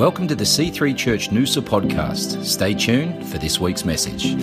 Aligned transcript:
Welcome 0.00 0.26
to 0.28 0.34
the 0.34 0.44
C3 0.44 0.96
Church 0.96 1.28
Noosa 1.28 1.60
podcast. 1.60 2.42
Stay 2.42 2.72
tuned 2.72 3.28
for 3.28 3.36
this 3.36 3.60
week's 3.60 3.84
message. 3.84 4.34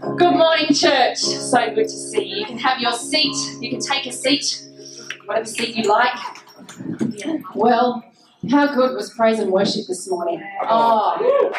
Good 0.00 0.34
morning, 0.34 0.72
church. 0.72 1.18
So 1.18 1.74
good 1.74 1.84
to 1.84 1.88
see 1.90 2.24
you. 2.24 2.36
You 2.36 2.46
can 2.46 2.56
have 2.56 2.80
your 2.80 2.94
seat. 2.94 3.36
You 3.60 3.68
can 3.68 3.80
take 3.80 4.06
a 4.06 4.12
seat, 4.12 4.66
whatever 5.26 5.44
seat 5.44 5.76
you 5.76 5.82
like. 5.82 6.18
Well, 7.54 8.02
how 8.50 8.74
good 8.74 8.96
was 8.96 9.12
praise 9.12 9.38
and 9.38 9.52
worship 9.52 9.86
this 9.86 10.08
morning? 10.08 10.42
Oh, 10.62 11.52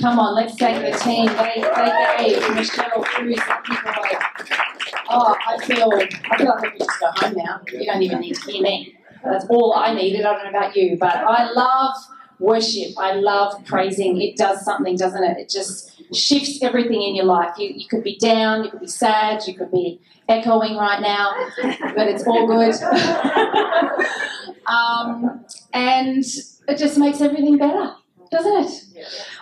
come 0.00 0.18
on, 0.18 0.34
let's 0.34 0.54
thank 0.54 0.82
the 0.82 0.98
team. 0.98 1.26
They, 1.26 1.60
gave 2.26 2.54
Michelle 2.54 3.02
Cruz 3.02 3.38
and 3.46 3.64
people 3.64 3.92
like, 4.00 4.22
oh, 5.10 5.36
I 5.46 5.58
feel, 5.66 5.92
I 5.92 6.38
feel 6.38 6.46
like 6.46 6.64
I 6.64 6.70
could 6.70 6.78
just 6.78 7.00
go 7.00 7.10
home 7.16 7.34
now. 7.36 7.60
You 7.70 7.84
don't 7.84 8.00
even 8.00 8.20
need 8.20 8.34
to 8.34 8.50
hear 8.50 8.62
me. 8.62 8.96
That's 9.24 9.46
all 9.46 9.74
I 9.74 9.94
needed. 9.94 10.24
I 10.24 10.34
don't 10.34 10.52
know 10.52 10.58
about 10.58 10.76
you, 10.76 10.96
but 10.98 11.14
I 11.14 11.50
love 11.52 11.94
worship. 12.38 12.92
I 12.98 13.12
love 13.14 13.64
praising. 13.64 14.20
It 14.20 14.36
does 14.36 14.64
something, 14.64 14.96
doesn't 14.96 15.22
it? 15.22 15.38
It 15.38 15.48
just 15.48 16.02
shifts 16.14 16.62
everything 16.62 17.02
in 17.02 17.14
your 17.14 17.24
life. 17.24 17.56
You, 17.58 17.72
you 17.74 17.86
could 17.88 18.02
be 18.04 18.18
down, 18.18 18.64
you 18.64 18.70
could 18.70 18.80
be 18.80 18.86
sad, 18.86 19.42
you 19.46 19.54
could 19.54 19.70
be 19.70 20.00
echoing 20.28 20.76
right 20.76 21.00
now, 21.00 21.32
but 21.94 22.08
it's 22.08 22.26
all 22.26 22.46
good. 22.46 22.74
um, 24.66 25.44
and 25.72 26.24
it 26.68 26.78
just 26.78 26.98
makes 26.98 27.20
everything 27.20 27.58
better, 27.58 27.94
doesn't 28.30 28.64
it? 28.64 28.72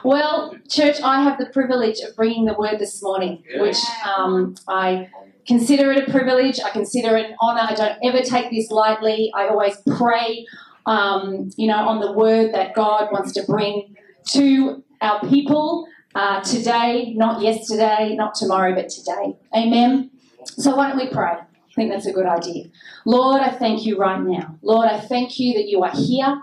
Well, 0.05 0.57
church, 0.69 1.01
I 1.03 1.23
have 1.23 1.39
the 1.39 1.47
privilege 1.47 2.01
of 2.01 2.15
bringing 2.17 2.45
the 2.47 2.55
word 2.55 2.79
this 2.79 3.03
morning, 3.03 3.43
which 3.57 3.79
um, 4.17 4.55
I 4.69 5.09
consider 5.47 5.93
it 5.93 6.09
a 6.09 6.11
privilege. 6.11 6.61
I 6.61 6.71
consider 6.71 7.17
it 7.17 7.31
an 7.31 7.37
honour. 7.43 7.63
I 7.63 7.75
don't 7.75 7.99
ever 8.03 8.23
take 8.23 8.51
this 8.51 8.71
lightly. 8.71 9.31
I 9.35 9.49
always 9.49 9.77
pray, 9.97 10.47
um, 10.87 11.51
you 11.57 11.67
know, 11.67 11.89
on 11.89 12.01
the 12.01 12.13
word 12.13 12.55
that 12.55 12.75
God 12.75 13.11
wants 13.13 13.33
to 13.35 13.43
bring 13.45 13.97
to 14.31 14.83
our 15.01 15.21
people 15.29 15.87
uh, 16.15 16.41
today, 16.43 17.15
not 17.17 17.43
yesterday, 17.43 18.15
not 18.17 18.35
tomorrow, 18.35 18.75
but 18.75 18.89
today. 18.89 19.37
Amen. 19.57 20.11
So 20.45 20.77
why 20.77 20.89
don't 20.89 20.99
we 20.99 21.09
pray? 21.09 21.33
I 21.33 21.75
think 21.75 21.91
that's 21.91 22.07
a 22.07 22.13
good 22.13 22.27
idea. 22.27 22.65
Lord, 23.07 23.41
I 23.41 23.51
thank 23.51 23.87
you 23.87 23.97
right 23.97 24.21
now. 24.21 24.59
Lord, 24.63 24.89
I 24.89 25.01
thank 25.01 25.39
you 25.39 25.55
that 25.55 25.69
you 25.69 25.83
are 25.83 25.91
here. 25.91 26.43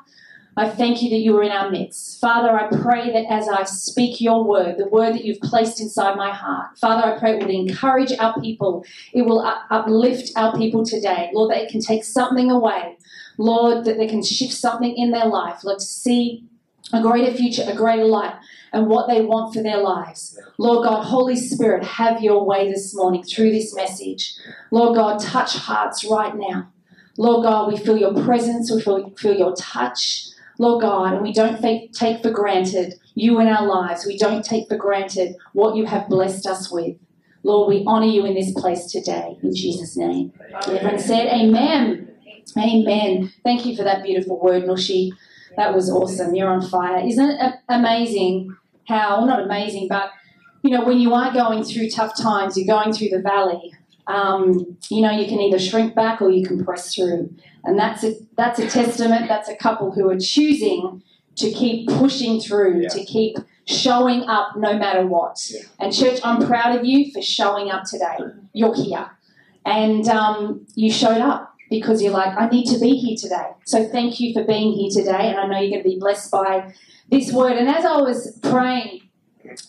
I 0.60 0.68
thank 0.70 1.02
you 1.02 1.10
that 1.12 1.20
you 1.20 1.38
are 1.38 1.44
in 1.44 1.54
our 1.54 1.72
midst. 1.72 2.20
Father, 2.20 2.50
I 2.50 2.68
pray 2.82 3.14
that 3.14 3.32
as 3.32 3.48
I 3.48 3.64
speak 3.64 4.20
your 4.20 4.44
word, 4.44 4.78
the 4.78 4.90
word 4.90 5.14
that 5.14 5.24
you've 5.24 5.40
placed 5.40 5.80
inside 5.80 6.18
my 6.18 6.34
heart, 6.34 6.78
Father, 6.78 7.08
I 7.08 7.18
pray 7.18 7.38
it 7.38 7.40
will 7.42 7.50
encourage 7.50 8.12
our 8.20 8.38
people. 8.42 8.84
It 9.14 9.22
will 9.22 9.40
uplift 9.40 10.34
our 10.36 10.54
people 10.58 10.84
today. 10.84 11.30
Lord, 11.34 11.52
that 11.52 11.64
it 11.64 11.72
can 11.72 11.80
take 11.80 12.04
something 12.04 12.52
away. 12.52 12.98
Lord, 13.38 13.86
that 13.86 13.96
they 13.96 14.08
can 14.08 14.22
shift 14.22 14.52
something 14.52 14.94
in 14.98 15.12
their 15.12 15.28
life. 15.28 15.64
Lord, 15.64 15.80
to 15.80 15.86
see 15.86 16.44
a 16.92 17.02
greater 17.02 17.34
future, 17.34 17.64
a 17.66 17.74
greater 17.74 18.04
light, 18.04 18.36
and 18.74 18.88
what 18.88 19.08
they 19.08 19.22
want 19.22 19.54
for 19.54 19.64
their 19.64 19.78
lives. 19.78 20.38
Lord 20.58 20.84
God, 20.84 21.04
Holy 21.04 21.38
Spirit, 21.38 21.86
have 21.86 22.22
your 22.22 22.46
way 22.46 22.70
this 22.70 22.94
morning 22.94 23.24
through 23.24 23.52
this 23.52 23.74
message. 23.74 24.36
Lord 24.72 24.98
God, 24.98 25.22
touch 25.22 25.56
hearts 25.56 26.04
right 26.04 26.36
now. 26.36 26.70
Lord 27.16 27.44
God, 27.44 27.72
we 27.72 27.78
feel 27.78 27.98
your 27.98 28.14
presence, 28.26 28.70
we 28.70 28.82
feel, 28.82 29.10
feel 29.12 29.38
your 29.38 29.56
touch. 29.56 30.26
Lord 30.60 30.82
God, 30.82 31.14
and 31.14 31.24
we 31.24 31.34
don't 31.34 31.60
take 31.94 32.22
for 32.22 32.30
granted 32.30 32.96
you 33.16 33.40
in 33.40 33.48
our 33.48 33.66
lives. 33.66 34.06
We 34.06 34.18
don't 34.18 34.44
take 34.44 34.68
for 34.68 34.78
granted 34.78 35.36
what 35.54 35.76
you 35.76 35.86
have 35.86 36.10
blessed 36.10 36.46
us 36.46 36.70
with. 36.70 36.98
Lord, 37.44 37.70
we 37.70 37.86
honour 37.86 38.06
you 38.06 38.26
in 38.26 38.36
this 38.36 38.52
place 38.52 38.92
today. 38.92 39.38
In 39.42 39.56
Jesus' 39.56 39.96
name. 39.96 40.34
Amen. 40.42 40.62
Everyone 40.68 41.00
said, 41.00 41.28
Amen. 41.28 42.14
Amen. 42.58 43.32
Thank 43.44 43.66
you 43.66 43.76
for 43.76 43.84
that 43.84 44.04
beautiful 44.04 44.38
word, 44.40 44.64
Nushi. 44.64 45.12
That 45.56 45.74
was 45.74 45.90
awesome. 45.90 46.36
You're 46.36 46.50
on 46.50 46.62
fire. 46.62 47.06
Isn't 47.08 47.30
it 47.30 47.56
amazing 47.70 48.56
how, 48.88 49.24
not 49.26 49.42
amazing, 49.42 49.88
but 49.88 50.12
you 50.62 50.72
know, 50.72 50.84
when 50.84 51.00
you 51.00 51.14
are 51.14 51.32
going 51.32 51.64
through 51.64 51.90
tough 51.90 52.18
times, 52.18 52.58
you're 52.58 52.68
going 52.68 52.92
through 52.92 53.10
the 53.10 53.22
valley, 53.22 53.72
um, 54.08 54.78
you 54.90 55.02
know, 55.02 55.12
you 55.12 55.28
can 55.28 55.40
either 55.40 55.60
shrink 55.60 55.96
back 55.96 56.22
or 56.22 56.30
you 56.30 56.46
can 56.46 56.66
press 56.66 56.94
through. 56.94 57.34
And 57.64 57.78
that's 57.78 58.04
a, 58.04 58.16
that's 58.38 58.60
a 58.60 58.68
testament, 58.68 59.28
that's 59.28 59.50
a 59.50 59.56
couple 59.56 59.92
who 59.92 60.10
are 60.10 60.20
choosing 60.20 61.04
to 61.36 61.52
keep 61.52 61.88
pushing 61.88 62.40
through, 62.40 62.82
yeah. 62.82 62.90
to 62.90 63.04
keep 63.06 63.38
showing 63.66 64.24
up 64.24 64.58
no 64.58 64.78
matter 64.78 65.06
what. 65.06 65.38
Yeah. 65.50 65.62
And, 65.80 65.94
church, 65.94 66.20
I'm 66.24 66.46
proud 66.46 66.78
of 66.78 66.86
you 66.86 67.12
for 67.12 67.22
showing 67.22 67.70
up 67.72 67.84
today. 67.84 68.18
You're 68.54 68.76
here. 68.76 69.10
And 69.66 70.08
um, 70.08 70.66
you 70.76 70.92
showed 70.92 71.22
up 71.22 71.56
because 71.70 72.02
you're 72.02 72.12
like, 72.12 72.36
I 72.38 72.50
need 72.50 72.66
to 72.68 72.80
be 72.80 72.96
here 72.96 73.16
today. 73.16 73.52
So, 73.66 73.88
thank 73.88 74.20
you 74.20 74.34
for 74.34 74.44
being 74.44 74.74
here 74.74 74.90
today. 74.90 75.30
And 75.30 75.40
I 75.40 75.46
know 75.46 75.60
you're 75.60 75.72
going 75.72 75.84
to 75.84 75.90
be 75.90 76.00
blessed 76.00 76.32
by 76.32 76.74
this 77.12 77.32
word. 77.32 77.54
And 77.54 77.70
as 77.70 77.86
I 77.86 77.98
was 77.98 78.38
praying, 78.42 79.02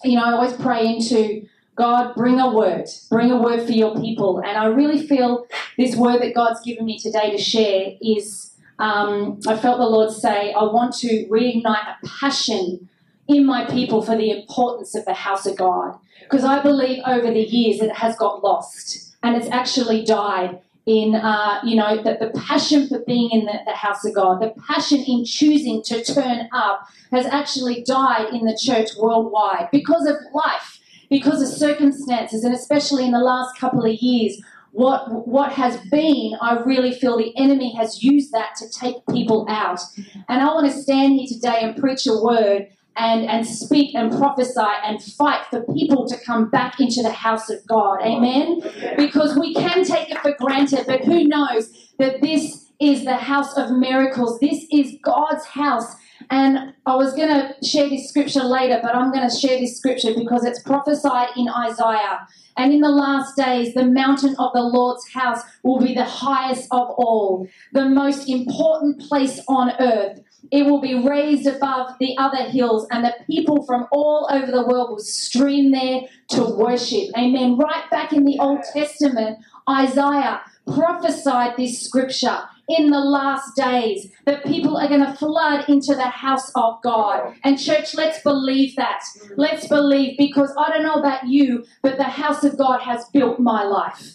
you 0.05 0.17
know, 0.17 0.25
I 0.25 0.33
always 0.33 0.55
pray 0.55 0.87
into 0.87 1.47
God, 1.81 2.15
bring 2.15 2.39
a 2.39 2.53
word, 2.53 2.85
bring 3.09 3.31
a 3.31 3.41
word 3.41 3.65
for 3.65 3.73
your 3.73 3.99
people. 3.99 4.43
And 4.45 4.59
I 4.59 4.67
really 4.67 5.07
feel 5.07 5.47
this 5.79 5.97
word 5.97 6.21
that 6.21 6.35
God's 6.35 6.61
given 6.61 6.85
me 6.85 6.99
today 6.99 7.31
to 7.31 7.39
share 7.39 7.93
is 8.03 8.55
um, 8.79 9.41
I 9.47 9.57
felt 9.57 9.79
the 9.79 9.87
Lord 9.87 10.11
say, 10.13 10.53
I 10.53 10.63
want 10.65 10.95
to 10.97 11.27
reignite 11.31 11.97
a 12.03 12.07
passion 12.07 12.91
in 13.29 13.47
my 13.47 13.65
people 13.65 14.03
for 14.03 14.15
the 14.15 14.31
importance 14.31 14.95
of 14.95 15.07
the 15.07 15.15
house 15.15 15.47
of 15.47 15.57
God. 15.57 15.99
Because 16.21 16.45
I 16.45 16.63
believe 16.63 17.03
over 17.07 17.31
the 17.31 17.45
years 17.45 17.81
it 17.81 17.97
has 17.97 18.15
got 18.17 18.45
lost 18.45 19.17
and 19.23 19.35
it's 19.35 19.49
actually 19.51 20.05
died 20.05 20.61
in, 20.85 21.15
uh, 21.15 21.61
you 21.65 21.77
know, 21.77 22.03
that 22.03 22.21
the 22.21 22.29
passion 22.41 22.89
for 22.89 22.99
being 23.07 23.31
in 23.31 23.47
the, 23.47 23.59
the 23.65 23.73
house 23.73 24.05
of 24.05 24.15
God, 24.15 24.43
the 24.43 24.53
passion 24.69 24.99
in 25.07 25.25
choosing 25.25 25.83
to 25.85 26.05
turn 26.05 26.51
up 26.53 26.87
has 27.11 27.25
actually 27.25 27.83
died 27.85 28.35
in 28.35 28.45
the 28.45 28.59
church 28.63 28.91
worldwide 28.99 29.71
because 29.73 30.07
of 30.07 30.17
life 30.35 30.80
because 31.11 31.43
of 31.43 31.49
circumstances, 31.49 32.45
and 32.45 32.55
especially 32.55 33.05
in 33.05 33.13
the 33.13 33.19
last 33.19 33.59
couple 33.59 33.85
of 33.85 33.93
years, 33.93 34.41
what 34.73 35.27
what 35.27 35.53
has 35.53 35.77
been, 35.91 36.37
I 36.41 36.61
really 36.61 36.93
feel 36.93 37.19
the 37.19 37.37
enemy 37.37 37.75
has 37.75 38.03
used 38.03 38.33
that 38.33 38.55
to 38.57 38.69
take 38.71 39.05
people 39.11 39.45
out. 39.49 39.81
And 40.29 40.41
I 40.41 40.47
want 40.47 40.71
to 40.71 40.73
stand 40.73 41.15
here 41.15 41.27
today 41.27 41.59
and 41.63 41.77
preach 41.77 42.07
a 42.07 42.15
word 42.15 42.69
and, 42.97 43.25
and 43.27 43.47
speak 43.47 43.95
and 43.95 44.13
prophesy 44.13 44.61
and 44.85 45.03
fight 45.03 45.45
for 45.51 45.63
people 45.75 46.07
to 46.09 46.17
come 46.19 46.51
back 46.51 46.79
into 46.79 47.03
the 47.03 47.13
house 47.13 47.51
of 47.51 47.67
God. 47.67 48.01
Amen? 48.03 48.61
Because 48.97 49.37
we 49.37 49.55
can 49.55 49.85
take 49.85 50.11
it 50.11 50.19
for 50.19 50.35
granted, 50.39 50.85
but 50.87 51.05
who 51.05 51.25
knows 51.25 51.73
that 51.99 52.21
this 52.21 52.71
is 52.81 53.05
the 53.05 53.17
house 53.17 53.57
of 53.57 53.73
miracles. 53.73 54.39
This 54.41 54.67
is 54.73 54.97
God's 55.03 55.47
house. 55.47 55.97
And 56.29 56.75
I 56.87 56.97
was 56.97 57.15
going 57.15 57.29
to 57.29 57.55
share 57.67 57.89
this 57.89 58.09
scripture 58.09 58.43
later, 58.43 58.79
but 58.83 58.95
I'm 58.95 59.13
going 59.13 59.29
to 59.29 59.35
share 59.35 59.59
this 59.59 59.77
scripture 59.77 60.15
because 60.15 60.45
it's 60.45 60.63
prophesied 60.63 61.29
in 61.37 61.49
Isaiah. 61.49 62.27
And 62.57 62.73
in 62.73 62.81
the 62.81 62.91
last 62.91 63.37
days, 63.37 63.75
the 63.75 63.87
mountain 63.87 64.35
of 64.39 64.53
the 64.53 64.63
Lord's 64.63 65.09
house 65.13 65.41
will 65.63 65.79
be 65.79 65.95
the 65.95 66.05
highest 66.05 66.69
of 66.71 66.91
all, 66.91 67.49
the 67.73 67.87
most 67.87 68.29
important 68.29 69.01
place 69.09 69.41
on 69.49 69.73
earth. 69.81 70.21
It 70.51 70.67
will 70.67 70.81
be 70.81 71.07
raised 71.07 71.47
above 71.47 71.95
the 72.01 72.17
other 72.19 72.45
hills, 72.51 72.87
and 72.91 73.05
the 73.05 73.15
people 73.27 73.65
from 73.65 73.87
all 73.93 74.29
over 74.31 74.51
the 74.51 74.67
world 74.67 74.91
will 74.91 74.99
stream 74.99 75.71
there 75.71 76.03
to 76.31 76.45
worship. 76.45 77.11
Amen. 77.17 77.57
Right 77.57 77.89
back 77.91 78.13
in 78.13 78.25
the 78.25 78.39
Old 78.41 78.63
Testament, 78.73 79.39
Isaiah 79.69 80.41
prophesied 80.67 81.57
this 81.57 81.81
scripture 81.81 82.41
in 82.71 82.91
the 82.91 83.01
last 83.01 83.57
days 83.57 84.13
that 84.27 84.45
people 84.45 84.77
are 84.77 84.89
going 84.89 85.05
to 85.05 85.15
flood 85.15 85.69
into 85.69 85.95
the 85.95 86.09
house 86.09 86.51
of 86.55 86.81
God. 86.83 87.35
And, 87.43 87.59
church, 87.59 87.95
let's 87.95 88.23
believe 88.23 88.77
that. 88.77 89.03
Let's 89.37 89.67
believe 89.67 90.17
because 90.19 90.55
I 90.59 90.71
don't 90.71 90.85
know 90.85 90.95
about 90.95 91.29
you, 91.29 91.65
but 91.83 91.97
the 91.97 92.05
house 92.05 92.45
of 92.45 92.57
God 92.57 92.81
has 92.83 93.05
built 93.13 93.41
my 93.41 93.65
life. 93.65 94.15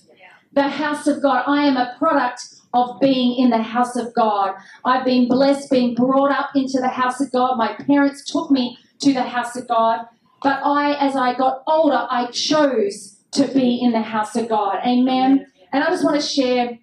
The 0.54 0.70
house 0.70 1.06
of 1.06 1.22
God, 1.22 1.44
I 1.48 1.66
am 1.66 1.76
a 1.76 1.96
product 2.00 2.42
of 2.74 3.00
being 3.00 3.38
in 3.38 3.50
the 3.50 3.62
house 3.62 3.96
of 3.98 4.14
God. 4.14 4.54
I've 4.86 5.06
been 5.06 5.28
blessed, 5.28 5.70
being 5.70 5.96
brought 5.96 6.32
up 6.32 6.52
into 6.56 6.80
the 6.80 6.88
house 6.88 7.20
of 7.20 7.32
God. 7.32 7.58
My 7.58 7.74
parents 7.74 8.24
took 8.24 8.52
me 8.52 8.78
to 9.00 9.14
the 9.14 9.24
house 9.24 9.56
of 9.58 9.68
God. 9.68 10.06
But 10.42 10.62
I, 10.64 10.94
as 10.96 11.16
I 11.16 11.36
got 11.36 11.64
older, 11.68 12.08
I 12.10 12.28
chose 12.32 13.18
to 13.32 13.48
be 13.48 13.80
in 13.82 13.92
the 13.92 14.02
house 14.02 14.36
of 14.36 14.48
God. 14.48 14.80
Amen. 14.86 15.48
And 15.74 15.84
I 15.84 15.88
just 15.88 16.06
want 16.06 16.22
to 16.22 16.26
share 16.26 16.78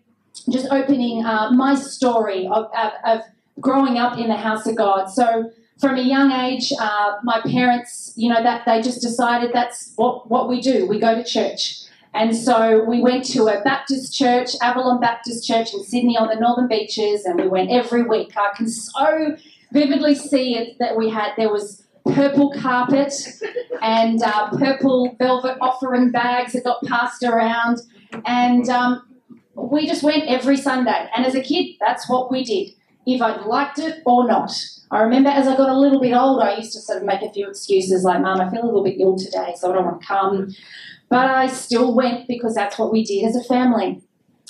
just 0.51 0.67
opening 0.71 1.25
uh, 1.25 1.51
my 1.51 1.75
story 1.75 2.47
of, 2.47 2.71
of, 2.77 2.93
of, 3.05 3.21
growing 3.61 3.99
up 3.99 4.19
in 4.19 4.29
the 4.29 4.37
house 4.37 4.67
of 4.67 4.75
God. 4.77 5.07
So 5.11 5.51
from 5.79 5.97
a 5.97 6.03
young 6.03 6.33
age, 6.33 6.73
uh, 6.81 7.17
my 7.23 7.41
parents, 7.43 8.13
you 8.17 8.31
know, 8.33 8.43
that 8.43 8.65
they 8.65 8.81
just 8.81 9.03
decided 9.03 9.53
that's 9.53 9.93
what, 9.97 10.31
what 10.31 10.49
we 10.49 10.61
do. 10.63 10.87
We 10.87 10.99
go 10.99 11.15
to 11.15 11.23
church. 11.23 11.83
And 12.15 12.37
so 12.37 12.85
we 12.85 13.03
went 13.03 13.25
to 13.27 13.49
a 13.49 13.63
Baptist 13.63 14.15
church, 14.15 14.51
Avalon 14.61 15.01
Baptist 15.01 15.47
Church 15.47 15.73
in 15.73 15.83
Sydney 15.83 16.17
on 16.17 16.29
the 16.29 16.37
Northern 16.37 16.69
Beaches, 16.69 17.25
and 17.25 17.41
we 17.41 17.49
went 17.49 17.71
every 17.71 18.03
week. 18.03 18.37
I 18.37 18.51
can 18.55 18.69
so 18.69 19.37
vividly 19.73 20.15
see 20.15 20.57
it 20.57 20.79
that 20.79 20.97
we 20.97 21.09
had, 21.09 21.33
there 21.37 21.51
was 21.51 21.83
purple 22.15 22.53
carpet 22.53 23.15
and 23.81 24.23
uh, 24.23 24.51
purple 24.51 25.15
velvet 25.19 25.57
offering 25.61 26.11
bags 26.11 26.53
that 26.53 26.65
got 26.65 26.83
passed 26.85 27.23
around. 27.23 27.81
And 28.27 28.69
um, 28.69 29.03
we 29.55 29.87
just 29.87 30.03
went 30.03 30.29
every 30.29 30.57
Sunday. 30.57 31.09
And 31.17 31.27
as 31.27 31.35
a 31.35 31.43
kid, 31.43 31.77
that's 31.81 32.09
what 32.09 32.31
we 32.31 32.45
did. 32.45 32.73
if 33.05 33.21
I'd 33.21 33.43
liked 33.47 33.79
it 33.79 34.03
or 34.07 34.27
not. 34.27 34.53
I 34.91 35.01
remember 35.01 35.31
as 35.31 35.49
I 35.49 35.57
got 35.57 35.71
a 35.71 35.79
little 35.79 36.01
bit 36.01 36.13
older, 36.13 36.45
I 36.45 36.57
used 36.57 36.73
to 36.75 36.81
sort 36.81 36.99
of 36.99 37.05
make 37.05 37.23
a 37.23 37.33
few 37.33 37.49
excuses 37.49 38.05
like, 38.05 38.21
Mum, 38.21 38.41
I 38.41 38.51
feel 38.51 38.63
a 38.63 38.67
little 38.67 38.85
bit 38.85 39.01
ill 39.01 39.17
today, 39.17 39.55
so 39.57 39.71
I 39.71 39.75
don't 39.75 39.87
want 39.87 40.01
to 40.03 40.07
come. 40.07 40.55
But 41.09 41.31
I 41.31 41.47
still 41.47 41.95
went 41.95 42.29
because 42.29 42.55
that's 42.55 42.79
what 42.79 42.93
we 42.93 43.03
did 43.03 43.25
as 43.25 43.35
a 43.35 43.43
family. 43.45 44.03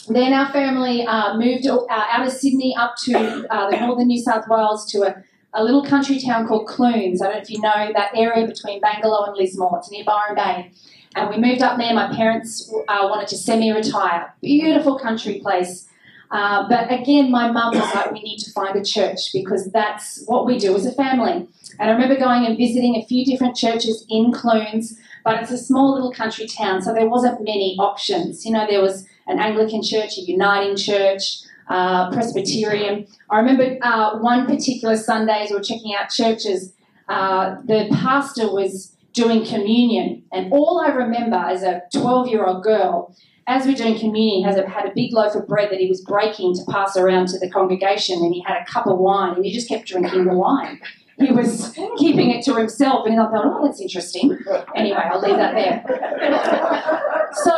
Then 0.08 0.32
our 0.32 0.50
family 0.52 1.06
uh, 1.06 1.37
moved 1.38 1.66
uh, 1.66 1.87
out 1.88 2.26
of 2.26 2.32
Sydney 2.32 2.75
up 2.76 2.96
to 3.05 3.46
uh, 3.50 3.70
the 3.70 3.78
northern 3.87 4.08
New 4.08 4.20
South 4.20 4.48
Wales 4.48 4.90
to 4.90 5.02
a, 5.02 5.22
a, 5.55 5.62
little 5.62 5.84
country 5.84 6.20
town 6.20 6.48
called 6.48 6.66
Clunes. 6.66 7.22
I 7.22 7.26
don't 7.26 7.37
know 7.37 7.43
if 7.43 7.50
you 7.50 7.60
know 7.60 7.93
that 7.94 8.10
area 8.16 8.46
between 8.46 8.81
Bangalow 8.81 9.28
and 9.28 9.37
Lismore. 9.37 9.78
It's 9.78 9.90
near 9.93 10.05
Byron 10.05 10.34
Bay. 10.34 10.72
And 11.14 11.30
we 11.30 11.36
moved 11.36 11.62
up 11.62 11.78
there. 11.78 11.92
My 11.94 12.14
parents 12.14 12.72
uh, 12.88 13.06
wanted 13.08 13.28
to 13.28 13.36
semi 13.36 13.70
retire. 13.70 14.34
Beautiful 14.40 14.98
country 14.98 15.40
place. 15.40 15.88
Uh, 16.30 16.66
but 16.66 16.90
again, 16.90 17.30
my 17.30 17.50
mum 17.50 17.74
was 17.74 17.94
like, 17.94 18.10
we 18.10 18.22
need 18.22 18.38
to 18.38 18.50
find 18.52 18.74
a 18.74 18.82
church 18.82 19.32
because 19.34 19.70
that's 19.70 20.24
what 20.24 20.46
we 20.46 20.58
do 20.58 20.74
as 20.74 20.86
a 20.86 20.92
family. 20.92 21.46
And 21.78 21.90
I 21.90 21.92
remember 21.92 22.16
going 22.16 22.46
and 22.46 22.56
visiting 22.56 22.96
a 22.96 23.04
few 23.04 23.24
different 23.24 23.54
churches 23.54 24.06
in 24.08 24.32
Clunes, 24.32 24.98
but 25.24 25.42
it's 25.42 25.50
a 25.50 25.58
small 25.58 25.92
little 25.92 26.10
country 26.10 26.46
town, 26.46 26.80
so 26.80 26.94
there 26.94 27.08
wasn't 27.08 27.40
many 27.40 27.76
options. 27.78 28.46
You 28.46 28.52
know, 28.52 28.66
there 28.66 28.80
was 28.80 29.06
an 29.26 29.38
Anglican 29.38 29.82
church, 29.82 30.16
a 30.16 30.22
Uniting 30.22 30.74
church, 30.74 31.42
uh, 31.68 32.10
Presbyterian. 32.10 33.06
I 33.30 33.38
remember 33.38 33.76
uh, 33.82 34.18
one 34.18 34.46
particular 34.46 34.96
Sunday 34.96 35.42
as 35.42 35.50
we 35.50 35.56
were 35.56 35.62
checking 35.62 35.94
out 35.94 36.08
churches, 36.08 36.72
uh, 37.08 37.56
the 37.66 37.88
pastor 37.92 38.50
was 38.50 38.96
doing 39.12 39.44
communion, 39.44 40.24
and 40.32 40.52
all 40.52 40.80
I 40.80 40.88
remember 40.88 41.36
as 41.36 41.62
a 41.62 41.82
12 41.92 42.28
year 42.28 42.44
old 42.44 42.62
girl 42.62 43.14
as 43.46 43.66
we're 43.66 43.74
doing 43.74 43.98
communion, 43.98 44.38
he 44.38 44.42
has 44.42 44.56
had 44.56 44.86
a 44.86 44.92
big 44.94 45.12
loaf 45.12 45.34
of 45.34 45.48
bread 45.48 45.70
that 45.70 45.80
he 45.80 45.88
was 45.88 46.00
breaking 46.02 46.54
to 46.54 46.62
pass 46.70 46.96
around 46.96 47.28
to 47.28 47.38
the 47.38 47.50
congregation, 47.50 48.18
and 48.18 48.32
he 48.32 48.42
had 48.46 48.62
a 48.62 48.64
cup 48.64 48.86
of 48.86 48.98
wine, 48.98 49.34
and 49.34 49.44
he 49.44 49.52
just 49.52 49.68
kept 49.68 49.86
drinking 49.86 50.26
the 50.26 50.34
wine. 50.34 50.80
He 51.18 51.32
was 51.32 51.76
keeping 51.98 52.30
it 52.30 52.44
to 52.44 52.54
himself, 52.54 53.06
and 53.06 53.20
I 53.20 53.24
thought, 53.24 53.44
oh, 53.44 53.66
that's 53.66 53.80
interesting. 53.80 54.38
Anyway, 54.74 54.98
I'll 54.98 55.20
leave 55.20 55.36
that 55.36 55.54
there. 55.54 56.98
So, 57.34 57.56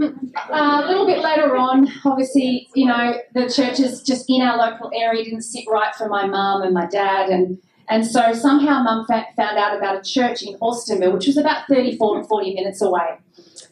uh, 0.00 0.82
a 0.82 0.86
little 0.88 1.04
bit 1.04 1.18
later 1.18 1.54
on, 1.54 1.86
obviously, 2.06 2.66
you 2.74 2.86
know, 2.86 3.18
the 3.34 3.42
churches 3.42 4.02
just 4.02 4.24
in 4.30 4.40
our 4.40 4.56
local 4.56 4.90
area 4.94 5.22
didn't 5.22 5.42
sit 5.42 5.64
right 5.70 5.94
for 5.94 6.08
my 6.08 6.26
mum 6.26 6.62
and 6.62 6.72
my 6.72 6.86
dad, 6.86 7.28
and 7.28 7.58
and 7.92 8.06
so 8.06 8.32
somehow 8.32 8.82
mum 8.82 9.04
found 9.06 9.36
out 9.38 9.76
about 9.76 9.98
a 9.98 10.02
church 10.02 10.42
in 10.42 10.54
Alstonville, 10.60 11.12
which 11.12 11.26
was 11.26 11.36
about 11.36 11.66
34 11.68 12.22
to 12.22 12.26
40 12.26 12.54
minutes 12.54 12.80
away. 12.80 13.18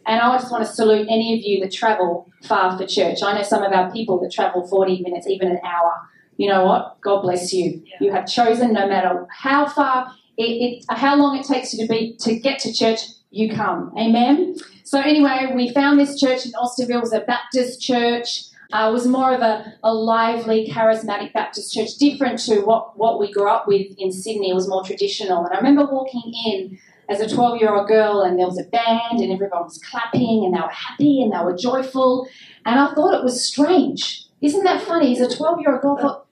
And 0.07 0.21
I 0.21 0.37
just 0.37 0.53
want 0.53 0.63
to 0.67 0.71
salute 0.71 1.07
any 1.09 1.39
of 1.39 1.41
you 1.43 1.59
that 1.61 1.73
travel 1.73 2.31
far 2.43 2.77
for 2.77 2.87
church. 2.87 3.23
I 3.23 3.33
know 3.33 3.43
some 3.43 3.63
of 3.63 3.73
our 3.73 3.91
people 3.91 4.21
that 4.21 4.31
travel 4.31 4.67
40 4.69 5.01
minutes, 5.01 5.27
even 5.27 5.49
an 5.49 5.59
hour. 5.65 5.93
You 6.37 6.51
know 6.51 6.67
what? 6.67 7.01
God 7.01 7.23
bless 7.23 7.55
you. 7.55 7.83
Yeah. 7.87 7.97
You 8.03 8.13
have 8.13 8.27
chosen, 8.27 8.75
no 8.75 8.87
matter 8.87 9.27
how 9.31 9.67
far, 9.67 10.13
it, 10.37 10.43
it, 10.43 10.85
how 10.91 11.17
long 11.17 11.39
it 11.39 11.47
takes 11.47 11.73
you 11.73 11.87
to 11.87 11.91
be 11.91 12.15
to 12.21 12.39
get 12.39 12.59
to 12.61 12.75
church, 12.75 13.01
you 13.31 13.55
come. 13.55 13.91
Amen. 13.99 14.55
So 14.85 15.01
anyway, 15.01 15.51
we 15.55 15.73
found 15.73 15.99
this 15.99 16.21
church 16.21 16.45
in 16.45 16.53
Alstonville. 16.53 16.97
It 16.97 17.01
was 17.01 17.15
a 17.15 17.21
Baptist 17.21 17.81
church. 17.81 18.50
Uh, 18.73 18.91
was 18.93 19.07
more 19.07 19.35
of 19.35 19.41
a, 19.41 19.75
a 19.83 19.93
lively, 19.93 20.69
charismatic 20.69 21.33
Baptist 21.33 21.75
church, 21.75 21.97
different 21.99 22.39
to 22.39 22.61
what, 22.61 22.97
what 22.97 23.19
we 23.19 23.33
grew 23.33 23.49
up 23.49 23.67
with 23.67 23.87
in 23.99 24.13
Sydney. 24.13 24.51
It 24.51 24.55
was 24.55 24.69
more 24.69 24.85
traditional. 24.85 25.45
And 25.45 25.53
I 25.53 25.57
remember 25.57 25.85
walking 25.85 26.33
in 26.47 26.79
as 27.09 27.21
a 27.21 27.29
12 27.29 27.61
year 27.61 27.75
old 27.75 27.89
girl, 27.89 28.23
and 28.23 28.39
there 28.39 28.47
was 28.47 28.59
a 28.59 28.65
band, 28.65 29.21
and 29.21 29.33
everyone 29.33 29.65
was 29.65 29.79
clapping, 29.79 30.45
and 30.45 30.55
they 30.55 30.61
were 30.61 30.69
happy, 30.69 31.23
and 31.23 31.33
they 31.33 31.45
were 31.45 31.57
joyful. 31.57 32.29
And 32.65 32.79
I 32.79 32.95
thought 32.95 33.15
it 33.15 33.25
was 33.25 33.45
strange. 33.45 34.27
Isn't 34.41 34.65
that 34.65 34.83
funny? 34.83 35.19
As 35.19 35.33
a 35.33 35.37
12 35.37 35.61
year 35.61 35.73
old 35.73 35.83
girl, 35.83 35.97
I 35.99 36.03
thought, 36.03 36.27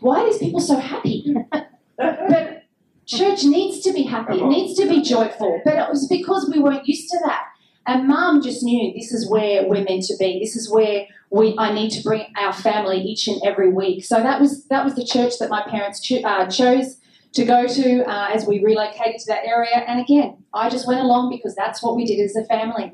why 0.00 0.20
are 0.20 0.26
these 0.26 0.38
people 0.38 0.60
so 0.60 0.78
happy? 0.78 1.34
but 1.96 2.64
church 3.06 3.44
needs 3.44 3.80
to 3.84 3.92
be 3.92 4.02
happy, 4.02 4.40
it 4.40 4.46
needs 4.46 4.78
to 4.78 4.88
be 4.88 5.00
joyful. 5.00 5.60
But 5.64 5.74
it 5.74 5.88
was 5.88 6.08
because 6.08 6.50
we 6.52 6.60
weren't 6.60 6.86
used 6.86 7.08
to 7.10 7.18
that. 7.24 7.44
And 7.86 8.08
mum 8.08 8.42
just 8.42 8.62
knew 8.62 8.92
this 8.94 9.12
is 9.12 9.28
where 9.28 9.66
we're 9.68 9.84
meant 9.84 10.04
to 10.04 10.16
be. 10.18 10.38
This 10.38 10.56
is 10.56 10.70
where 10.70 11.06
we 11.30 11.54
I 11.58 11.72
need 11.72 11.90
to 11.90 12.02
bring 12.02 12.26
our 12.36 12.52
family 12.52 12.98
each 12.98 13.28
and 13.28 13.40
every 13.44 13.70
week. 13.70 14.04
So 14.04 14.16
that 14.22 14.40
was 14.40 14.66
that 14.68 14.84
was 14.84 14.94
the 14.94 15.04
church 15.04 15.38
that 15.38 15.50
my 15.50 15.62
parents 15.68 16.00
cho- 16.00 16.22
uh, 16.22 16.48
chose 16.48 16.98
to 17.32 17.44
go 17.44 17.66
to 17.66 18.08
uh, 18.08 18.28
as 18.32 18.46
we 18.46 18.64
relocated 18.64 19.18
to 19.20 19.26
that 19.26 19.44
area. 19.44 19.76
And 19.86 20.00
again, 20.00 20.44
I 20.54 20.70
just 20.70 20.86
went 20.86 21.00
along 21.00 21.30
because 21.30 21.54
that's 21.54 21.82
what 21.82 21.96
we 21.96 22.04
did 22.04 22.20
as 22.20 22.36
a 22.36 22.44
family. 22.44 22.92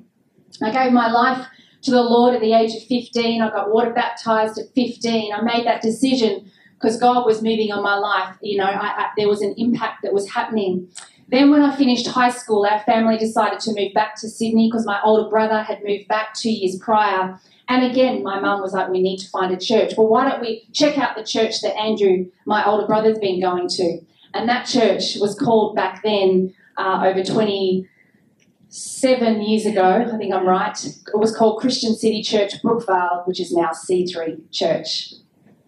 I 0.63 0.71
gave 0.71 0.93
my 0.93 1.11
life 1.11 1.47
to 1.83 1.91
the 1.91 2.03
Lord 2.03 2.35
at 2.35 2.41
the 2.41 2.53
age 2.53 2.75
of 2.75 2.83
15. 2.85 3.43
I 3.43 3.51
got 3.51 3.71
water 3.71 3.93
baptized 3.93 4.59
at 4.59 4.75
15. 4.75 5.33
I 5.33 5.43
made 5.43 5.67
that 5.67 5.83
decision 5.83 6.51
because 6.75 6.99
God 6.99 7.27
was 7.27 7.43
moving 7.43 7.71
on 7.71 7.83
my 7.83 7.97
life. 7.97 8.37
You 8.41 8.59
know, 8.59 8.65
I, 8.65 9.05
I, 9.05 9.11
there 9.17 9.29
was 9.29 9.43
an 9.43 9.55
impact 9.57 10.03
that 10.03 10.13
was 10.13 10.31
happening. 10.31 10.91
Then, 11.31 11.51
when 11.51 11.63
I 11.63 11.75
finished 11.77 12.09
high 12.09 12.31
school, 12.31 12.67
our 12.67 12.81
family 12.81 13.17
decided 13.17 13.61
to 13.61 13.73
move 13.75 13.95
back 13.95 14.17
to 14.17 14.29
Sydney 14.29 14.69
because 14.69 14.85
my 14.85 15.01
older 15.05 15.31
brother 15.31 15.63
had 15.63 15.85
moved 15.85 16.09
back 16.09 16.35
two 16.35 16.51
years 16.51 16.77
prior. 16.77 17.39
And 17.69 17.89
again, 17.89 18.25
my 18.25 18.41
mum 18.41 18.61
was 18.61 18.73
like, 18.73 18.89
we 18.89 19.01
need 19.01 19.19
to 19.19 19.29
find 19.29 19.55
a 19.55 19.57
church. 19.57 19.93
Well, 19.97 20.09
why 20.09 20.29
don't 20.29 20.41
we 20.41 20.67
check 20.73 20.99
out 20.99 21.15
the 21.15 21.23
church 21.23 21.61
that 21.61 21.77
Andrew, 21.77 22.27
my 22.47 22.67
older 22.67 22.85
brother's 22.85 23.21
been 23.21 23.41
going 23.41 23.69
to? 23.69 24.01
And 24.35 24.49
that 24.49 24.67
church 24.67 25.19
was 25.21 25.39
called 25.39 25.77
back 25.77 26.03
then, 26.03 26.53
uh, 26.77 27.05
over 27.07 27.23
27 27.23 29.43
years 29.43 29.67
ago, 29.67 30.11
I 30.13 30.17
think 30.17 30.35
I'm 30.35 30.49
right, 30.49 30.85
it 30.85 30.97
was 31.15 31.37
called 31.37 31.61
Christian 31.61 31.95
City 31.95 32.25
Church 32.25 32.61
Brookvale, 32.61 33.25
which 33.29 33.39
is 33.39 33.53
now 33.53 33.71
C3 33.71 34.51
Church 34.51 35.15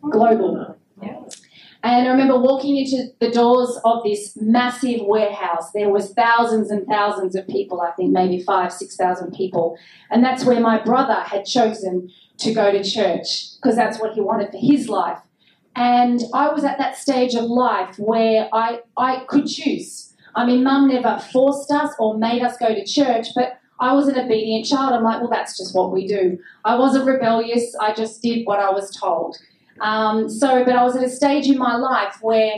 Global. 0.00 0.71
And 1.84 2.06
I 2.06 2.10
remember 2.12 2.38
walking 2.38 2.76
into 2.76 3.08
the 3.18 3.30
doors 3.30 3.76
of 3.84 4.04
this 4.04 4.36
massive 4.40 5.00
warehouse. 5.02 5.72
There 5.72 5.90
was 5.90 6.12
thousands 6.12 6.70
and 6.70 6.86
thousands 6.86 7.34
of 7.34 7.46
people, 7.48 7.80
I 7.80 7.90
think 7.92 8.12
maybe 8.12 8.40
five, 8.42 8.72
six 8.72 8.96
thousand 8.96 9.32
people. 9.32 9.76
And 10.10 10.24
that's 10.24 10.44
where 10.44 10.60
my 10.60 10.80
brother 10.80 11.20
had 11.20 11.44
chosen 11.44 12.10
to 12.38 12.54
go 12.54 12.70
to 12.70 12.84
church 12.84 13.56
because 13.56 13.74
that's 13.74 13.98
what 13.98 14.12
he 14.12 14.20
wanted 14.20 14.52
for 14.52 14.58
his 14.58 14.88
life. 14.88 15.18
And 15.74 16.20
I 16.32 16.50
was 16.50 16.64
at 16.64 16.78
that 16.78 16.96
stage 16.96 17.34
of 17.34 17.44
life 17.44 17.96
where 17.98 18.48
I, 18.52 18.80
I 18.96 19.24
could 19.26 19.46
choose. 19.46 20.14
I 20.34 20.46
mean, 20.46 20.62
mum 20.62 20.88
never 20.88 21.18
forced 21.32 21.70
us 21.70 21.94
or 21.98 22.16
made 22.16 22.42
us 22.42 22.56
go 22.58 22.74
to 22.74 22.84
church, 22.84 23.28
but 23.34 23.58
I 23.80 23.94
was 23.94 24.06
an 24.06 24.18
obedient 24.18 24.66
child. 24.66 24.92
I'm 24.92 25.02
like, 25.02 25.20
well, 25.20 25.30
that's 25.30 25.56
just 25.56 25.74
what 25.74 25.92
we 25.92 26.06
do. 26.06 26.38
I 26.64 26.76
wasn't 26.76 27.06
rebellious, 27.06 27.74
I 27.80 27.92
just 27.92 28.22
did 28.22 28.46
what 28.46 28.60
I 28.60 28.70
was 28.70 28.94
told. 28.96 29.38
Um, 29.82 30.30
so, 30.30 30.64
but 30.64 30.74
I 30.74 30.82
was 30.84 30.96
at 30.96 31.02
a 31.02 31.10
stage 31.10 31.48
in 31.48 31.58
my 31.58 31.76
life 31.76 32.18
where 32.22 32.54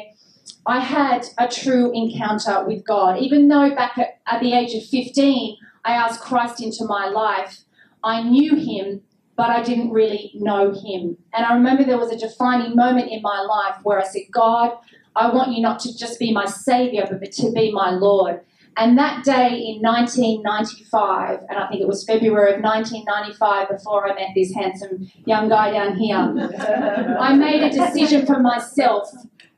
I 0.66 0.80
had 0.80 1.26
a 1.38 1.48
true 1.48 1.90
encounter 1.92 2.64
with 2.66 2.84
God. 2.86 3.18
Even 3.18 3.48
though 3.48 3.74
back 3.74 3.98
at, 3.98 4.20
at 4.26 4.40
the 4.40 4.52
age 4.52 4.74
of 4.74 4.84
15, 4.84 5.56
I 5.84 5.92
asked 5.92 6.20
Christ 6.20 6.62
into 6.62 6.84
my 6.84 7.08
life, 7.08 7.64
I 8.02 8.22
knew 8.22 8.56
Him 8.56 9.02
but 9.36 9.50
I 9.50 9.62
didn't 9.62 9.90
really 9.90 10.30
know 10.34 10.72
him. 10.72 11.16
And 11.32 11.44
I 11.44 11.54
remember 11.54 11.84
there 11.84 11.98
was 11.98 12.12
a 12.12 12.18
defining 12.18 12.76
moment 12.76 13.10
in 13.10 13.20
my 13.22 13.40
life 13.40 13.76
where 13.82 13.98
I 13.98 14.04
said, 14.04 14.22
God, 14.30 14.72
I 15.16 15.32
want 15.32 15.52
you 15.52 15.60
not 15.60 15.80
to 15.80 15.96
just 15.96 16.18
be 16.18 16.32
my 16.32 16.46
Savior, 16.46 17.06
but 17.10 17.32
to 17.32 17.50
be 17.52 17.72
my 17.72 17.90
Lord. 17.90 18.40
And 18.76 18.98
that 18.98 19.24
day 19.24 19.50
in 19.50 19.80
1995, 19.82 21.40
and 21.48 21.58
I 21.58 21.68
think 21.68 21.80
it 21.80 21.86
was 21.86 22.04
February 22.04 22.54
of 22.54 22.60
1995 22.62 23.68
before 23.68 24.10
I 24.10 24.14
met 24.14 24.30
this 24.34 24.52
handsome 24.52 25.08
young 25.26 25.48
guy 25.48 25.70
down 25.70 25.96
here, 25.96 26.16
I 26.16 27.34
made 27.34 27.62
a 27.62 27.70
decision 27.70 28.26
for 28.26 28.40
myself 28.40 29.08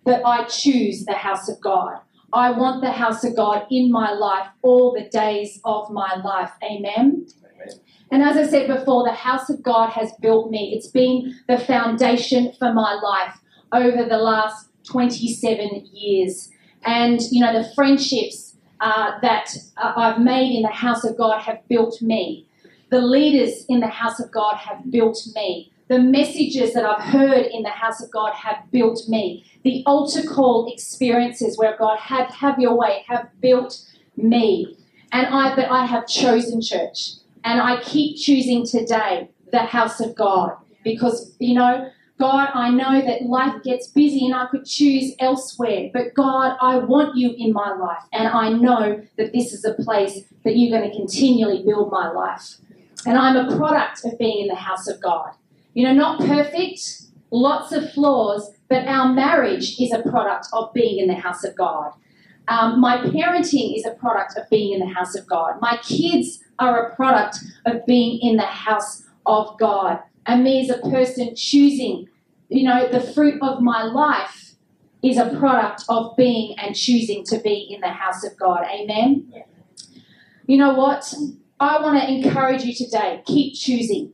that 0.05 0.25
I 0.25 0.45
choose 0.45 1.05
the 1.05 1.15
house 1.15 1.49
of 1.49 1.61
God. 1.61 1.99
I 2.33 2.51
want 2.51 2.83
the 2.83 2.93
house 2.93 3.25
of 3.25 3.35
God 3.35 3.67
in 3.71 3.91
my 3.91 4.13
life 4.13 4.49
all 4.63 4.93
the 4.93 5.09
days 5.09 5.61
of 5.65 5.91
my 5.91 6.21
life. 6.23 6.51
Amen. 6.63 7.27
And 8.11 8.23
as 8.23 8.37
I 8.37 8.47
said 8.47 8.69
before, 8.69 9.05
the 9.05 9.13
house 9.13 9.49
of 9.49 9.63
God 9.63 9.91
has 9.91 10.13
built 10.21 10.51
me. 10.51 10.75
It's 10.77 10.89
been 10.89 11.35
the 11.49 11.59
foundation 11.59 12.53
for 12.59 12.73
my 12.73 12.95
life 12.95 13.41
over 13.73 14.05
the 14.05 14.19
last 14.19 14.69
27 14.85 15.89
years. 15.93 16.51
And, 16.85 17.21
you 17.33 17.41
know, 17.41 17.53
the 17.53 17.69
friendships 17.75 18.46
uh, 18.81 19.19
that 19.21 19.57
uh, 19.77 19.93
I've 19.97 20.21
made 20.21 20.57
in 20.57 20.63
the 20.63 20.69
house 20.69 21.05
of 21.05 21.17
God 21.17 21.41
have 21.41 21.67
built 21.69 22.01
me. 22.03 22.47
The 22.91 23.01
leaders 23.01 23.65
in 23.69 23.81
the 23.81 23.89
house 23.89 24.21
of 24.21 24.31
God 24.31 24.57
have 24.57 24.91
built 24.91 25.19
me. 25.35 25.73
The 25.89 25.99
messages 25.99 26.73
that 26.75 26.85
I've 26.85 27.03
heard 27.03 27.47
in 27.47 27.63
the 27.63 27.71
house 27.71 28.03
of 28.03 28.11
God 28.11 28.33
have 28.35 28.71
built 28.71 29.09
me. 29.09 29.45
The 29.63 29.83
altar 29.87 30.23
call 30.23 30.71
experiences 30.73 31.59
where 31.59 31.77
God 31.79 31.99
have 31.99 32.29
have 32.35 32.59
your 32.59 32.77
way 32.77 33.05
have 33.09 33.29
built 33.41 33.85
me. 34.17 34.77
And 35.13 35.27
I 35.27 35.55
but 35.55 35.71
I 35.71 35.87
have 35.87 36.07
chosen 36.07 36.61
church. 36.61 37.13
And 37.45 37.61
I 37.61 37.81
keep 37.83 38.17
choosing 38.19 38.67
today 38.67 39.31
the 39.53 39.61
house 39.61 40.01
of 40.01 40.17
God 40.17 40.57
because, 40.83 41.35
you 41.39 41.55
know, 41.55 41.89
God, 42.19 42.49
I 42.55 42.71
know 42.71 43.03
that 43.05 43.23
life 43.23 43.63
gets 43.63 43.89
busy 43.89 44.25
and 44.25 44.35
I 44.35 44.47
could 44.47 44.65
choose 44.65 45.13
elsewhere, 45.19 45.91
but 45.93 46.15
God, 46.15 46.57
I 46.63 46.79
want 46.79 47.17
you 47.17 47.35
in 47.37 47.53
my 47.53 47.75
life. 47.75 48.03
And 48.13 48.29
I 48.29 48.51
know 48.51 49.03
that 49.19 49.33
this 49.33 49.53
is 49.53 49.65
a 49.65 49.75
place 49.75 50.25
that 50.45 50.57
you're 50.57 50.79
going 50.79 50.91
to 50.91 50.97
continually 50.97 51.63
build 51.63 51.91
my 51.91 52.11
life. 52.11 52.57
And 53.05 53.19
I'm 53.19 53.37
a 53.37 53.57
product 53.57 54.05
of 54.05 54.19
being 54.19 54.41
in 54.41 54.49
the 54.49 54.55
house 54.55 54.89
of 54.89 55.01
God. 55.01 55.33
You 55.75 55.85
know, 55.85 55.93
not 55.93 56.21
perfect, 56.21 57.03
lots 57.31 57.73
of 57.73 57.93
flaws, 57.93 58.51
but 58.69 58.87
our 58.87 59.13
marriage 59.13 59.79
is 59.79 59.93
a 59.93 60.03
product 60.03 60.47
of 60.55 60.73
being 60.73 60.99
in 60.99 61.09
the 61.09 61.15
house 61.15 61.45
of 61.45 61.55
God. 61.55 61.93
Um, 62.49 62.81
my 62.81 62.99
parenting 62.99 63.77
is 63.77 63.85
a 63.85 63.91
product 63.91 64.37
of 64.39 64.49
being 64.49 64.73
in 64.73 64.81
the 64.81 64.95
house 64.95 65.15
of 65.15 65.27
God. 65.27 65.61
My 65.61 65.79
kids 65.83 66.43
are 66.59 66.87
a 66.87 66.97
product 66.97 67.39
of 67.67 67.85
being 67.85 68.21
in 68.21 68.37
the 68.37 68.43
house 68.43 69.05
of 69.27 69.59
God. 69.59 70.01
And 70.27 70.43
me 70.43 70.61
as 70.61 70.71
a 70.71 70.81
person 70.91 71.35
choosing, 71.37 72.09
you 72.49 72.65
know, 72.65 72.89
the 72.89 73.01
fruit 73.01 73.41
of 73.43 73.61
my 73.61 73.85
life 73.85 74.55
is 75.03 75.17
a 75.17 75.37
product 75.39 75.85
of 75.89 76.17
being 76.17 76.59
and 76.59 76.75
choosing 76.75 77.25
to 77.27 77.39
be 77.39 77.69
in 77.71 77.81
the 77.81 77.89
house 77.89 78.25
of 78.25 78.37
God. 78.37 78.65
Amen? 78.65 79.31
Yeah. 79.33 79.43
You 80.47 80.59
know 80.59 80.75
what? 80.75 81.13
I 81.59 81.81
want 81.81 82.01
to 82.01 82.09
encourage 82.09 82.65
you 82.65 82.75
today 82.75 83.23
keep 83.27 83.55
choosing. 83.55 84.13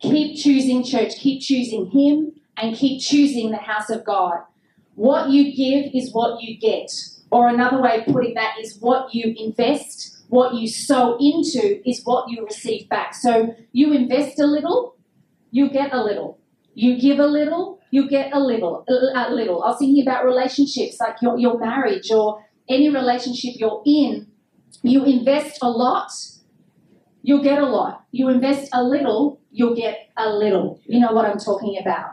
Keep 0.00 0.38
choosing 0.38 0.84
church, 0.84 1.16
keep 1.16 1.42
choosing 1.42 1.90
Him, 1.90 2.32
and 2.56 2.76
keep 2.76 3.00
choosing 3.00 3.50
the 3.50 3.56
house 3.56 3.90
of 3.90 4.04
God. 4.04 4.38
What 4.94 5.30
you 5.30 5.54
give 5.54 5.92
is 5.94 6.12
what 6.12 6.42
you 6.42 6.58
get. 6.58 6.90
Or 7.30 7.48
another 7.48 7.80
way 7.80 7.98
of 7.98 8.12
putting 8.12 8.34
that 8.34 8.56
is 8.60 8.78
what 8.80 9.14
you 9.14 9.34
invest, 9.36 10.24
what 10.28 10.54
you 10.54 10.68
sow 10.68 11.16
into 11.20 11.80
is 11.88 12.02
what 12.04 12.30
you 12.30 12.44
receive 12.44 12.88
back. 12.88 13.14
So 13.14 13.54
you 13.72 13.92
invest 13.92 14.38
a 14.40 14.46
little, 14.46 14.94
you 15.50 15.70
get 15.70 15.92
a 15.92 16.02
little. 16.02 16.38
You 16.74 17.00
give 17.00 17.18
a 17.18 17.26
little, 17.26 17.80
you 17.90 18.08
get 18.08 18.32
a 18.32 18.38
little. 18.38 18.84
A 18.88 19.30
little. 19.32 19.62
I 19.62 19.68
was 19.70 19.78
thinking 19.78 20.02
about 20.02 20.24
relationships, 20.24 20.98
like 21.00 21.16
your, 21.20 21.38
your 21.38 21.58
marriage 21.58 22.10
or 22.10 22.44
any 22.68 22.88
relationship 22.88 23.54
you're 23.56 23.82
in. 23.84 24.28
You 24.82 25.04
invest 25.04 25.58
a 25.60 25.68
lot, 25.68 26.12
you'll 27.22 27.42
get 27.42 27.58
a 27.58 27.66
lot. 27.66 28.04
You 28.12 28.28
invest 28.28 28.68
a 28.72 28.82
little, 28.82 29.40
you'll 29.50 29.74
get 29.74 30.10
a 30.16 30.30
little. 30.30 30.80
You 30.86 31.00
know 31.00 31.12
what 31.12 31.24
I'm 31.24 31.38
talking 31.38 31.78
about. 31.80 32.10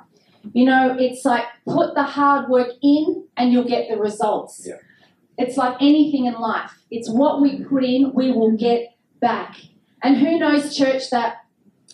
You 0.54 0.66
know, 0.66 0.96
it's 0.98 1.26
like 1.26 1.46
put 1.68 1.96
the 1.96 2.04
hard 2.04 2.50
work 2.50 2.70
in 2.82 3.28
and 3.38 3.52
you'll 3.52 3.68
get 3.68 3.90
the 3.90 3.98
results. 3.98 4.64
Yeah. 4.66 4.76
It's 5.38 5.58
like 5.58 5.76
anything 5.82 6.26
in 6.26 6.34
life. 6.36 6.72
It's 6.90 7.10
what 7.10 7.42
we 7.42 7.64
put 7.64 7.84
in, 7.84 8.14
we 8.14 8.32
will 8.32 8.56
get 8.56 8.96
back. 9.20 9.58
And 10.02 10.18
who 10.18 10.40
knows, 10.40 10.76
church, 10.76 11.10
that 11.10 11.45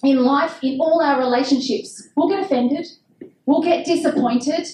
in 0.03 0.17
life, 0.24 0.60
in 0.63 0.79
all 0.79 1.01
our 1.01 1.20
relationships, 1.20 2.10
we'll 2.15 2.29
get 2.29 2.43
offended, 2.43 2.88
we'll 3.46 3.62
get 3.62 3.86
disappointed. 3.86 4.67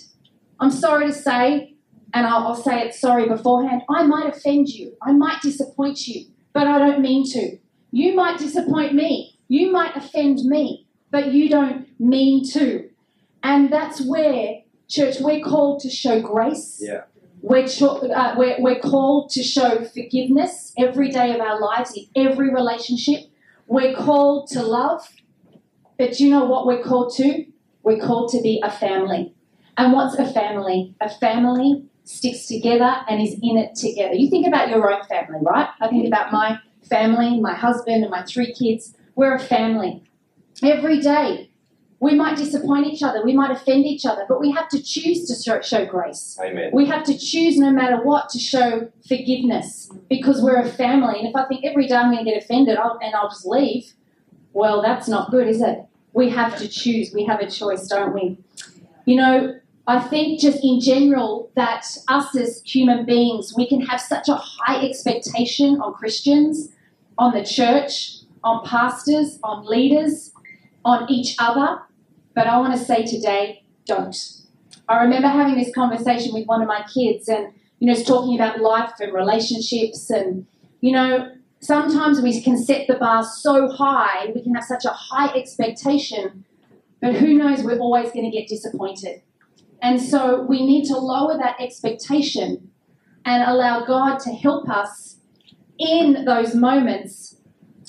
I'm 0.60 0.72
sorry 0.72 1.08
to 1.08 1.14
say, 1.14 1.76
and 2.14 2.26
I'll, 2.26 2.48
I'll 2.48 2.56
say 2.56 2.82
it 2.82 2.94
sorry 2.94 3.28
beforehand, 3.28 3.84
I 3.90 4.04
might 4.04 4.28
offend 4.28 4.70
you, 4.70 4.96
I 5.02 5.12
might 5.12 5.42
disappoint 5.42 6.08
you, 6.08 6.26
but 6.54 6.68
I 6.68 6.80
don't 6.80 7.02
mean 7.02 7.30
to. 7.32 7.58
You 7.92 8.16
might 8.16 8.38
disappoint 8.38 8.94
me, 8.94 9.38
you 9.48 9.72
might 9.72 9.96
offend 9.96 10.40
me, 10.46 10.88
but 11.12 11.34
you 11.34 11.50
don't 11.50 11.88
mean 12.00 12.48
to. 12.52 12.90
And 13.44 13.72
that's 13.72 14.02
where, 14.02 14.62
church, 14.88 15.16
we're 15.20 15.44
called 15.44 15.82
to 15.82 15.90
show 15.90 16.22
grace. 16.22 16.80
Yeah. 16.82 17.04
We're, 17.42 17.66
uh, 17.66 18.36
we're, 18.36 18.60
we're 18.60 18.80
called 18.80 19.30
to 19.32 19.44
show 19.44 19.86
forgiveness 19.86 20.74
every 20.78 21.10
day 21.10 21.34
of 21.34 21.40
our 21.40 21.60
lives 21.60 21.96
in 21.96 22.06
every 22.16 22.54
relationship. 22.54 23.30
We're 23.68 23.96
called 23.96 24.48
to 24.50 24.64
love. 24.64 25.10
But 25.98 26.20
you 26.20 26.30
know 26.30 26.46
what 26.46 26.66
we're 26.66 26.84
called 26.84 27.14
to? 27.16 27.46
We're 27.84 28.00
called 28.00 28.32
to 28.32 28.42
be 28.42 28.62
a 28.64 28.72
family. 28.72 29.34
And 29.78 29.94
what's 29.94 30.18
a 30.18 30.32
family? 30.32 30.96
A 31.02 31.10
family 31.10 31.84
sticks 32.04 32.48
together 32.48 33.02
and 33.10 33.22
is 33.22 33.34
in 33.42 33.58
it 33.58 33.76
together. 33.76 34.14
You 34.16 34.30
think 34.30 34.48
about 34.48 34.70
your 34.70 34.92
own 34.92 35.04
family, 35.06 35.40
right? 35.42 35.70
I 35.82 35.88
think 35.88 36.08
about 36.08 36.32
my 36.32 36.60
family, 36.90 37.40
my 37.40 37.54
husband, 37.54 38.04
and 38.04 38.12
my 38.12 38.24
three 38.24 38.54
kids. 38.54 38.96
We're 39.16 39.36
a 39.36 39.40
family. 39.40 40.04
Every 40.64 41.00
day, 41.00 41.52
we 42.00 42.14
might 42.14 42.38
disappoint 42.38 42.86
each 42.86 43.02
other, 43.02 43.24
we 43.24 43.34
might 43.34 43.50
offend 43.50 43.86
each 43.86 44.06
other, 44.06 44.26
but 44.30 44.40
we 44.40 44.52
have 44.52 44.70
to 44.70 44.82
choose 44.82 45.28
to 45.28 45.64
show 45.64 45.86
grace. 45.86 46.38
Amen. 46.40 46.70
We 46.72 46.86
have 46.86 47.04
to 47.06 47.18
choose, 47.18 47.58
no 47.58 47.72
matter 47.72 47.98
what, 48.04 48.30
to 48.30 48.40
show 48.40 48.92
forgiveness 49.08 49.92
because 50.10 50.42
we're 50.42 50.62
a 50.62 50.70
family. 50.70 51.18
And 51.20 51.28
if 51.28 51.36
I 51.36 51.46
think 51.46 51.66
every 51.66 51.88
day 51.88 51.96
I'm 51.96 52.12
going 52.12 52.24
to 52.24 52.32
get 52.32 52.44
offended 52.44 52.78
I'll, 52.78 53.00
and 53.02 53.16
I'll 53.16 53.30
just 53.30 53.48
leave, 53.48 53.94
well, 54.54 54.82
that's 54.82 55.08
not 55.08 55.32
good, 55.32 55.48
is 55.48 55.62
it? 55.62 55.80
We 56.14 56.30
have 56.30 56.58
to 56.60 56.68
choose. 56.68 57.12
We 57.14 57.26
have 57.26 57.40
a 57.40 57.50
choice, 57.50 57.88
don't 57.88 58.14
we? 58.14 58.38
You 59.06 59.16
know, 59.16 59.60
I 59.88 60.00
think 60.00 60.40
just 60.40 60.64
in 60.64 60.80
general 60.80 61.50
that 61.56 61.86
us 62.08 62.36
as 62.36 62.62
human 62.64 63.06
beings, 63.06 63.54
we 63.56 63.68
can 63.68 63.82
have 63.82 64.02
such 64.02 64.28
a 64.28 64.36
high 64.36 64.86
expectation 64.86 65.80
on 65.82 65.94
Christians, 65.94 66.70
on 67.18 67.34
the 67.34 67.44
church, 67.44 68.18
on 68.44 68.64
pastors, 68.66 69.40
on 69.44 69.66
leaders, 69.66 70.34
on 70.88 71.12
each 71.12 71.36
other. 71.38 71.82
But 72.34 72.48
I 72.48 72.58
want 72.60 72.74
to 72.74 72.80
say 72.80 73.06
today, 73.06 73.64
don't. 73.86 74.16
I 74.88 75.04
remember 75.04 75.28
having 75.28 75.56
this 75.56 75.74
conversation 75.76 76.34
with 76.34 76.48
one 76.48 76.62
of 76.62 76.68
my 76.68 76.86
kids 76.92 77.28
and, 77.28 77.54
you 77.80 77.88
know, 77.88 77.94
it's 77.94 78.08
talking 78.08 78.36
about 78.36 78.62
life 78.62 78.94
and 79.02 79.14
relationships 79.14 80.10
and, 80.10 80.48
you 80.80 80.94
know, 80.94 81.30
sometimes 81.60 82.22
we 82.22 82.42
can 82.42 82.58
set 82.58 82.88
the 82.88 82.96
bar 82.96 83.24
so 83.24 83.70
high, 83.70 84.32
we 84.34 84.42
can 84.42 84.56
have 84.56 84.64
such 84.64 84.86
a 84.86 84.90
high 84.90 85.28
expectation, 85.36 86.46
but 87.02 87.16
who 87.16 87.34
knows, 87.34 87.64
we're 87.64 87.80
always 87.80 88.12
going 88.14 88.24
to 88.24 88.32
get 88.32 88.48
disappointed. 88.48 89.22
And 89.82 90.02
so 90.02 90.42
we 90.42 90.66
need 90.66 90.86
to 90.86 90.98
lower 90.98 91.38
that 91.38 91.60
expectation 91.60 92.72
and 93.26 93.44
allow 93.44 93.86
God 93.86 94.20
to 94.20 94.32
help 94.32 94.70
us 94.70 95.18
in 95.78 96.24
those 96.24 96.56
moments 96.56 97.37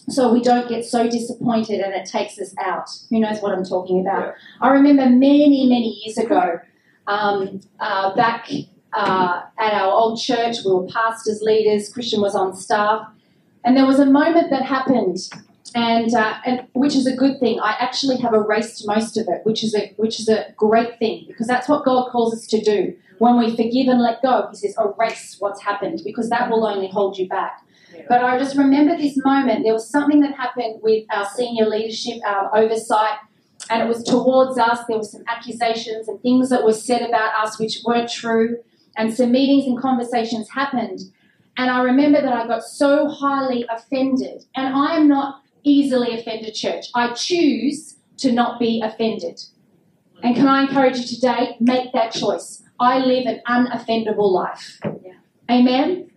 so 0.08 0.32
we 0.32 0.40
don't 0.40 0.68
get 0.68 0.84
so 0.84 1.08
disappointed 1.08 1.80
and 1.80 1.94
it 1.94 2.06
takes 2.06 2.38
us 2.38 2.54
out. 2.58 2.88
Who 3.10 3.20
knows 3.20 3.40
what 3.40 3.52
I'm 3.52 3.64
talking 3.64 4.00
about? 4.00 4.26
Yeah. 4.26 4.32
I 4.60 4.70
remember 4.70 5.06
many, 5.06 5.66
many 5.68 6.00
years 6.04 6.18
ago, 6.18 6.60
um, 7.06 7.60
uh, 7.80 8.14
back 8.14 8.50
uh, 8.92 9.42
at 9.58 9.72
our 9.74 9.92
old 9.92 10.18
church, 10.20 10.58
we 10.64 10.72
were 10.72 10.86
pastors, 10.86 11.40
leaders, 11.42 11.92
Christian 11.92 12.20
was 12.20 12.34
on 12.34 12.54
staff, 12.54 13.08
and 13.64 13.76
there 13.76 13.86
was 13.86 13.98
a 13.98 14.06
moment 14.06 14.50
that 14.50 14.62
happened, 14.62 15.18
and, 15.74 16.14
uh, 16.14 16.34
and 16.44 16.66
which 16.72 16.96
is 16.96 17.06
a 17.06 17.14
good 17.14 17.38
thing. 17.38 17.60
I 17.60 17.76
actually 17.78 18.16
have 18.18 18.32
erased 18.32 18.86
most 18.86 19.16
of 19.16 19.26
it, 19.28 19.44
which 19.44 19.62
is 19.62 19.74
a 19.74 19.92
which 19.96 20.18
is 20.20 20.28
a 20.28 20.46
great 20.56 20.98
thing 20.98 21.24
because 21.28 21.46
that's 21.46 21.68
what 21.68 21.84
God 21.84 22.10
calls 22.10 22.34
us 22.34 22.46
to 22.48 22.60
do. 22.60 22.96
When 23.18 23.38
we 23.38 23.50
forgive 23.50 23.88
and 23.88 24.00
let 24.00 24.22
go, 24.22 24.48
He 24.50 24.56
says, 24.56 24.76
erase 24.78 25.36
what's 25.38 25.60
happened 25.62 26.00
because 26.04 26.30
that 26.30 26.50
will 26.50 26.64
only 26.64 26.88
hold 26.88 27.18
you 27.18 27.28
back. 27.28 27.62
But 28.08 28.22
I 28.22 28.38
just 28.38 28.56
remember 28.56 28.96
this 28.96 29.16
moment. 29.24 29.64
There 29.64 29.72
was 29.72 29.88
something 29.88 30.20
that 30.20 30.34
happened 30.36 30.80
with 30.82 31.04
our 31.10 31.26
senior 31.28 31.66
leadership, 31.66 32.18
our 32.26 32.54
oversight, 32.56 33.18
and 33.70 33.82
it 33.82 33.88
was 33.88 34.02
towards 34.02 34.58
us. 34.58 34.80
There 34.86 34.98
were 34.98 35.04
some 35.04 35.24
accusations 35.26 36.08
and 36.08 36.20
things 36.20 36.50
that 36.50 36.64
were 36.64 36.72
said 36.72 37.02
about 37.02 37.34
us 37.42 37.58
which 37.58 37.80
weren't 37.84 38.10
true, 38.10 38.58
and 38.96 39.14
some 39.14 39.32
meetings 39.32 39.66
and 39.66 39.80
conversations 39.80 40.48
happened. 40.50 41.00
And 41.56 41.70
I 41.70 41.82
remember 41.82 42.22
that 42.22 42.32
I 42.32 42.46
got 42.46 42.62
so 42.62 43.08
highly 43.08 43.66
offended. 43.68 44.44
And 44.54 44.74
I 44.74 44.96
am 44.96 45.08
not 45.08 45.42
easily 45.64 46.18
offended, 46.18 46.54
church. 46.54 46.86
I 46.94 47.12
choose 47.14 47.96
to 48.18 48.32
not 48.32 48.60
be 48.60 48.80
offended. 48.80 49.40
And 50.22 50.36
can 50.36 50.46
I 50.46 50.62
encourage 50.62 50.98
you 50.98 51.06
today? 51.06 51.56
Make 51.60 51.92
that 51.92 52.12
choice. 52.12 52.62
I 52.80 52.98
live 52.98 53.26
an 53.26 53.40
unoffendable 53.48 54.32
life. 54.32 54.78
Yeah. 54.84 55.14
Amen? 55.50 56.10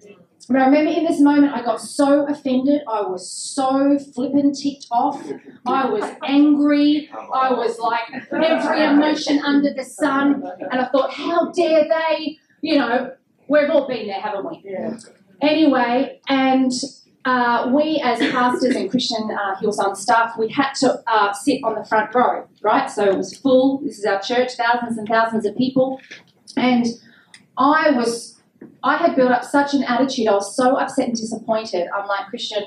But 0.48 0.58
I 0.58 0.66
remember 0.66 0.92
in 0.92 1.06
this 1.06 1.22
moment, 1.22 1.54
I 1.54 1.64
got 1.64 1.80
so 1.80 2.26
offended. 2.28 2.82
I 2.88 3.02
was 3.02 3.32
so 3.32 3.98
flippin' 4.14 4.54
ticked 4.54 4.88
off. 4.92 5.24
I 5.66 5.88
was 5.90 6.04
angry. 6.24 7.10
I 7.14 7.54
was 7.54 7.80
like 7.80 8.12
every 8.32 8.84
emotion 8.84 9.40
under 9.40 9.74
the 9.74 9.84
sun. 9.84 10.44
And 10.72 10.82
I 10.82 10.88
thought, 10.90 11.14
how 11.14 11.52
dare 11.52 11.88
they? 11.88 12.38
You 12.62 12.80
know, 12.80 13.12
we've 13.48 13.70
all 13.70 13.88
been 13.88 14.08
there, 14.08 14.20
haven't 14.20 14.46
we? 14.50 14.62
Yeah. 14.64 14.98
Anyway, 15.42 16.20
and 16.28 16.72
uh, 17.26 17.72
we 17.74 18.02
as 18.04 18.20
pastors 18.32 18.76
and 18.76 18.90
Christian 18.90 19.30
uh, 19.32 19.56
Hillsong 19.56 19.96
staff, 19.96 20.36
we 20.38 20.50
had 20.50 20.74
to 20.74 21.02
uh, 21.08 21.34
sit 21.34 21.64
on 21.64 21.76
the 21.76 21.86
front 21.86 22.14
row, 22.16 22.48
right? 22.62 22.90
So 22.90 23.06
it 23.06 23.18
was 23.18 23.38
full. 23.38 23.80
This 23.80 24.00
is 24.00 24.06
our 24.06 24.20
church, 24.22 24.54
thousands 24.54 24.98
and 24.98 25.08
thousands 25.08 25.46
of 25.46 25.56
people, 25.56 26.00
and 26.58 26.86
I 27.58 27.92
was, 27.92 28.41
I 28.84 28.98
had 28.98 29.16
built 29.16 29.32
up 29.32 29.44
such 29.44 29.74
an 29.74 29.84
attitude. 29.84 30.28
I 30.28 30.34
was 30.34 30.56
so 30.56 30.76
upset 30.76 31.08
and 31.08 31.16
disappointed. 31.16 31.88
I'm 31.96 32.08
like 32.08 32.28
Christian, 32.28 32.64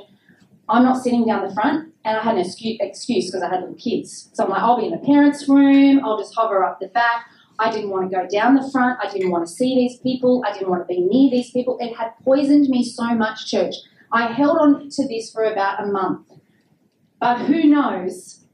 I'm 0.68 0.84
not 0.84 1.02
sitting 1.02 1.26
down 1.26 1.46
the 1.46 1.54
front, 1.54 1.92
and 2.04 2.16
I 2.16 2.22
had 2.22 2.36
an 2.36 2.40
excuse 2.40 3.26
because 3.26 3.42
I 3.42 3.48
had 3.48 3.60
little 3.60 3.74
kids. 3.74 4.30
So 4.32 4.44
I'm 4.44 4.50
like, 4.50 4.62
I'll 4.62 4.78
be 4.78 4.86
in 4.86 4.92
the 4.92 4.98
parents' 4.98 5.48
room. 5.48 6.04
I'll 6.04 6.18
just 6.18 6.34
hover 6.34 6.64
up 6.64 6.80
the 6.80 6.88
back. 6.88 7.26
I 7.58 7.70
didn't 7.70 7.90
want 7.90 8.10
to 8.10 8.16
go 8.16 8.26
down 8.28 8.54
the 8.54 8.68
front. 8.70 8.98
I 9.02 9.10
didn't 9.10 9.30
want 9.30 9.46
to 9.46 9.52
see 9.52 9.74
these 9.74 9.98
people. 10.00 10.42
I 10.46 10.52
didn't 10.52 10.70
want 10.70 10.82
to 10.82 10.92
be 10.92 11.00
near 11.00 11.30
these 11.30 11.50
people. 11.50 11.78
It 11.80 11.96
had 11.96 12.12
poisoned 12.24 12.68
me 12.68 12.84
so 12.84 13.14
much, 13.14 13.50
church. 13.50 13.74
I 14.10 14.32
held 14.32 14.58
on 14.58 14.88
to 14.90 15.08
this 15.08 15.30
for 15.30 15.44
about 15.44 15.82
a 15.82 15.86
month. 15.86 16.26
But 17.20 17.38
who 17.38 17.64
knows 17.64 18.44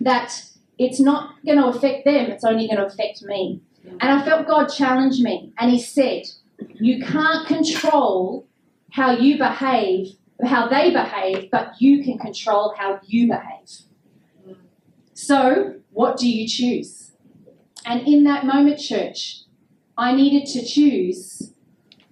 that 0.00 0.44
it's 0.78 1.00
not 1.00 1.36
going 1.44 1.58
to 1.58 1.66
affect 1.66 2.04
them, 2.04 2.30
it's 2.30 2.44
only 2.44 2.66
going 2.66 2.78
to 2.78 2.86
affect 2.86 3.22
me. 3.22 3.60
And 3.84 4.02
I 4.02 4.24
felt 4.24 4.46
God 4.46 4.66
challenge 4.66 5.20
me, 5.20 5.52
and 5.58 5.70
He 5.70 5.80
said, 5.80 6.22
You 6.58 7.04
can't 7.04 7.46
control 7.46 8.46
how 8.90 9.12
you 9.12 9.38
behave, 9.38 10.16
how 10.44 10.68
they 10.68 10.90
behave, 10.90 11.50
but 11.50 11.80
you 11.80 12.02
can 12.04 12.18
control 12.18 12.74
how 12.76 13.00
you 13.04 13.28
behave. 13.28 13.68
So, 15.14 15.76
what 15.90 16.16
do 16.16 16.28
you 16.28 16.46
choose? 16.48 17.12
And 17.86 18.06
in 18.06 18.24
that 18.24 18.44
moment, 18.44 18.80
church, 18.80 19.42
I 19.96 20.14
needed 20.14 20.46
to 20.52 20.64
choose 20.64 21.52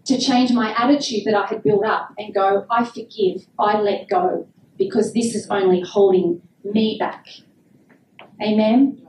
to 0.04 0.18
change 0.18 0.52
my 0.52 0.74
attitude 0.76 1.24
that 1.24 1.34
I 1.34 1.46
had 1.46 1.62
built 1.62 1.84
up 1.84 2.10
and 2.18 2.34
go, 2.34 2.66
I 2.70 2.84
forgive, 2.84 3.46
I 3.58 3.80
let 3.80 4.08
go, 4.08 4.48
because 4.76 5.12
this 5.12 5.34
is 5.34 5.46
only 5.48 5.80
holding 5.80 6.42
me 6.64 6.96
back. 6.98 7.26
Amen. 8.42 9.06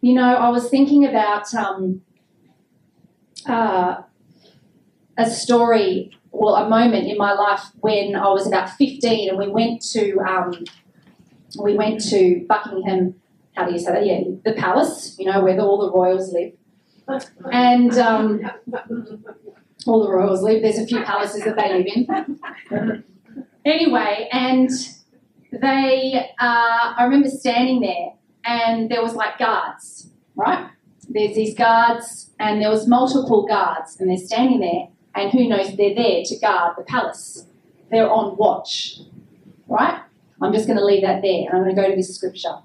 You 0.00 0.14
know, 0.14 0.34
I 0.36 0.50
was 0.50 0.68
thinking 0.68 1.04
about 1.04 1.52
um, 1.54 2.02
uh, 3.44 4.02
a 5.18 5.30
story, 5.30 6.16
well, 6.30 6.56
a 6.56 6.68
moment 6.68 7.08
in 7.08 7.18
my 7.18 7.32
life 7.32 7.62
when 7.80 8.14
I 8.14 8.28
was 8.28 8.46
about 8.46 8.70
15 8.70 9.28
and 9.28 9.38
we 9.38 9.48
went 9.48 9.82
to 9.92 10.18
um, 10.20 10.64
we 11.58 11.74
went 11.74 12.02
to 12.10 12.44
Buckingham, 12.48 13.14
how 13.54 13.66
do 13.66 13.72
you 13.72 13.78
say 13.78 13.92
that? 13.92 14.06
Yeah, 14.06 14.20
the 14.44 14.52
palace, 14.52 15.16
you 15.18 15.26
know, 15.26 15.42
where 15.42 15.56
the, 15.56 15.62
all 15.62 15.78
the 15.78 15.92
royals 15.92 16.32
live. 16.32 16.52
And 17.52 17.96
um, 17.98 18.42
all 19.86 20.04
the 20.04 20.10
royals 20.10 20.42
live. 20.42 20.62
There's 20.62 20.78
a 20.78 20.86
few 20.86 21.02
palaces 21.02 21.44
that 21.44 21.56
they 21.56 21.72
live 21.72 21.86
in. 21.94 23.04
Anyway, 23.64 24.28
and 24.30 24.70
they, 25.50 26.30
uh, 26.38 26.94
I 26.96 27.02
remember 27.04 27.28
standing 27.28 27.80
there, 27.80 28.12
and 28.44 28.90
there 28.90 29.02
was 29.02 29.14
like 29.14 29.38
guards, 29.38 30.10
right? 30.36 30.68
There's 31.08 31.34
these 31.34 31.54
guards, 31.54 32.30
and 32.38 32.60
there 32.60 32.70
was 32.70 32.86
multiple 32.86 33.46
guards, 33.46 33.98
and 34.00 34.10
they're 34.10 34.16
standing 34.16 34.60
there, 34.60 34.88
and 35.14 35.30
who 35.32 35.48
knows, 35.48 35.76
they're 35.76 35.94
there 35.94 36.22
to 36.24 36.38
guard 36.38 36.76
the 36.76 36.84
palace. 36.84 37.46
They're 37.90 38.10
on 38.10 38.36
watch, 38.36 39.00
right? 39.68 40.02
I'm 40.42 40.52
just 40.52 40.66
going 40.66 40.78
to 40.78 40.84
leave 40.84 41.02
that 41.02 41.22
there, 41.22 41.48
and 41.48 41.56
I'm 41.56 41.62
going 41.62 41.74
to 41.74 41.82
go 41.82 41.88
to 41.88 41.96
this 41.96 42.14
scripture. 42.14 42.56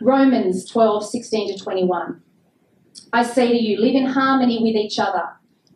Romans 0.00 0.68
12, 0.68 1.08
16 1.08 1.56
to 1.56 1.64
21. 1.64 2.20
I 3.12 3.22
say 3.22 3.48
to 3.48 3.56
you, 3.56 3.80
live 3.80 3.94
in 3.94 4.06
harmony 4.06 4.58
with 4.62 4.74
each 4.74 4.98
other. 4.98 5.24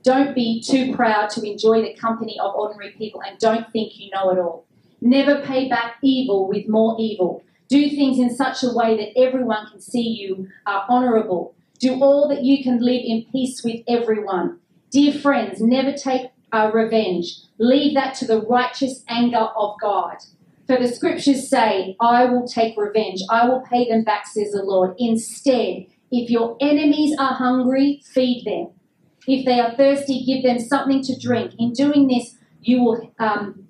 Don't 0.02 0.34
be 0.34 0.62
too 0.62 0.94
proud 0.94 1.30
to 1.30 1.42
enjoy 1.42 1.82
the 1.82 1.94
company 1.94 2.38
of 2.40 2.54
ordinary 2.54 2.92
people 2.92 3.22
and 3.22 3.38
don't 3.38 3.70
think 3.72 3.98
you 3.98 4.10
know 4.10 4.30
it 4.30 4.38
all. 4.38 4.66
Never 5.00 5.42
pay 5.42 5.68
back 5.68 5.96
evil 6.02 6.48
with 6.48 6.68
more 6.68 6.96
evil. 6.98 7.42
Do 7.68 7.90
things 7.90 8.18
in 8.18 8.34
such 8.34 8.62
a 8.62 8.72
way 8.72 8.96
that 8.96 9.18
everyone 9.18 9.66
can 9.70 9.80
see 9.80 10.02
you 10.02 10.48
are 10.66 10.86
honourable. 10.88 11.54
Do 11.78 12.02
all 12.02 12.28
that 12.28 12.44
you 12.44 12.62
can 12.62 12.80
live 12.80 13.02
in 13.04 13.26
peace 13.32 13.62
with 13.64 13.82
everyone. 13.88 14.60
Dear 14.90 15.12
friends, 15.12 15.60
never 15.60 15.92
take 15.92 16.30
uh, 16.52 16.70
revenge. 16.72 17.36
Leave 17.58 17.94
that 17.94 18.14
to 18.16 18.26
the 18.26 18.40
righteous 18.42 19.02
anger 19.08 19.48
of 19.56 19.76
God. 19.80 20.16
For 20.66 20.78
the 20.78 20.88
scriptures 20.88 21.48
say, 21.48 21.96
I 22.00 22.24
will 22.24 22.46
take 22.46 22.76
revenge. 22.76 23.20
I 23.30 23.48
will 23.48 23.60
pay 23.60 23.88
them 23.88 24.04
back, 24.04 24.26
says 24.26 24.52
the 24.52 24.62
Lord. 24.62 24.94
Instead, 24.98 25.86
if 26.10 26.30
your 26.30 26.56
enemies 26.60 27.14
are 27.18 27.34
hungry, 27.34 28.02
feed 28.04 28.44
them. 28.44 28.70
If 29.26 29.44
they 29.44 29.60
are 29.60 29.74
thirsty, 29.74 30.24
give 30.24 30.42
them 30.42 30.58
something 30.58 31.02
to 31.02 31.18
drink. 31.18 31.52
In 31.58 31.72
doing 31.72 32.08
this, 32.08 32.36
you 32.62 32.82
will, 32.82 33.12
um, 33.18 33.65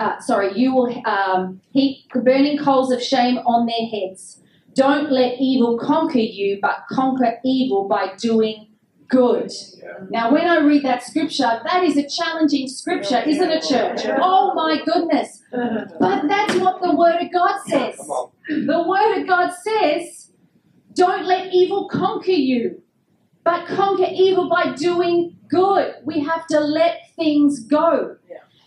uh, 0.00 0.18
sorry, 0.20 0.58
you 0.58 0.74
will 0.74 0.90
um, 1.06 1.60
heap 1.72 2.08
burning 2.14 2.58
coals 2.58 2.90
of 2.90 3.02
shame 3.02 3.38
on 3.38 3.66
their 3.66 3.86
heads. 3.86 4.40
Don't 4.74 5.10
let 5.12 5.34
evil 5.38 5.78
conquer 5.78 6.18
you, 6.18 6.58
but 6.62 6.84
conquer 6.90 7.38
evil 7.44 7.86
by 7.86 8.14
doing 8.16 8.68
good. 9.08 9.52
Now, 10.10 10.32
when 10.32 10.46
I 10.46 10.58
read 10.60 10.84
that 10.84 11.02
scripture, 11.02 11.60
that 11.64 11.84
is 11.84 11.96
a 11.96 12.08
challenging 12.08 12.66
scripture, 12.68 13.20
isn't 13.26 13.50
it, 13.50 13.62
church? 13.62 14.00
Oh 14.20 14.54
my 14.54 14.80
goodness. 14.84 15.42
But 15.98 16.28
that's 16.28 16.54
what 16.56 16.80
the 16.80 16.94
Word 16.96 17.20
of 17.20 17.32
God 17.32 17.60
says. 17.66 17.98
The 18.48 18.84
Word 18.86 19.20
of 19.20 19.26
God 19.28 19.50
says, 19.52 20.32
don't 20.94 21.26
let 21.26 21.52
evil 21.52 21.88
conquer 21.88 22.30
you, 22.30 22.82
but 23.44 23.66
conquer 23.66 24.06
evil 24.10 24.48
by 24.48 24.72
doing 24.74 25.36
good. 25.48 25.94
We 26.04 26.20
have 26.20 26.46
to 26.48 26.60
let 26.60 27.00
things 27.16 27.60
go. 27.60 28.16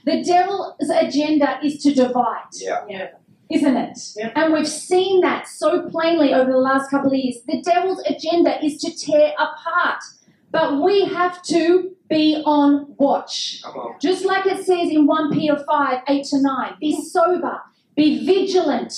The 0.05 0.23
devil's 0.23 0.89
agenda 0.89 1.59
is 1.63 1.81
to 1.83 1.93
divide, 1.93 2.51
Yeah. 2.55 3.09
isn't 3.49 3.77
it? 3.77 3.99
Yeah. 4.17 4.31
And 4.35 4.53
we've 4.53 4.67
seen 4.67 5.21
that 5.21 5.47
so 5.47 5.89
plainly 5.89 6.33
over 6.33 6.51
the 6.51 6.57
last 6.57 6.89
couple 6.89 7.11
of 7.11 7.17
years. 7.17 7.37
The 7.47 7.61
devil's 7.61 8.01
agenda 8.05 8.63
is 8.63 8.79
to 8.81 8.91
tear 8.95 9.33
apart. 9.39 10.01
But 10.51 10.81
we 10.83 11.05
have 11.05 11.41
to 11.43 11.95
be 12.09 12.41
on 12.45 12.93
watch. 12.97 13.61
On. 13.65 13.95
Just 13.99 14.23
like 14.23 14.45
it 14.45 14.63
says 14.65 14.89
in 14.91 15.07
1 15.07 15.31
Peter 15.31 15.57
5 15.57 16.01
8 16.07 16.25
to 16.25 16.41
9, 16.41 16.73
be 16.79 17.01
sober, 17.01 17.59
be 17.95 18.23
vigilant, 18.25 18.93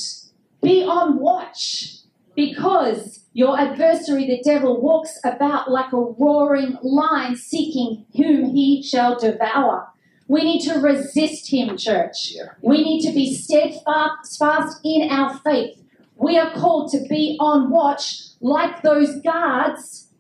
be 0.62 0.84
on 0.84 1.20
watch, 1.20 2.00
because 2.36 3.26
your 3.32 3.58
adversary, 3.58 4.26
the 4.28 4.42
devil, 4.44 4.82
walks 4.82 5.18
about 5.24 5.72
like 5.72 5.94
a 5.94 5.98
roaring 5.98 6.78
lion 6.84 7.36
seeking 7.38 8.06
whom 8.18 8.54
he 8.54 8.84
shall 8.84 9.18
devour. 9.18 9.88
We 10.28 10.44
need 10.44 10.62
to 10.64 10.80
resist 10.80 11.52
him, 11.52 11.78
church. 11.78 12.32
Yeah. 12.32 12.50
We 12.62 12.84
need 12.84 13.02
to 13.08 13.14
be 13.14 13.34
steadfast 13.36 14.80
in 14.84 15.10
our 15.10 15.38
faith. 15.40 15.82
We 16.16 16.38
are 16.38 16.52
called 16.54 16.92
to 16.92 17.02
be 17.08 17.38
on 17.40 17.70
watch 17.70 18.22
like 18.42 18.82
those 18.82 19.20
guards 19.22 20.12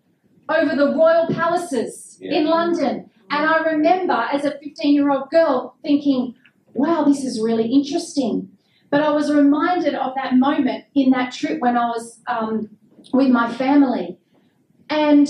over 0.50 0.76
the 0.76 0.94
royal 0.96 1.28
palaces 1.28 2.18
Yeah. 2.22 2.36
in 2.40 2.46
London. 2.46 3.10
And 3.32 3.46
I 3.48 3.58
remember 3.64 4.14
as 4.14 4.46
a 4.46 4.52
15 4.60 4.94
year 4.94 5.10
old 5.10 5.30
girl 5.32 5.76
thinking, 5.82 6.36
wow, 6.74 7.04
this 7.04 7.24
is 7.24 7.42
really 7.42 7.68
interesting. 7.72 8.50
But 8.92 9.02
I 9.02 9.10
was 9.10 9.34
reminded 9.34 9.96
of 9.96 10.14
that 10.16 10.36
moment 10.36 10.86
in 10.94 11.10
that 11.12 11.34
trip 11.34 11.60
when 11.60 11.76
I 11.78 11.88
was 11.88 12.20
um, 12.28 12.70
with 13.12 13.30
my 13.30 13.52
family. 13.54 14.18
And 14.90 15.28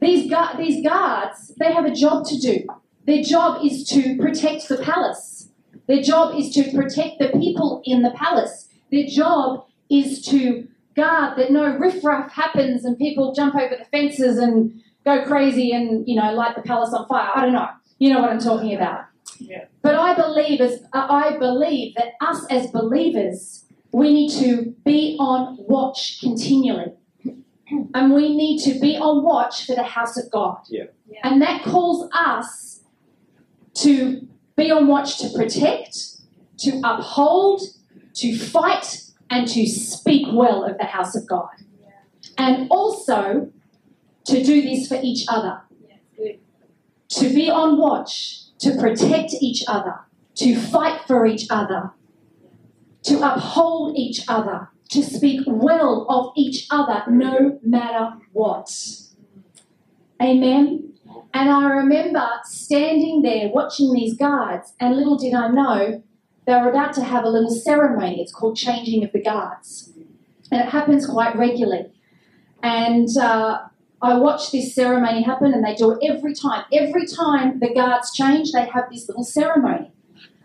these, 0.00 0.30
gu- 0.30 0.58
these 0.58 0.84
guards, 0.84 1.54
they 1.58 1.72
have 1.72 1.86
a 1.86 1.94
job 1.94 2.26
to 2.26 2.38
do. 2.38 2.66
Their 3.06 3.22
job 3.22 3.64
is 3.64 3.84
to 3.88 4.16
protect 4.16 4.68
the 4.68 4.76
palace. 4.76 5.48
Their 5.86 6.02
job 6.02 6.38
is 6.38 6.52
to 6.54 6.70
protect 6.72 7.18
the 7.18 7.28
people 7.28 7.82
in 7.84 8.02
the 8.02 8.10
palace. 8.10 8.68
Their 8.90 9.06
job 9.06 9.66
is 9.88 10.22
to 10.26 10.68
guard 10.94 11.38
that 11.38 11.50
no 11.50 11.76
riffraff 11.76 12.32
happens 12.32 12.84
and 12.84 12.98
people 12.98 13.34
jump 13.34 13.54
over 13.54 13.76
the 13.76 13.84
fences 13.86 14.38
and 14.38 14.82
go 15.04 15.24
crazy 15.24 15.72
and 15.72 16.06
you 16.06 16.14
know 16.14 16.32
light 16.32 16.54
the 16.54 16.62
palace 16.62 16.92
on 16.92 17.06
fire. 17.08 17.30
I 17.34 17.40
don't 17.40 17.52
know. 17.52 17.68
You 17.98 18.12
know 18.12 18.20
what 18.20 18.30
I'm 18.30 18.40
talking 18.40 18.74
about. 18.74 19.04
Yeah. 19.38 19.64
But 19.82 19.94
I 19.94 20.14
believe 20.14 20.60
as 20.60 20.82
uh, 20.92 21.06
I 21.08 21.36
believe 21.38 21.94
that 21.96 22.12
us 22.20 22.44
as 22.50 22.70
believers 22.70 23.64
we 23.92 24.12
need 24.12 24.30
to 24.38 24.74
be 24.84 25.16
on 25.18 25.56
watch 25.58 26.20
continually. 26.20 26.92
And 27.94 28.12
we 28.12 28.34
need 28.36 28.58
to 28.64 28.80
be 28.80 28.96
on 28.96 29.22
watch 29.22 29.66
for 29.66 29.74
the 29.74 29.84
house 29.84 30.16
of 30.16 30.30
God. 30.30 30.58
Yeah. 30.68 30.84
Yeah. 31.08 31.20
And 31.22 31.40
that 31.42 31.62
calls 31.62 32.08
us 32.12 32.69
to 33.74 34.26
be 34.56 34.70
on 34.70 34.86
watch 34.86 35.18
to 35.18 35.28
protect, 35.30 35.96
to 36.58 36.80
uphold, 36.84 37.62
to 38.14 38.36
fight, 38.36 39.02
and 39.30 39.46
to 39.48 39.66
speak 39.66 40.26
well 40.32 40.64
of 40.64 40.76
the 40.78 40.84
house 40.84 41.14
of 41.14 41.26
God. 41.26 41.48
And 42.36 42.68
also 42.70 43.52
to 44.26 44.44
do 44.44 44.62
this 44.62 44.88
for 44.88 44.98
each 45.02 45.26
other, 45.28 45.62
to 47.08 47.34
be 47.34 47.50
on 47.50 47.78
watch, 47.78 48.56
to 48.58 48.76
protect 48.76 49.32
each 49.40 49.64
other, 49.66 50.00
to 50.36 50.54
fight 50.54 51.02
for 51.06 51.26
each 51.26 51.46
other, 51.50 51.92
to 53.04 53.20
uphold 53.22 53.96
each 53.96 54.22
other, 54.28 54.68
to 54.90 55.02
speak 55.02 55.42
well 55.46 56.06
of 56.08 56.32
each 56.36 56.66
other 56.70 57.04
no 57.08 57.58
matter 57.62 58.16
what. 58.32 58.70
Amen. 60.20 60.89
And 61.32 61.48
I 61.48 61.70
remember 61.70 62.26
standing 62.44 63.22
there 63.22 63.48
watching 63.48 63.92
these 63.92 64.16
guards, 64.16 64.72
and 64.80 64.96
little 64.96 65.16
did 65.16 65.34
I 65.34 65.48
know 65.48 66.02
they 66.46 66.52
were 66.54 66.70
about 66.70 66.94
to 66.94 67.04
have 67.04 67.24
a 67.24 67.28
little 67.28 67.50
ceremony. 67.50 68.20
It's 68.20 68.32
called 68.32 68.56
changing 68.56 69.04
of 69.04 69.12
the 69.12 69.22
guards. 69.22 69.92
And 70.50 70.60
it 70.60 70.70
happens 70.70 71.06
quite 71.06 71.36
regularly. 71.36 71.92
And 72.62 73.08
uh, 73.16 73.60
I 74.02 74.14
watched 74.14 74.50
this 74.50 74.74
ceremony 74.74 75.22
happen, 75.22 75.54
and 75.54 75.64
they 75.64 75.74
do 75.74 75.92
it 75.92 75.98
every 76.02 76.34
time. 76.34 76.64
Every 76.72 77.06
time 77.06 77.60
the 77.60 77.72
guards 77.72 78.12
change, 78.12 78.50
they 78.52 78.66
have 78.66 78.90
this 78.90 79.08
little 79.08 79.24
ceremony. 79.24 79.92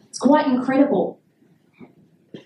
It's 0.08 0.20
quite 0.20 0.46
incredible. 0.46 1.20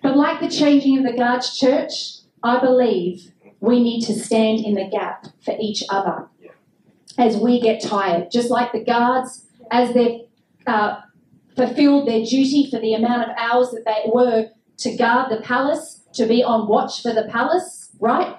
But 0.01 0.15
like 0.15 0.39
the 0.39 0.49
changing 0.49 0.99
of 0.99 1.03
the 1.03 1.17
guards, 1.17 1.57
church, 1.57 2.19
I 2.41 2.59
believe 2.59 3.33
we 3.59 3.83
need 3.83 4.05
to 4.05 4.13
stand 4.13 4.63
in 4.63 4.75
the 4.75 4.87
gap 4.89 5.25
for 5.43 5.55
each 5.59 5.83
other 5.89 6.29
as 7.19 7.37
we 7.37 7.59
get 7.59 7.83
tired. 7.83 8.31
Just 8.31 8.49
like 8.49 8.71
the 8.71 8.83
guards, 8.83 9.45
as 9.69 9.93
they've 9.93 10.21
uh, 10.65 11.01
fulfilled 11.55 12.07
their 12.07 12.23
duty 12.25 12.67
for 12.71 12.79
the 12.79 12.93
amount 12.93 13.29
of 13.29 13.35
hours 13.37 13.69
that 13.71 13.83
they 13.85 14.09
were 14.11 14.47
to 14.77 14.95
guard 14.95 15.29
the 15.29 15.41
palace, 15.41 15.97
to 16.13 16.25
be 16.25 16.43
on 16.43 16.67
watch 16.67 17.03
for 17.03 17.13
the 17.13 17.27
palace, 17.29 17.91
right? 17.99 18.37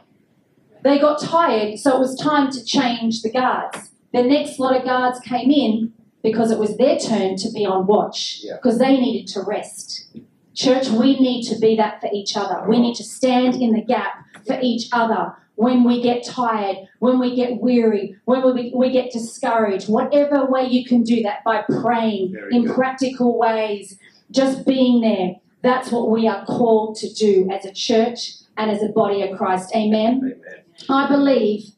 They 0.82 0.98
got 0.98 1.20
tired, 1.20 1.78
so 1.78 1.94
it 1.96 2.00
was 2.00 2.18
time 2.18 2.50
to 2.50 2.64
change 2.64 3.22
the 3.22 3.30
guards. 3.30 3.90
The 4.12 4.22
next 4.22 4.58
lot 4.58 4.74
of 4.74 4.84
guards 4.84 5.20
came 5.20 5.50
in 5.50 5.92
because 6.22 6.50
it 6.50 6.58
was 6.58 6.76
their 6.78 6.98
turn 6.98 7.36
to 7.36 7.50
be 7.52 7.64
on 7.66 7.86
watch 7.86 8.40
Yeah. 8.42 8.54
because 8.56 8.78
they 8.78 8.98
needed 8.98 9.28
to 9.34 9.42
rest. 9.42 10.06
Church, 10.54 10.88
we 10.88 11.18
need 11.20 11.42
to 11.48 11.58
be 11.58 11.76
that 11.76 12.00
for 12.00 12.08
each 12.12 12.36
other. 12.36 12.64
We 12.68 12.80
need 12.80 12.96
to 12.96 13.04
stand 13.04 13.54
in 13.56 13.72
the 13.72 13.82
gap 13.82 14.24
for 14.46 14.58
each 14.60 14.88
other 14.92 15.34
when 15.60 15.84
we 15.84 16.00
get 16.00 16.24
tired, 16.24 16.78
when 17.00 17.18
we 17.18 17.36
get 17.36 17.60
weary, 17.60 18.16
when 18.24 18.42
we, 18.54 18.72
we 18.74 18.90
get 18.90 19.12
discouraged. 19.12 19.90
Whatever 19.90 20.46
way 20.46 20.66
you 20.66 20.86
can 20.86 21.02
do 21.02 21.22
that 21.22 21.44
by 21.44 21.62
praying 21.82 22.32
Very 22.32 22.56
in 22.56 22.64
good. 22.64 22.74
practical 22.74 23.38
ways, 23.38 23.98
just 24.30 24.64
being 24.66 25.02
there. 25.02 25.34
That's 25.62 25.92
what 25.92 26.08
we 26.08 26.26
are 26.26 26.46
called 26.46 26.96
to 27.00 27.12
do 27.12 27.46
as 27.52 27.66
a 27.66 27.74
church 27.74 28.36
and 28.56 28.70
as 28.70 28.82
a 28.82 28.88
body 28.88 29.20
of 29.20 29.36
Christ. 29.36 29.70
Amen. 29.76 30.20
Amen. 30.24 30.40
I 30.88 31.06
believe 31.06 31.72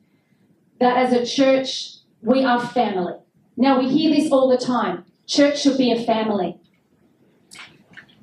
that 0.79 0.97
as 0.97 1.13
a 1.13 1.27
church, 1.27 1.95
we 2.21 2.45
are 2.45 2.65
family. 2.65 3.15
Now, 3.57 3.81
we 3.81 3.89
hear 3.89 4.15
this 4.15 4.31
all 4.31 4.49
the 4.49 4.65
time 4.65 5.07
church 5.27 5.61
should 5.61 5.77
be 5.77 5.91
a 5.91 6.05
family. 6.05 6.57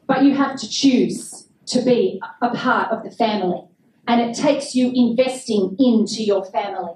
But 0.08 0.24
you 0.24 0.36
have 0.36 0.58
to 0.58 0.70
choose 0.70 1.50
to 1.66 1.82
be 1.82 2.22
a 2.42 2.56
part 2.56 2.94
of 2.94 3.04
the 3.04 3.12
family. 3.12 3.69
And 4.10 4.22
it 4.22 4.36
takes 4.36 4.74
you 4.74 4.92
investing 4.92 5.76
into 5.78 6.24
your 6.24 6.44
family. 6.44 6.94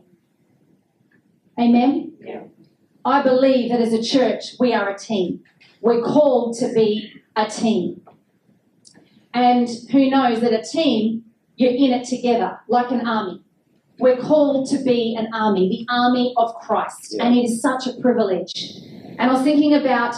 Amen? 1.59 2.13
Yeah. 2.19 2.41
I 3.05 3.21
believe 3.21 3.69
that 3.69 3.79
as 3.79 3.93
a 3.93 4.01
church, 4.01 4.55
we 4.59 4.73
are 4.73 4.89
a 4.89 4.97
team. 4.97 5.43
We're 5.79 6.01
called 6.01 6.57
to 6.57 6.73
be 6.73 7.21
a 7.35 7.45
team. 7.45 8.01
And 9.31 9.69
who 9.91 10.09
knows 10.09 10.41
that 10.41 10.53
a 10.53 10.63
team, 10.63 11.25
you're 11.55 11.69
in 11.69 11.91
it 11.91 12.07
together, 12.07 12.59
like 12.67 12.89
an 12.89 13.07
army. 13.07 13.43
We're 13.99 14.17
called 14.17 14.67
to 14.71 14.83
be 14.83 15.15
an 15.15 15.27
army, 15.35 15.69
the 15.69 15.93
army 15.93 16.33
of 16.35 16.55
Christ. 16.55 17.13
Yeah. 17.15 17.25
And 17.25 17.35
it 17.35 17.43
is 17.43 17.61
such 17.61 17.85
a 17.85 17.93
privilege. 18.01 18.53
And 19.19 19.29
I 19.29 19.31
was 19.31 19.43
thinking 19.43 19.75
about, 19.75 20.15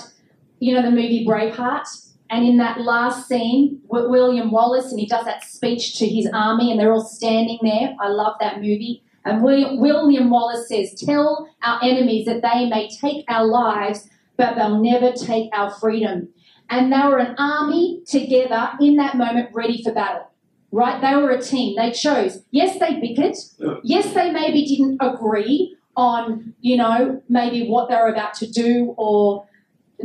you 0.60 0.74
know, 0.74 0.82
the 0.82 0.92
movie 0.92 1.26
Braveheart. 1.28 2.05
And 2.30 2.46
in 2.46 2.58
that 2.58 2.82
last 2.82 3.28
scene, 3.28 3.82
Wi- 3.88 4.10
William 4.10 4.52
Wallace, 4.52 4.92
and 4.92 5.00
he 5.00 5.06
does 5.06 5.26
that 5.26 5.44
speech 5.44 5.98
to 6.00 6.08
his 6.08 6.28
army, 6.34 6.72
and 6.72 6.80
they're 6.80 6.92
all 6.94 7.06
standing 7.06 7.60
there. 7.62 7.96
I 8.00 8.08
love 8.08 8.36
that 8.40 8.58
movie. 8.58 9.04
And 9.24 9.44
William, 9.44 9.80
William 9.80 10.30
Wallace 10.30 10.68
says, 10.68 10.94
Tell 10.94 11.48
our 11.64 11.80
enemies 11.84 12.26
that 12.26 12.42
they 12.42 12.68
may 12.70 12.90
take 12.90 13.26
our 13.28 13.46
lives, 13.46 14.10
but 14.38 14.56
they'll 14.56 14.82
never 14.82 15.12
take 15.12 15.50
our 15.54 15.72
freedom. 15.72 16.30
And 16.70 16.92
they 16.92 16.98
were 17.08 17.20
an 17.20 17.36
army 17.38 18.02
together 18.08 18.72
in 18.80 18.96
that 18.98 19.16
moment, 19.18 19.50
ready 19.54 19.84
for 19.84 19.94
battle. 19.94 20.30
Right? 20.72 21.00
They 21.00 21.16
were 21.16 21.30
a 21.32 21.42
team. 21.42 21.76
They 21.78 21.92
chose. 21.92 22.44
Yes, 22.52 22.80
they 22.80 23.00
bickered. 23.00 23.36
Yes, 23.84 24.14
they 24.14 24.32
maybe 24.32 24.66
didn't 24.66 24.98
agree 25.00 25.78
on, 25.96 26.54
you 26.60 26.76
know, 26.76 27.22
maybe 27.30 27.68
what 27.70 27.88
they 27.88 27.96
were 27.96 28.10
about 28.10 28.34
to 28.36 28.52
do 28.52 28.94
or 28.98 29.46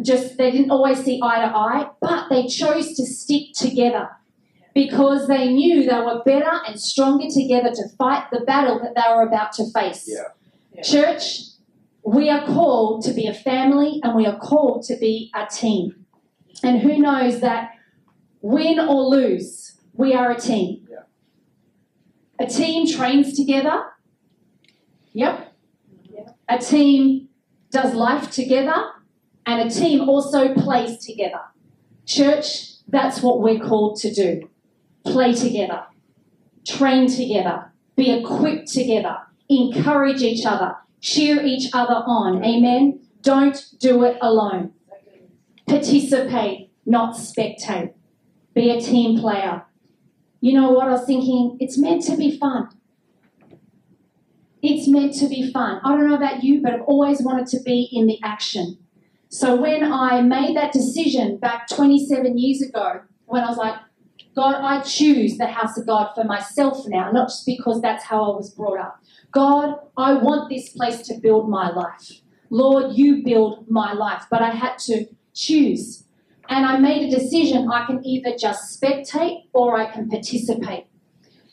just 0.02 0.36
they 0.36 0.50
didn't 0.50 0.70
always 0.70 1.02
see 1.04 1.20
eye 1.22 1.40
to 1.40 1.56
eye, 1.56 1.90
but 2.00 2.28
they 2.28 2.46
chose 2.46 2.94
to 2.94 3.04
stick 3.04 3.52
together 3.54 4.08
because 4.74 5.26
they 5.26 5.48
knew 5.52 5.84
they 5.84 6.00
were 6.00 6.22
better 6.24 6.60
and 6.66 6.80
stronger 6.80 7.26
together 7.28 7.70
to 7.70 7.88
fight 7.98 8.26
the 8.30 8.40
battle 8.40 8.78
that 8.80 8.94
they 8.94 9.14
were 9.14 9.22
about 9.22 9.52
to 9.54 9.70
face. 9.72 10.08
Yeah. 10.08 10.82
Church, 10.82 11.40
we 12.04 12.30
are 12.30 12.46
called 12.46 13.04
to 13.04 13.12
be 13.12 13.26
a 13.26 13.34
family 13.34 14.00
and 14.02 14.16
we 14.16 14.26
are 14.26 14.38
called 14.38 14.84
to 14.84 14.96
be 14.96 15.30
a 15.34 15.46
team. 15.46 16.06
And 16.62 16.80
who 16.80 16.98
knows 16.98 17.40
that 17.40 17.70
win 18.40 18.78
or 18.78 19.02
lose, 19.02 19.80
we 19.92 20.14
are 20.14 20.30
a 20.30 20.40
team. 20.40 20.86
Yeah. 20.90 20.98
A 22.38 22.46
team 22.46 22.86
trains 22.86 23.36
together. 23.36 23.84
Yep. 25.12 25.52
A 26.48 26.58
team 26.58 27.28
does 27.70 27.94
life 27.94 28.30
together. 28.30 28.82
And 29.46 29.70
a 29.70 29.74
team 29.74 30.08
also 30.08 30.54
plays 30.54 31.04
together. 31.04 31.40
Church, 32.06 32.74
that's 32.88 33.22
what 33.22 33.40
we're 33.40 33.60
called 33.60 33.98
to 34.00 34.12
do 34.12 34.48
play 35.04 35.32
together, 35.32 35.84
train 36.66 37.08
together, 37.08 37.72
be 37.96 38.10
equipped 38.10 38.70
together, 38.72 39.16
encourage 39.48 40.22
each 40.22 40.44
other, 40.44 40.76
cheer 41.00 41.42
each 41.44 41.70
other 41.72 42.02
on. 42.06 42.44
Amen. 42.44 43.00
Don't 43.22 43.64
do 43.78 44.04
it 44.04 44.18
alone. 44.20 44.72
Participate, 45.66 46.70
not 46.86 47.16
spectate. 47.16 47.94
Be 48.54 48.70
a 48.70 48.80
team 48.80 49.18
player. 49.18 49.64
You 50.40 50.54
know 50.54 50.70
what? 50.70 50.88
I 50.88 50.92
was 50.92 51.04
thinking, 51.04 51.56
it's 51.60 51.78
meant 51.78 52.02
to 52.04 52.16
be 52.16 52.36
fun. 52.38 52.68
It's 54.62 54.88
meant 54.88 55.14
to 55.14 55.28
be 55.28 55.50
fun. 55.50 55.80
I 55.84 55.96
don't 55.96 56.08
know 56.08 56.16
about 56.16 56.42
you, 56.42 56.60
but 56.60 56.74
I've 56.74 56.82
always 56.82 57.22
wanted 57.22 57.46
to 57.48 57.60
be 57.62 57.88
in 57.92 58.06
the 58.06 58.18
action. 58.22 58.78
So 59.30 59.54
when 59.54 59.92
I 59.92 60.22
made 60.22 60.56
that 60.56 60.72
decision 60.72 61.36
back 61.36 61.68
27 61.68 62.36
years 62.36 62.62
ago, 62.62 63.02
when 63.26 63.44
I 63.44 63.48
was 63.48 63.58
like, 63.58 63.76
God, 64.34 64.56
I 64.56 64.80
choose 64.82 65.38
the 65.38 65.46
house 65.46 65.78
of 65.78 65.86
God 65.86 66.12
for 66.16 66.24
myself 66.24 66.84
now, 66.88 67.12
not 67.12 67.28
just 67.28 67.46
because 67.46 67.80
that's 67.80 68.04
how 68.04 68.32
I 68.32 68.36
was 68.36 68.52
brought 68.52 68.80
up. 68.80 69.00
God, 69.30 69.76
I 69.96 70.14
want 70.14 70.50
this 70.50 70.70
place 70.70 71.02
to 71.02 71.14
build 71.14 71.48
my 71.48 71.70
life. 71.70 72.22
Lord, 72.50 72.96
you 72.96 73.22
build 73.24 73.70
my 73.70 73.92
life. 73.92 74.24
But 74.28 74.42
I 74.42 74.50
had 74.50 74.78
to 74.86 75.06
choose. 75.32 76.04
And 76.48 76.66
I 76.66 76.78
made 76.78 77.12
a 77.12 77.16
decision 77.16 77.70
I 77.70 77.86
can 77.86 78.04
either 78.04 78.36
just 78.36 78.80
spectate 78.80 79.44
or 79.52 79.76
I 79.76 79.92
can 79.92 80.08
participate. 80.08 80.86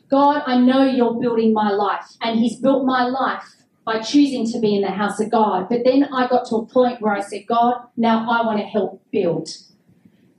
God, 0.10 0.42
I 0.48 0.58
know 0.58 0.84
you're 0.84 1.20
building 1.20 1.54
my 1.54 1.70
life. 1.70 2.06
And 2.22 2.40
He's 2.40 2.60
built 2.60 2.86
my 2.86 3.04
life 3.04 3.57
by 3.88 4.02
choosing 4.02 4.46
to 4.52 4.60
be 4.60 4.76
in 4.76 4.82
the 4.82 4.92
house 4.92 5.20
of 5.22 5.32
God. 5.32 5.70
But 5.70 5.86
then 5.86 6.04
I 6.14 6.28
got 6.28 6.46
to 6.50 6.58
a 6.58 6.66
point 6.66 7.02
where 7.02 7.14
I 7.14 7.22
said, 7.22 7.48
God, 7.48 7.82
now 7.96 8.30
I 8.30 8.46
want 8.46 8.60
to 8.60 8.66
help 8.66 9.02
build. 9.12 9.50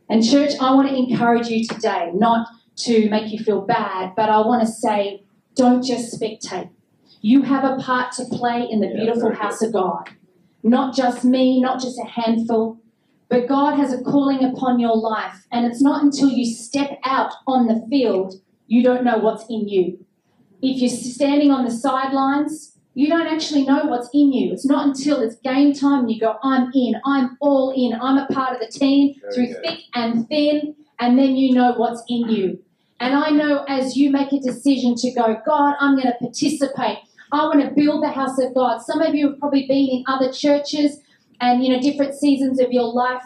And, 0.09 0.23
church, 0.23 0.53
I 0.61 0.75
want 0.75 0.91
to 0.91 0.95
encourage 0.95 1.49
you 1.49 1.67
today, 1.67 2.13
not 2.15 2.47
to 2.85 3.09
make 3.09 3.33
you 3.33 3.39
feel 3.39 3.63
bad, 3.63 4.13
but 4.15 4.29
I 4.29 4.39
want 4.41 4.67
to 4.67 4.71
say, 4.71 5.25
don't 5.55 5.83
just 5.83 6.21
spectate. 6.21 6.69
You 7.23 7.41
have 7.43 7.65
a 7.65 7.77
part 7.83 8.13
to 8.13 8.27
play 8.27 8.69
in 8.71 8.81
the 8.81 8.95
beautiful 8.95 9.35
house 9.35 9.63
of 9.63 9.73
God. 9.73 10.11
Not 10.63 10.95
just 10.95 11.25
me, 11.25 11.61
not 11.61 11.81
just 11.81 11.99
a 11.99 12.07
handful, 12.07 12.79
but 13.31 13.49
God 13.49 13.77
has 13.77 13.95
a 13.95 14.03
calling 14.03 14.45
upon 14.45 14.79
your 14.79 14.97
life. 14.97 15.47
And 15.51 15.65
it's 15.67 15.81
not 15.81 16.03
until 16.05 16.29
you 16.29 16.45
step 16.45 16.99
out 17.03 17.33
on 17.47 17.67
the 17.67 17.85
field 17.89 18.35
you 18.69 18.83
don't 18.83 19.03
know 19.03 19.17
what's 19.17 19.47
in 19.49 19.67
you. 19.67 20.05
If 20.61 20.83
you're 20.83 20.91
standing 20.91 21.51
on 21.51 21.65
the 21.65 21.71
sidelines, 21.71 22.78
you 22.99 23.07
don't 23.09 23.29
actually 23.29 23.63
know 23.63 23.85
what's 23.85 24.09
in 24.13 24.33
you. 24.33 24.53
It's 24.53 24.67
not 24.67 24.85
until 24.85 25.21
it's 25.21 25.37
game 25.37 25.73
time 25.73 26.01
and 26.01 26.11
you 26.11 26.19
go, 26.19 26.35
I'm 26.43 26.73
in, 26.75 27.01
I'm 27.05 27.37
all 27.41 27.71
in, 27.71 27.93
I'm 27.93 28.19
a 28.19 28.27
part 28.27 28.55
of 28.55 28.61
the 28.61 28.67
team 28.67 29.15
Very 29.21 29.35
through 29.35 29.47
good. 29.47 29.63
thick 29.63 29.81
and 29.95 30.29
thin, 30.29 30.75
and 30.99 31.17
then 31.17 31.37
you 31.37 31.55
know 31.55 31.75
what's 31.77 32.03
in 32.09 32.29
you. 32.29 32.59
And 32.99 33.15
I 33.15 33.31
know 33.31 33.65
as 33.69 33.97
you 33.97 34.11
make 34.11 34.33
a 34.33 34.41
decision 34.41 34.97
to 34.97 35.13
go, 35.13 35.41
God, 35.47 35.77
I'm 35.79 35.95
going 35.95 36.09
to 36.09 36.17
participate. 36.19 36.99
I 37.31 37.45
want 37.45 37.61
to 37.61 37.71
build 37.71 38.03
the 38.03 38.11
house 38.11 38.37
of 38.41 38.53
God. 38.53 38.83
Some 38.83 39.01
of 39.01 39.15
you 39.15 39.29
have 39.31 39.39
probably 39.39 39.69
been 39.69 39.87
in 39.87 40.05
other 40.09 40.33
churches 40.33 40.99
and 41.41 41.63
you 41.63 41.73
know 41.73 41.81
different 41.81 42.15
seasons 42.15 42.61
of 42.61 42.73
your 42.73 42.93
life. 42.93 43.23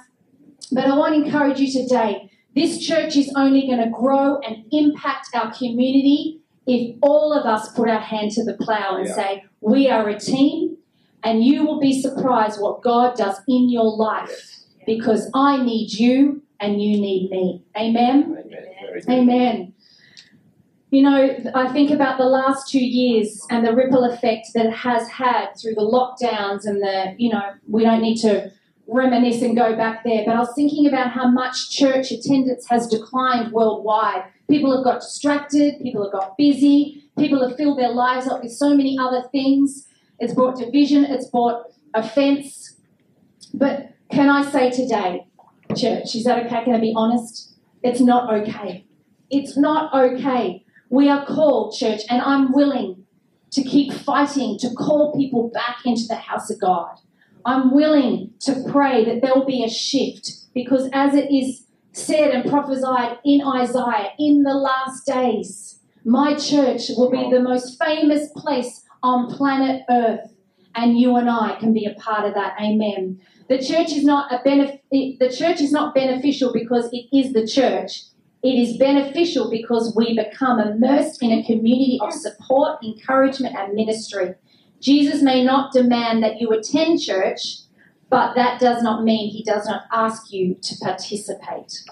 But 0.70 0.84
I 0.84 0.94
want 0.98 1.14
to 1.14 1.24
encourage 1.24 1.60
you 1.60 1.72
today. 1.72 2.30
This 2.54 2.78
church 2.86 3.16
is 3.16 3.32
only 3.34 3.66
going 3.66 3.82
to 3.82 3.88
grow 3.88 4.38
and 4.40 4.66
impact 4.70 5.28
our 5.32 5.50
community 5.50 6.41
if 6.66 6.96
all 7.02 7.32
of 7.32 7.44
us 7.46 7.72
put 7.72 7.88
our 7.88 8.00
hand 8.00 8.30
to 8.32 8.44
the 8.44 8.54
plow 8.54 8.96
and 8.96 9.06
Yeah. 9.06 9.14
say, 9.14 9.44
We 9.60 9.88
are 9.88 10.08
a 10.08 10.18
team, 10.18 10.76
and 11.22 11.44
you 11.44 11.64
will 11.64 11.78
be 11.78 12.00
surprised 12.00 12.60
what 12.60 12.82
God 12.82 13.16
does 13.16 13.40
in 13.46 13.68
your 13.70 13.96
life 13.96 14.58
because 14.86 15.30
I 15.34 15.62
need 15.62 15.92
you 15.92 16.42
and 16.58 16.82
you 16.82 17.00
need 17.00 17.30
me. 17.30 17.62
Amen. 17.76 18.36
Amen. 18.38 19.02
Amen. 19.08 19.72
You 20.90 21.02
know, 21.02 21.36
I 21.54 21.72
think 21.72 21.90
about 21.90 22.18
the 22.18 22.24
last 22.26 22.68
two 22.70 22.84
years 22.84 23.40
and 23.50 23.66
the 23.66 23.74
ripple 23.74 24.04
effect 24.04 24.48
that 24.54 24.66
it 24.66 24.74
has 24.74 25.08
had 25.08 25.50
through 25.60 25.74
the 25.74 25.80
lockdowns 25.80 26.66
and 26.66 26.82
the, 26.82 27.14
you 27.16 27.30
know, 27.30 27.52
we 27.68 27.84
don't 27.84 28.02
need 28.02 28.18
to 28.18 28.50
reminisce 28.86 29.42
and 29.42 29.56
go 29.56 29.76
back 29.76 30.04
there, 30.04 30.24
but 30.26 30.34
I 30.34 30.40
was 30.40 30.52
thinking 30.54 30.86
about 30.86 31.12
how 31.12 31.28
much 31.28 31.70
church 31.70 32.10
attendance 32.10 32.66
has 32.68 32.86
declined 32.86 33.52
worldwide. 33.52 34.24
People 34.50 34.74
have 34.74 34.84
got 34.84 35.00
distracted, 35.00 35.80
people 35.80 36.02
have 36.02 36.12
got 36.12 36.36
busy, 36.36 37.04
people 37.18 37.46
have 37.46 37.56
filled 37.56 37.78
their 37.78 37.92
lives 37.92 38.26
up 38.26 38.42
with 38.42 38.52
so 38.52 38.76
many 38.76 38.98
other 38.98 39.22
things. 39.30 39.86
It's 40.18 40.34
brought 40.34 40.58
division, 40.58 41.04
it's 41.04 41.26
brought 41.26 41.66
offense. 41.94 42.76
But 43.54 43.94
can 44.10 44.28
I 44.28 44.48
say 44.50 44.70
today, 44.70 45.26
church, 45.76 46.14
is 46.14 46.24
that 46.24 46.46
okay? 46.46 46.64
Can 46.64 46.74
I 46.74 46.80
be 46.80 46.92
honest? 46.96 47.54
It's 47.82 48.00
not 48.00 48.32
okay. 48.32 48.86
It's 49.30 49.56
not 49.56 49.92
okay. 49.94 50.64
We 50.90 51.08
are 51.08 51.24
called, 51.24 51.74
church, 51.74 52.02
and 52.10 52.20
I'm 52.20 52.52
willing 52.52 53.06
to 53.52 53.62
keep 53.62 53.92
fighting 53.92 54.58
to 54.58 54.70
call 54.74 55.14
people 55.16 55.50
back 55.52 55.78
into 55.84 56.04
the 56.06 56.16
house 56.16 56.50
of 56.50 56.60
God. 56.60 56.98
I'm 57.44 57.74
willing 57.74 58.32
to 58.40 58.64
pray 58.70 59.04
that 59.04 59.22
there 59.22 59.34
will 59.34 59.46
be 59.46 59.64
a 59.64 59.70
shift 59.70 60.32
because, 60.54 60.88
as 60.92 61.14
it 61.14 61.30
is 61.30 61.66
said 61.92 62.30
and 62.30 62.48
prophesied 62.48 63.18
in 63.24 63.42
Isaiah, 63.46 64.10
in 64.18 64.42
the 64.42 64.54
last 64.54 65.06
days, 65.06 65.80
my 66.04 66.34
church 66.34 66.82
will 66.96 67.10
be 67.10 67.30
the 67.30 67.40
most 67.40 67.82
famous 67.82 68.28
place 68.36 68.82
on 69.02 69.34
planet 69.34 69.82
Earth, 69.90 70.32
and 70.74 70.98
you 70.98 71.16
and 71.16 71.28
I 71.28 71.56
can 71.58 71.72
be 71.72 71.86
a 71.86 71.94
part 72.00 72.26
of 72.26 72.34
that. 72.34 72.54
Amen. 72.60 73.20
The 73.48 73.58
church 73.58 73.92
is 73.92 74.04
not 74.04 74.32
a 74.32 74.38
benef- 74.38 74.80
the 74.90 75.34
church 75.36 75.60
is 75.60 75.72
not 75.72 75.94
beneficial 75.94 76.52
because 76.52 76.88
it 76.92 77.06
is 77.16 77.32
the 77.32 77.46
church. 77.46 78.04
It 78.42 78.58
is 78.58 78.76
beneficial 78.76 79.50
because 79.50 79.94
we 79.96 80.16
become 80.16 80.58
immersed 80.58 81.22
in 81.22 81.30
a 81.30 81.44
community 81.44 81.98
of 82.00 82.12
support, 82.12 82.82
encouragement, 82.82 83.54
and 83.56 83.74
ministry. 83.74 84.34
Jesus 84.82 85.22
may 85.22 85.44
not 85.44 85.72
demand 85.72 86.22
that 86.22 86.40
you 86.40 86.50
attend 86.50 87.00
church, 87.00 87.58
but 88.10 88.34
that 88.34 88.60
does 88.60 88.82
not 88.82 89.04
mean 89.04 89.30
he 89.30 89.42
does 89.42 89.66
not 89.66 89.84
ask 89.92 90.32
you 90.32 90.56
to 90.60 90.76
participate. 90.82 91.84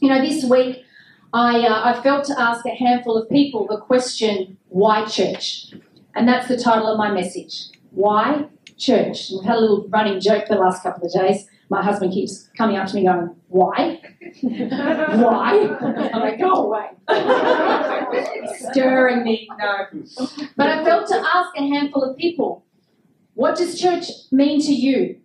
You 0.00 0.10
know, 0.10 0.20
this 0.20 0.44
week 0.44 0.84
I, 1.32 1.66
uh, 1.66 1.94
I 1.94 2.02
felt 2.02 2.24
to 2.26 2.40
ask 2.40 2.64
a 2.66 2.74
handful 2.74 3.16
of 3.16 3.28
people 3.30 3.66
the 3.66 3.78
question, 3.78 4.58
why 4.68 5.06
church? 5.06 5.72
And 6.14 6.28
that's 6.28 6.48
the 6.48 6.58
title 6.58 6.86
of 6.86 6.98
my 6.98 7.10
message. 7.10 7.70
Why 7.90 8.46
church? 8.76 9.30
We've 9.30 9.44
had 9.44 9.56
a 9.56 9.60
little 9.60 9.88
running 9.88 10.20
joke 10.20 10.44
the 10.48 10.56
last 10.56 10.82
couple 10.82 11.06
of 11.06 11.12
days. 11.12 11.48
My 11.70 11.82
husband 11.82 12.12
keeps 12.12 12.48
coming 12.56 12.76
up 12.76 12.88
to 12.88 12.94
me 12.94 13.04
going, 13.04 13.34
why? 13.48 14.00
why? 14.40 15.76
I'm 16.12 16.20
like, 16.20 16.38
go 16.38 16.52
away. 16.52 16.88
Stirring 18.70 19.22
me, 19.24 19.48
no. 19.58 19.86
But 20.56 20.68
I 20.68 20.84
felt 20.84 21.08
to 21.08 21.16
ask 21.16 21.50
a 21.56 21.68
handful 21.68 22.02
of 22.04 22.16
people, 22.16 22.64
what 23.34 23.56
does 23.56 23.78
church 23.78 24.06
mean 24.32 24.60
to 24.62 24.72
you? 24.72 25.20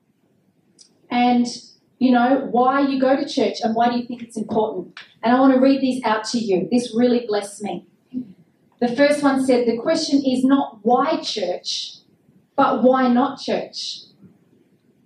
And, 1.09 1.47
you 1.99 2.11
know, 2.11 2.47
why 2.51 2.81
you 2.81 2.99
go 2.99 3.15
to 3.15 3.27
church 3.27 3.59
and 3.61 3.75
why 3.75 3.89
do 3.89 3.97
you 3.97 4.05
think 4.05 4.21
it's 4.21 4.37
important? 4.37 4.99
And 5.23 5.33
I 5.33 5.39
want 5.39 5.53
to 5.53 5.59
read 5.59 5.79
these 5.79 6.03
out 6.03 6.25
to 6.25 6.39
you. 6.39 6.67
This 6.69 6.93
really 6.95 7.25
blessed 7.25 7.63
me. 7.63 7.85
The 8.79 8.93
first 8.93 9.23
one 9.23 9.45
said, 9.45 9.65
the 9.65 9.77
question 9.77 10.21
is 10.25 10.43
not 10.43 10.79
why 10.81 11.21
church, 11.21 11.99
but 12.55 12.83
why 12.83 13.07
not 13.07 13.39
church? 13.39 14.02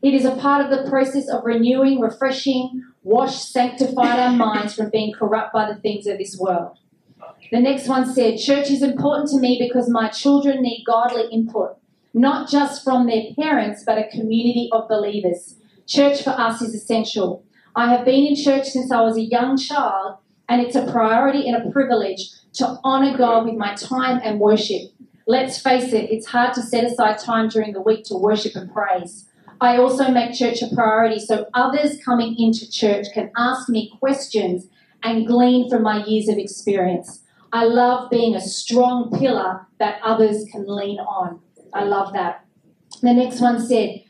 It 0.02 0.14
is 0.14 0.26
a 0.26 0.36
part 0.36 0.64
of 0.64 0.70
the 0.70 0.90
process 0.90 1.28
of 1.28 1.44
renewing, 1.44 2.00
refreshing, 2.00 2.84
wash, 3.04 3.44
sanctified 3.44 4.20
our 4.20 4.32
minds 4.32 4.76
from 4.76 4.92
being 4.92 5.12
corrupt 5.12 5.54
by 5.54 5.72
the 5.72 5.80
things 5.80 6.06
of 6.06 6.18
this 6.18 6.38
world. 6.38 6.78
The 7.52 7.60
next 7.60 7.88
one 7.88 8.06
said, 8.06 8.38
Church 8.38 8.70
is 8.70 8.84
important 8.84 9.30
to 9.30 9.40
me 9.40 9.58
because 9.60 9.90
my 9.90 10.10
children 10.10 10.62
need 10.62 10.84
godly 10.86 11.28
input, 11.32 11.78
not 12.14 12.50
just 12.50 12.84
from 12.84 13.08
their 13.08 13.34
parents, 13.40 13.84
but 13.86 13.98
a 13.98 14.10
community 14.10 14.70
of 14.72 14.88
believers. 14.88 15.56
Church 15.88 16.22
for 16.22 16.32
us 16.32 16.62
is 16.62 16.76
essential. 16.76 17.44
I 17.76 17.90
have 17.90 18.06
been 18.06 18.26
in 18.26 18.36
church 18.36 18.68
since 18.68 18.92
I 18.92 19.02
was 19.02 19.18
a 19.18 19.22
young 19.22 19.58
child, 19.58 20.18
and 20.50 20.62
it's 20.62 20.76
a 20.76 20.92
priority 20.92 21.48
and 21.48 21.56
a 21.56 21.72
privilege 21.72 22.32
to 22.54 22.80
honour 22.84 23.18
God 23.18 23.46
with 23.46 23.56
my 23.56 23.74
time 23.76 24.20
and 24.24 24.40
worship. 24.40 24.92
Let's 25.26 25.60
face 25.60 25.94
it, 25.94 26.10
it's 26.12 26.28
hard 26.28 26.54
to 26.56 26.62
set 26.62 26.86
aside 26.86 27.20
time 27.20 27.50
during 27.50 27.74
the 27.74 27.82
week 27.82 28.06
to 28.06 28.16
worship 28.16 28.56
and 28.56 28.72
praise. 28.72 29.27
I 29.60 29.78
also 29.78 30.10
make 30.12 30.36
church 30.36 30.62
a 30.62 30.74
priority 30.74 31.20
so 31.20 31.48
others 31.54 31.98
coming 32.04 32.36
into 32.38 32.70
church 32.70 33.08
can 33.14 33.32
ask 33.36 33.70
me 33.70 33.92
questions 34.00 34.68
and 35.04 35.26
glean 35.26 35.70
from 35.70 35.82
my 35.82 36.06
years 36.06 36.28
of 36.28 36.38
experience. 36.38 37.24
I 37.52 37.64
love 37.64 38.10
being 38.12 38.36
a 38.36 38.42
strong 38.42 39.12
pillar 39.18 39.66
that 39.80 40.00
others 40.04 40.46
can 40.52 40.66
lean 40.68 41.00
on. 41.00 41.40
I 41.74 41.86
love 41.86 42.14
that. 42.14 42.46
The 43.02 43.14
next 43.14 43.42
one 43.42 43.60
said, 43.66 44.04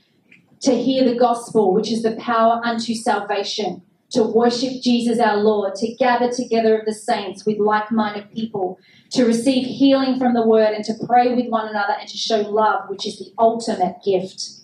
to 0.61 0.75
hear 0.75 1.05
the 1.05 1.17
gospel, 1.17 1.73
which 1.73 1.91
is 1.91 2.01
the 2.01 2.15
power 2.15 2.59
unto 2.63 2.93
salvation, 2.95 3.83
to 4.09 4.23
worship 4.23 4.81
Jesus 4.81 5.19
our 5.19 5.37
Lord, 5.37 5.75
to 5.75 5.93
gather 5.95 6.31
together 6.31 6.79
of 6.79 6.85
the 6.85 6.93
saints 6.93 7.45
with 7.45 7.59
like 7.59 7.91
minded 7.91 8.33
people, 8.33 8.79
to 9.11 9.25
receive 9.25 9.65
healing 9.65 10.17
from 10.17 10.33
the 10.33 10.45
word, 10.45 10.73
and 10.73 10.83
to 10.85 10.93
pray 11.05 11.35
with 11.35 11.47
one 11.49 11.67
another 11.67 11.93
and 11.99 12.09
to 12.09 12.17
show 12.17 12.41
love, 12.41 12.89
which 12.89 13.05
is 13.05 13.19
the 13.19 13.31
ultimate 13.37 13.97
gift. 14.03 14.57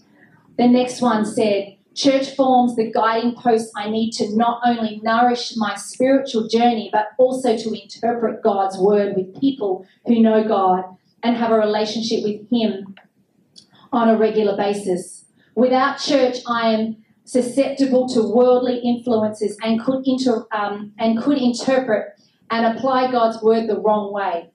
The 0.57 0.67
next 0.67 1.01
one 1.01 1.25
said, 1.25 1.77
Church 1.95 2.35
forms 2.35 2.75
the 2.75 2.91
guiding 2.91 3.35
post 3.35 3.71
I 3.75 3.89
need 3.89 4.11
to 4.13 4.35
not 4.35 4.61
only 4.65 4.99
nourish 5.03 5.53
my 5.55 5.75
spiritual 5.75 6.47
journey, 6.47 6.89
but 6.91 7.09
also 7.19 7.55
to 7.55 7.81
interpret 7.81 8.41
God's 8.41 8.77
word 8.77 9.15
with 9.15 9.39
people 9.39 9.85
who 10.07 10.19
know 10.19 10.47
God 10.47 10.85
and 11.21 11.37
have 11.37 11.51
a 11.51 11.57
relationship 11.57 12.23
with 12.23 12.49
Him 12.49 12.95
on 13.91 14.09
a 14.09 14.17
regular 14.17 14.57
basis. 14.57 15.25
Without 15.55 15.99
church, 15.99 16.37
I 16.47 16.73
am 16.73 16.97
susceptible 17.25 18.09
to 18.09 18.23
worldly 18.23 18.79
influences 18.79 19.55
and 19.61 19.79
could 19.79 20.07
inter, 20.07 20.45
um, 20.51 20.93
and 20.97 21.21
could 21.21 21.37
interpret 21.37 22.19
and 22.49 22.75
apply 22.75 23.11
God's 23.11 23.41
word 23.41 23.69
the 23.69 23.79
wrong 23.79 24.11
way. 24.11 24.49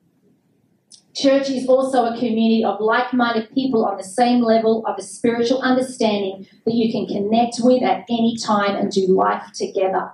Church 1.21 1.51
is 1.51 1.67
also 1.67 2.05
a 2.05 2.17
community 2.17 2.63
of 2.65 2.81
like 2.81 3.13
minded 3.13 3.53
people 3.53 3.85
on 3.85 3.97
the 3.97 4.05
same 4.05 4.41
level 4.41 4.87
of 4.87 4.97
a 4.99 5.03
spiritual 5.03 5.61
understanding 5.63 6.47
that 6.65 6.75
you 6.75 6.93
can 6.93 7.07
connect 7.07 7.57
with 7.59 7.83
at 7.83 8.05
any 8.09 8.37
time 8.37 8.77
and 8.77 8.93
do 8.93 9.05
life 9.09 9.51
together. 9.53 10.13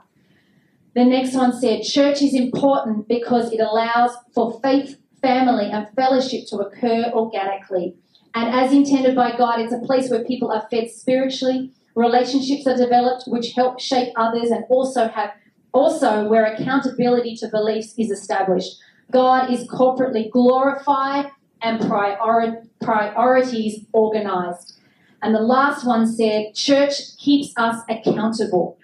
The 0.94 1.04
next 1.04 1.34
one 1.34 1.52
said, 1.52 1.82
Church 1.82 2.22
is 2.22 2.32
important 2.32 3.06
because 3.06 3.52
it 3.52 3.60
allows 3.60 4.12
for 4.34 4.58
faith, 4.62 4.98
family, 5.20 5.70
and 5.70 5.88
fellowship 5.94 6.46
to 6.48 6.58
occur 6.58 7.10
organically. 7.12 7.96
And 8.34 8.54
as 8.54 8.72
intended 8.72 9.14
by 9.14 9.36
God, 9.36 9.60
it's 9.60 9.74
a 9.74 9.80
place 9.80 10.08
where 10.08 10.24
people 10.24 10.50
are 10.50 10.66
fed 10.70 10.90
spiritually, 10.90 11.72
relationships 11.94 12.66
are 12.66 12.76
developed 12.76 13.24
which 13.26 13.52
help 13.52 13.78
shape 13.78 14.12
others, 14.16 14.50
and 14.50 14.64
also 14.70 15.08
have 15.08 15.32
also 15.74 16.26
where 16.28 16.46
accountability 16.46 17.36
to 17.36 17.48
beliefs 17.48 17.94
is 17.98 18.10
established. 18.10 18.78
God 19.10 19.50
is 19.50 19.66
corporately 19.68 20.30
glorified 20.30 21.30
and 21.62 21.80
priori- 21.80 22.58
priorities 22.80 23.84
organized. 23.92 24.78
And 25.22 25.34
the 25.34 25.40
last 25.40 25.86
one 25.86 26.06
said, 26.06 26.54
Church 26.54 27.16
keeps 27.18 27.52
us 27.56 27.82
accountable. 27.88 28.78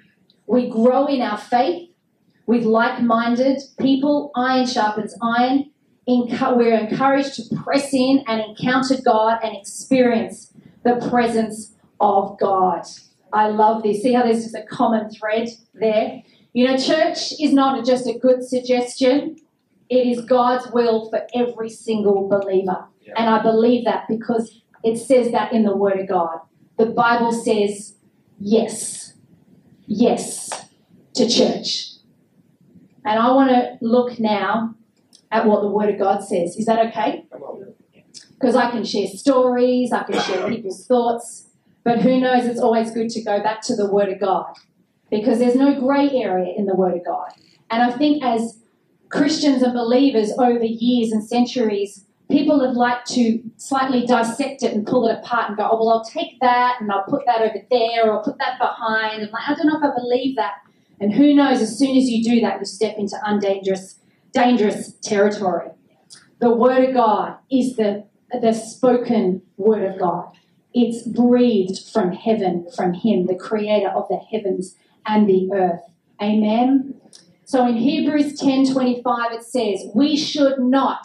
We 0.46 0.68
grow 0.68 1.06
in 1.06 1.20
our 1.20 1.38
faith 1.38 1.90
with 2.46 2.64
like 2.64 3.02
minded 3.02 3.62
people, 3.78 4.32
iron 4.34 4.66
sharpens 4.66 5.14
iron. 5.22 5.70
We're 6.08 6.76
encouraged 6.76 7.34
to 7.36 7.56
press 7.56 7.94
in 7.94 8.24
and 8.26 8.40
encounter 8.40 8.96
God 9.04 9.38
and 9.44 9.56
experience 9.56 10.52
the 10.82 10.96
presence 11.08 11.74
of 12.00 12.36
God. 12.40 12.84
I 13.32 13.48
love 13.48 13.84
this. 13.84 14.02
See 14.02 14.14
how 14.14 14.24
there's 14.24 14.42
just 14.42 14.56
a 14.56 14.64
common 14.64 15.10
thread 15.10 15.50
there? 15.74 16.22
You 16.52 16.66
know, 16.66 16.76
church 16.76 17.32
is 17.38 17.52
not 17.52 17.84
just 17.86 18.08
a 18.08 18.18
good 18.18 18.42
suggestion, 18.42 19.36
it 19.90 20.06
is 20.06 20.24
God's 20.24 20.70
will 20.72 21.10
for 21.10 21.26
every 21.34 21.68
single 21.68 22.28
believer. 22.28 22.86
Yeah. 23.02 23.14
And 23.16 23.28
I 23.28 23.42
believe 23.42 23.84
that 23.84 24.04
because 24.08 24.62
it 24.84 24.96
says 24.96 25.32
that 25.32 25.52
in 25.52 25.64
the 25.64 25.76
Word 25.76 25.98
of 25.98 26.08
God. 26.08 26.38
The 26.78 26.86
Bible 26.86 27.32
says 27.32 27.96
yes, 28.38 29.14
yes 29.86 30.48
to 31.14 31.28
church. 31.28 31.88
And 33.04 33.18
I 33.18 33.32
want 33.32 33.50
to 33.50 33.76
look 33.82 34.18
now 34.18 34.74
at 35.30 35.46
what 35.46 35.60
the 35.60 35.68
Word 35.68 35.90
of 35.90 35.98
God 35.98 36.22
says. 36.22 36.56
Is 36.56 36.66
that 36.66 36.86
okay? 36.86 37.26
Because 38.34 38.56
I 38.56 38.70
can 38.70 38.84
share 38.84 39.08
stories, 39.08 39.92
I 39.92 40.04
can 40.04 40.20
share 40.20 40.48
people's 40.48 40.86
thoughts, 40.86 41.48
but 41.84 42.00
who 42.00 42.20
knows, 42.20 42.46
it's 42.46 42.60
always 42.60 42.90
good 42.92 43.10
to 43.10 43.22
go 43.22 43.42
back 43.42 43.60
to 43.62 43.76
the 43.76 43.90
Word 43.90 44.08
of 44.08 44.20
God 44.20 44.54
because 45.10 45.40
there's 45.40 45.56
no 45.56 45.78
grey 45.78 46.08
area 46.10 46.54
in 46.56 46.66
the 46.66 46.74
Word 46.74 46.94
of 46.94 47.04
God. 47.04 47.32
And 47.70 47.82
I 47.82 47.96
think 47.96 48.22
as 48.22 48.59
Christians 49.10 49.62
and 49.62 49.74
believers 49.74 50.32
over 50.38 50.64
years 50.64 51.12
and 51.12 51.22
centuries, 51.22 52.04
people 52.30 52.64
have 52.64 52.76
liked 52.76 53.08
to 53.10 53.42
slightly 53.56 54.06
dissect 54.06 54.62
it 54.62 54.72
and 54.72 54.86
pull 54.86 55.08
it 55.08 55.18
apart 55.18 55.48
and 55.48 55.56
go, 55.56 55.68
oh, 55.70 55.76
well, 55.78 55.90
I'll 55.90 56.04
take 56.04 56.38
that 56.40 56.80
and 56.80 56.90
I'll 56.90 57.04
put 57.04 57.26
that 57.26 57.42
over 57.42 57.58
there 57.70 58.10
or 58.10 58.22
put 58.22 58.38
that 58.38 58.58
behind. 58.58 59.22
And 59.22 59.32
like, 59.32 59.48
I 59.48 59.54
don't 59.54 59.66
know 59.66 59.78
if 59.78 59.84
I 59.84 59.94
believe 59.94 60.36
that. 60.36 60.54
And 61.00 61.12
who 61.12 61.34
knows, 61.34 61.60
as 61.60 61.78
soon 61.78 61.96
as 61.96 62.08
you 62.08 62.22
do 62.22 62.40
that, 62.40 62.60
you 62.60 62.64
step 62.64 62.96
into 62.98 63.16
undangerous, 63.24 63.98
dangerous 64.32 64.92
territory. 65.02 65.70
The 66.40 66.54
Word 66.54 66.88
of 66.88 66.94
God 66.94 67.36
is 67.50 67.76
the, 67.76 68.06
the 68.40 68.52
spoken 68.52 69.42
Word 69.56 69.82
of 69.92 69.98
God. 69.98 70.30
It's 70.72 71.06
breathed 71.06 71.90
from 71.92 72.12
heaven, 72.12 72.68
from 72.76 72.94
Him, 72.94 73.26
the 73.26 73.34
creator 73.34 73.88
of 73.88 74.06
the 74.08 74.18
heavens 74.18 74.76
and 75.04 75.28
the 75.28 75.50
earth. 75.52 75.80
Amen. 76.22 77.00
So 77.50 77.66
in 77.66 77.78
Hebrews 77.78 78.38
10:25 78.40 79.32
it 79.32 79.42
says, 79.42 79.90
"We 79.92 80.14
should 80.14 80.60
not 80.60 81.04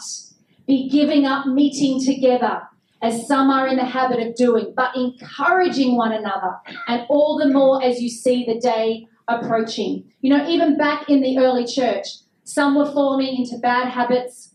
be 0.64 0.88
giving 0.88 1.26
up 1.26 1.46
meeting 1.46 2.00
together 2.00 2.62
as 3.02 3.26
some 3.26 3.50
are 3.50 3.66
in 3.66 3.74
the 3.74 3.84
habit 3.84 4.24
of 4.24 4.36
doing, 4.36 4.72
but 4.76 4.94
encouraging 4.94 5.96
one 5.96 6.12
another, 6.12 6.54
and 6.86 7.02
all 7.08 7.36
the 7.36 7.48
more 7.48 7.82
as 7.82 8.00
you 8.00 8.08
see 8.08 8.44
the 8.44 8.60
day 8.60 9.08
approaching." 9.26 10.04
You 10.20 10.30
know, 10.36 10.48
even 10.48 10.76
back 10.76 11.10
in 11.10 11.20
the 11.20 11.36
early 11.36 11.66
church, 11.66 12.06
some 12.44 12.76
were 12.76 12.92
falling 12.92 13.38
into 13.38 13.58
bad 13.58 13.88
habits 13.88 14.54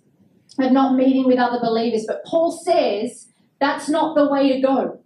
of 0.62 0.72
not 0.72 0.96
meeting 0.96 1.26
with 1.26 1.40
other 1.40 1.60
believers, 1.60 2.06
but 2.08 2.24
Paul 2.24 2.52
says 2.52 3.28
that's 3.60 3.90
not 3.90 4.16
the 4.16 4.30
way 4.30 4.54
to 4.54 4.62
go. 4.62 5.00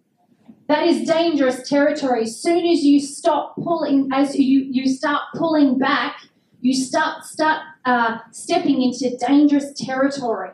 That 0.67 0.85
is 0.85 1.07
dangerous 1.07 1.67
territory. 1.67 2.25
As 2.25 2.39
soon 2.39 2.63
as 2.63 2.83
you 2.83 2.99
stop 2.99 3.55
pulling, 3.55 4.09
as 4.13 4.37
you, 4.37 4.67
you 4.69 4.87
start 4.87 5.23
pulling 5.33 5.79
back, 5.79 6.17
you 6.65 6.73
start 6.73 7.23
start 7.23 7.61
uh, 7.85 8.17
stepping 8.31 8.81
into 8.81 9.15
dangerous 9.17 9.71
territory. 9.77 10.49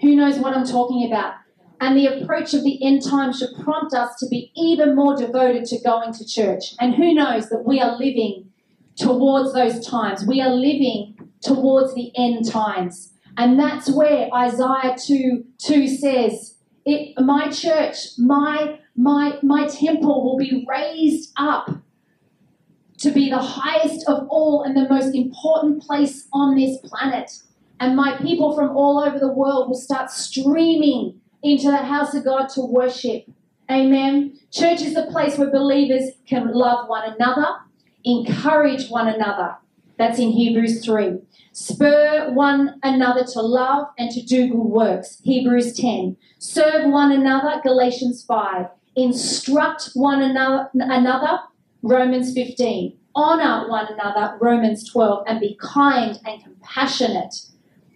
Who 0.00 0.16
knows 0.16 0.36
what 0.36 0.56
I'm 0.56 0.66
talking 0.66 1.06
about? 1.06 1.34
And 1.80 1.96
the 1.96 2.06
approach 2.06 2.54
of 2.54 2.64
the 2.64 2.84
end 2.84 3.04
time 3.04 3.32
should 3.32 3.50
prompt 3.62 3.94
us 3.94 4.16
to 4.16 4.26
be 4.28 4.50
even 4.56 4.96
more 4.96 5.16
devoted 5.16 5.64
to 5.66 5.80
going 5.80 6.12
to 6.14 6.26
church. 6.26 6.74
And 6.80 6.96
who 6.96 7.14
knows 7.14 7.50
that 7.50 7.64
we 7.64 7.80
are 7.80 7.96
living 7.96 8.50
towards 8.96 9.54
those 9.54 9.86
times? 9.86 10.26
We 10.26 10.40
are 10.40 10.50
living 10.50 11.16
towards 11.40 11.94
the 11.94 12.10
end 12.16 12.50
times. 12.50 13.12
And 13.36 13.56
that's 13.56 13.88
where 13.88 14.28
Isaiah 14.34 14.96
2 14.98 15.44
2 15.58 15.86
says, 15.86 16.58
it, 16.84 17.14
My 17.22 17.48
church, 17.48 17.96
my, 18.18 18.80
my, 18.96 19.38
my 19.42 19.68
temple 19.68 20.24
will 20.24 20.36
be 20.36 20.66
raised 20.68 21.32
up 21.36 21.70
to 23.04 23.12
be 23.12 23.28
the 23.28 23.38
highest 23.38 24.08
of 24.08 24.26
all 24.28 24.62
and 24.62 24.74
the 24.74 24.88
most 24.88 25.14
important 25.14 25.82
place 25.82 26.26
on 26.32 26.56
this 26.56 26.78
planet. 26.78 27.30
And 27.78 27.94
my 27.94 28.16
people 28.16 28.56
from 28.56 28.74
all 28.74 28.98
over 28.98 29.18
the 29.18 29.32
world 29.32 29.68
will 29.68 29.78
start 29.78 30.10
streaming 30.10 31.20
into 31.42 31.70
the 31.70 31.84
house 31.84 32.14
of 32.14 32.24
God 32.24 32.48
to 32.54 32.62
worship. 32.62 33.26
Amen. 33.70 34.38
Church 34.50 34.80
is 34.80 34.94
the 34.94 35.06
place 35.12 35.36
where 35.36 35.50
believers 35.50 36.12
can 36.26 36.54
love 36.54 36.88
one 36.88 37.12
another, 37.12 37.46
encourage 38.04 38.88
one 38.88 39.08
another. 39.08 39.56
That's 39.98 40.18
in 40.18 40.30
Hebrews 40.30 40.82
3. 40.82 41.18
Spur 41.52 42.32
one 42.32 42.80
another 42.82 43.24
to 43.34 43.40
love 43.42 43.88
and 43.98 44.10
to 44.12 44.22
do 44.22 44.48
good 44.48 44.56
works. 44.56 45.20
Hebrews 45.22 45.76
10. 45.76 46.16
Serve 46.38 46.90
one 46.90 47.12
another. 47.12 47.60
Galatians 47.62 48.24
5. 48.24 48.66
Instruct 48.96 49.90
one 49.92 50.22
another. 50.22 51.38
Romans 51.84 52.32
15. 52.32 52.96
Honor 53.14 53.68
one 53.68 53.86
another. 53.92 54.36
Romans 54.40 54.88
12. 54.90 55.24
And 55.26 55.40
be 55.40 55.56
kind 55.60 56.18
and 56.24 56.42
compassionate 56.42 57.34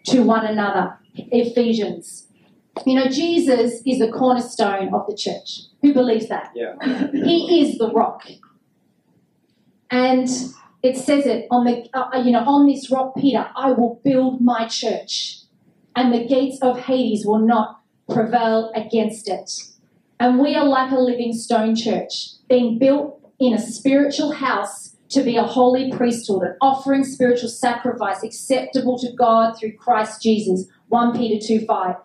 to 0.05 0.23
one 0.23 0.47
another. 0.47 0.99
Ephesians. 1.15 2.29
You 2.87 2.95
know, 2.95 3.09
Jesus 3.09 3.83
is 3.85 3.99
the 3.99 4.13
cornerstone 4.13 4.95
of 4.95 5.07
the 5.09 5.17
church. 5.17 5.63
Who 5.83 5.93
believes 5.93 6.29
that? 6.29 6.53
Yeah. 6.55 6.75
He 7.13 7.63
is 7.63 7.79
the 7.79 7.91
rock. 7.91 8.23
And 9.91 10.29
it 10.83 10.97
says 10.97 11.27
it 11.27 11.47
on 11.51 11.65
the 11.65 11.89
uh, 11.93 12.23
you 12.23 12.31
know 12.31 12.45
on 12.45 12.67
this 12.67 12.91
rock 12.91 13.17
Peter 13.17 13.49
I 13.57 13.73
will 13.73 14.01
build 14.05 14.41
my 14.41 14.69
church 14.69 15.41
and 15.97 16.13
the 16.13 16.25
gates 16.25 16.59
of 16.63 16.79
Hades 16.79 17.27
will 17.27 17.41
not 17.41 17.81
prevail 18.09 18.71
against 18.77 19.29
it. 19.29 19.51
And 20.21 20.39
we 20.39 20.55
are 20.55 20.65
like 20.65 20.93
a 20.93 20.99
living 20.99 21.33
stone 21.33 21.75
church 21.75 22.31
being 22.49 22.79
built 22.79 23.18
in 23.39 23.55
a 23.55 23.59
spiritual 23.59 24.33
house 24.33 24.97
to 25.11 25.23
be 25.23 25.37
a 25.37 25.43
holy 25.43 25.91
priesthood, 25.91 26.43
an 26.43 26.57
offering 26.61 27.05
spiritual 27.05 27.49
sacrifice 27.49 28.23
acceptable 28.23 28.99
to 28.99 29.13
God 29.13 29.55
through 29.59 29.73
Christ 29.73 30.23
Jesus. 30.23 30.67
1 30.89 31.17
Peter 31.17 31.45
2 31.45 31.65
5. 31.67 31.97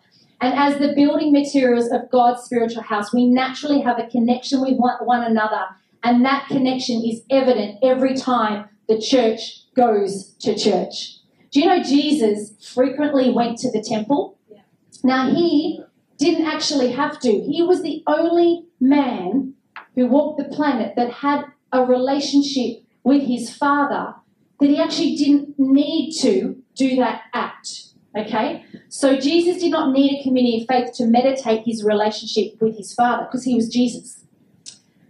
And 0.41 0.54
as 0.56 0.78
the 0.78 0.93
building 0.93 1.32
materials 1.32 1.89
of 1.89 2.10
God's 2.12 2.43
spiritual 2.43 2.84
house, 2.84 3.13
we 3.13 3.26
naturally 3.26 3.82
have 3.82 3.98
a 3.98 4.08
connection 4.08 4.62
with 4.62 4.78
one, 4.78 5.24
another. 5.24 5.63
And 6.04 6.26
that 6.26 6.48
connection 6.48 7.02
is 7.02 7.22
evident 7.30 7.80
every 7.82 8.13
time 8.15 8.67
the 8.89 9.00
church 9.00 9.62
goes 9.74 10.34
to 10.39 10.58
church. 10.58 11.17
Do 11.52 11.62
you 11.62 11.67
know 11.67 11.82
Jesus 11.82 12.54
frequently 12.74 13.32
went 13.32 13.58
to 13.60 13.72
the 13.72 13.82
temple? 13.82 14.38
Yeah. 14.50 14.63
Now, 15.04 15.30
he 15.30 15.82
didn't 16.17 16.46
actually 16.46 16.91
have 16.91 17.19
to. 17.22 17.32
He 17.32 17.62
was 17.62 17.82
the 17.82 18.04
only 18.06 18.65
man 18.82 19.54
who 19.95 20.08
walked 20.08 20.38
the 20.38 20.56
planet 20.56 20.95
that 20.95 21.12
had 21.12 21.45
a 21.71 21.84
relationship 21.84 22.84
with 23.03 23.23
his 23.23 23.56
father 23.56 24.15
that 24.60 24.69
he 24.69 24.79
actually 24.79 25.15
didn't 25.15 25.60
need 25.60 26.13
to 26.21 26.56
do 26.75 26.95
that 26.95 27.23
act. 27.34 27.93
Okay? 28.17 28.63
So 28.89 29.17
Jesus 29.17 29.62
did 29.62 29.71
not 29.71 29.91
need 29.91 30.19
a 30.19 30.23
community 30.23 30.62
of 30.62 30.67
faith 30.67 30.93
to 30.95 31.06
meditate 31.06 31.63
his 31.65 31.84
relationship 31.84 32.62
with 32.62 32.77
his 32.77 32.93
father 32.93 33.25
because 33.25 33.43
he 33.43 33.56
was 33.56 33.67
Jesus. 33.67 34.23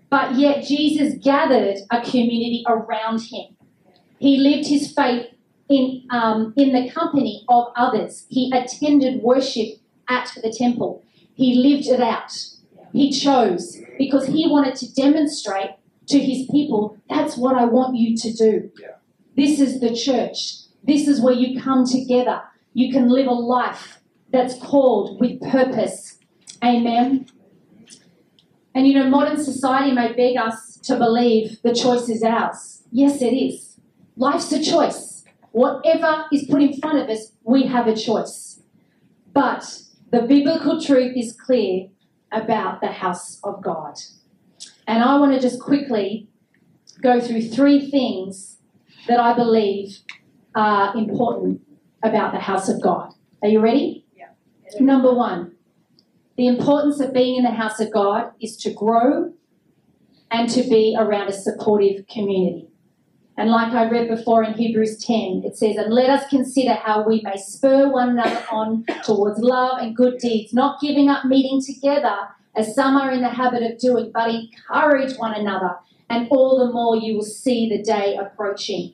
But 0.10 0.36
yet 0.36 0.64
Jesus 0.64 1.16
gathered 1.24 1.78
a 1.92 2.02
community 2.02 2.64
around 2.68 3.22
him. 3.22 3.56
He 4.20 4.38
lived 4.38 4.68
his 4.68 4.92
faith 4.92 5.28
in, 5.70 6.04
um, 6.12 6.54
in 6.56 6.72
the 6.72 6.90
company 6.90 7.44
of 7.50 7.68
others. 7.76 8.26
He 8.30 8.52
attended 8.54 9.22
worship 9.22 9.80
at 10.08 10.32
the 10.42 10.52
temple. 10.52 11.04
He 11.36 11.56
lived 11.56 11.88
it 11.88 12.00
out. 12.00 12.32
He 12.94 13.12
chose 13.12 13.82
because 13.98 14.28
he 14.28 14.48
wanted 14.48 14.76
to 14.76 14.94
demonstrate 14.94 15.72
to 16.08 16.20
his 16.20 16.48
people 16.50 16.98
that's 17.10 17.36
what 17.36 17.56
I 17.56 17.66
want 17.66 17.98
you 17.98 18.16
to 18.18 18.32
do. 18.32 18.72
Yeah. 18.80 18.88
This 19.36 19.60
is 19.60 19.80
the 19.80 19.96
church. 19.96 20.58
This 20.84 21.08
is 21.08 21.20
where 21.20 21.34
you 21.34 21.60
come 21.60 21.86
together. 21.86 22.42
You 22.74 22.92
can 22.92 23.10
live 23.10 23.28
a 23.28 23.32
life 23.32 24.00
that's 24.32 24.56
called 24.60 25.20
with 25.20 25.42
purpose. 25.42 26.20
Amen. 26.64 27.28
And 28.76 28.88
you 28.88 28.94
know, 28.96 29.10
modern 29.10 29.44
society 29.44 29.92
may 29.92 30.14
beg 30.14 30.38
us 30.38 30.78
to 30.84 30.98
believe 30.98 31.62
the 31.64 31.74
choice 31.74 32.10
is 32.10 32.24
ours. 32.24 32.84
Yes, 32.92 33.22
it 33.22 33.34
is. 33.34 33.80
Life's 34.16 34.52
a 34.52 34.64
choice. 34.64 35.24
Whatever 35.52 36.26
is 36.32 36.46
put 36.46 36.62
in 36.62 36.80
front 36.80 37.00
of 37.00 37.10
us, 37.10 37.32
we 37.44 37.68
have 37.68 37.88
a 37.88 37.96
choice. 37.96 38.62
But 39.34 39.82
the 40.12 40.22
biblical 40.22 40.82
truth 40.82 41.16
is 41.16 41.34
clear 41.34 41.90
about 42.34 42.82
the 42.82 42.88
house 42.88 43.40
of 43.44 43.64
God. 43.64 43.96
And 44.88 45.04
I 45.04 45.18
want 45.18 45.34
to 45.34 45.40
just 45.40 45.62
quickly 45.62 46.28
go 47.02 47.22
through 47.22 47.44
three 47.44 47.90
things 47.90 48.58
that 49.08 49.20
I 49.20 49.34
believe 49.34 50.00
are 50.56 50.96
important 50.96 51.62
about 52.04 52.34
the 52.34 52.40
house 52.40 52.70
of 52.70 52.82
God. 52.82 53.14
Are 53.42 53.50
you 53.50 53.60
ready? 53.60 54.06
Yeah. 54.16 54.30
Number 54.80 55.14
one, 55.14 55.56
the 56.38 56.48
importance 56.48 57.00
of 57.00 57.14
being 57.14 57.38
in 57.38 57.44
the 57.44 57.52
house 57.52 57.80
of 57.80 57.92
God 57.92 58.32
is 58.42 58.58
to 58.58 58.74
grow 58.74 59.34
and 60.32 60.50
to 60.50 60.64
be 60.64 60.96
around 60.98 61.30
a 61.30 61.34
supportive 61.34 62.08
community. 62.08 62.73
And 63.36 63.50
like 63.50 63.74
I 63.74 63.90
read 63.90 64.10
before 64.10 64.44
in 64.44 64.54
Hebrews 64.54 65.04
10, 65.04 65.44
it 65.44 65.58
says, 65.58 65.76
And 65.76 65.94
let 65.94 66.10
us 66.10 66.30
consider 66.30 66.74
how 66.74 67.04
we 67.04 67.22
may 67.22 67.38
spur 67.38 67.90
one 67.90 68.10
another 68.10 68.44
on 68.52 68.86
towards 69.04 69.40
love 69.40 69.80
and 69.82 69.96
good 69.96 70.20
deeds, 70.20 70.54
not 70.54 70.80
giving 70.80 71.10
up 71.10 71.26
meeting 71.26 71.62
together 71.62 72.16
as 72.56 72.76
some 72.76 72.96
are 72.96 73.12
in 73.12 73.22
the 73.22 73.30
habit 73.30 73.64
of 73.64 73.80
doing, 73.80 74.12
but 74.14 74.30
encourage 74.30 75.18
one 75.18 75.34
another, 75.34 75.76
and 76.10 76.28
all 76.30 76.60
the 76.60 76.72
more 76.72 76.96
you 76.96 77.16
will 77.16 77.24
see 77.24 77.68
the 77.68 77.82
day 77.82 78.16
approaching. 78.16 78.94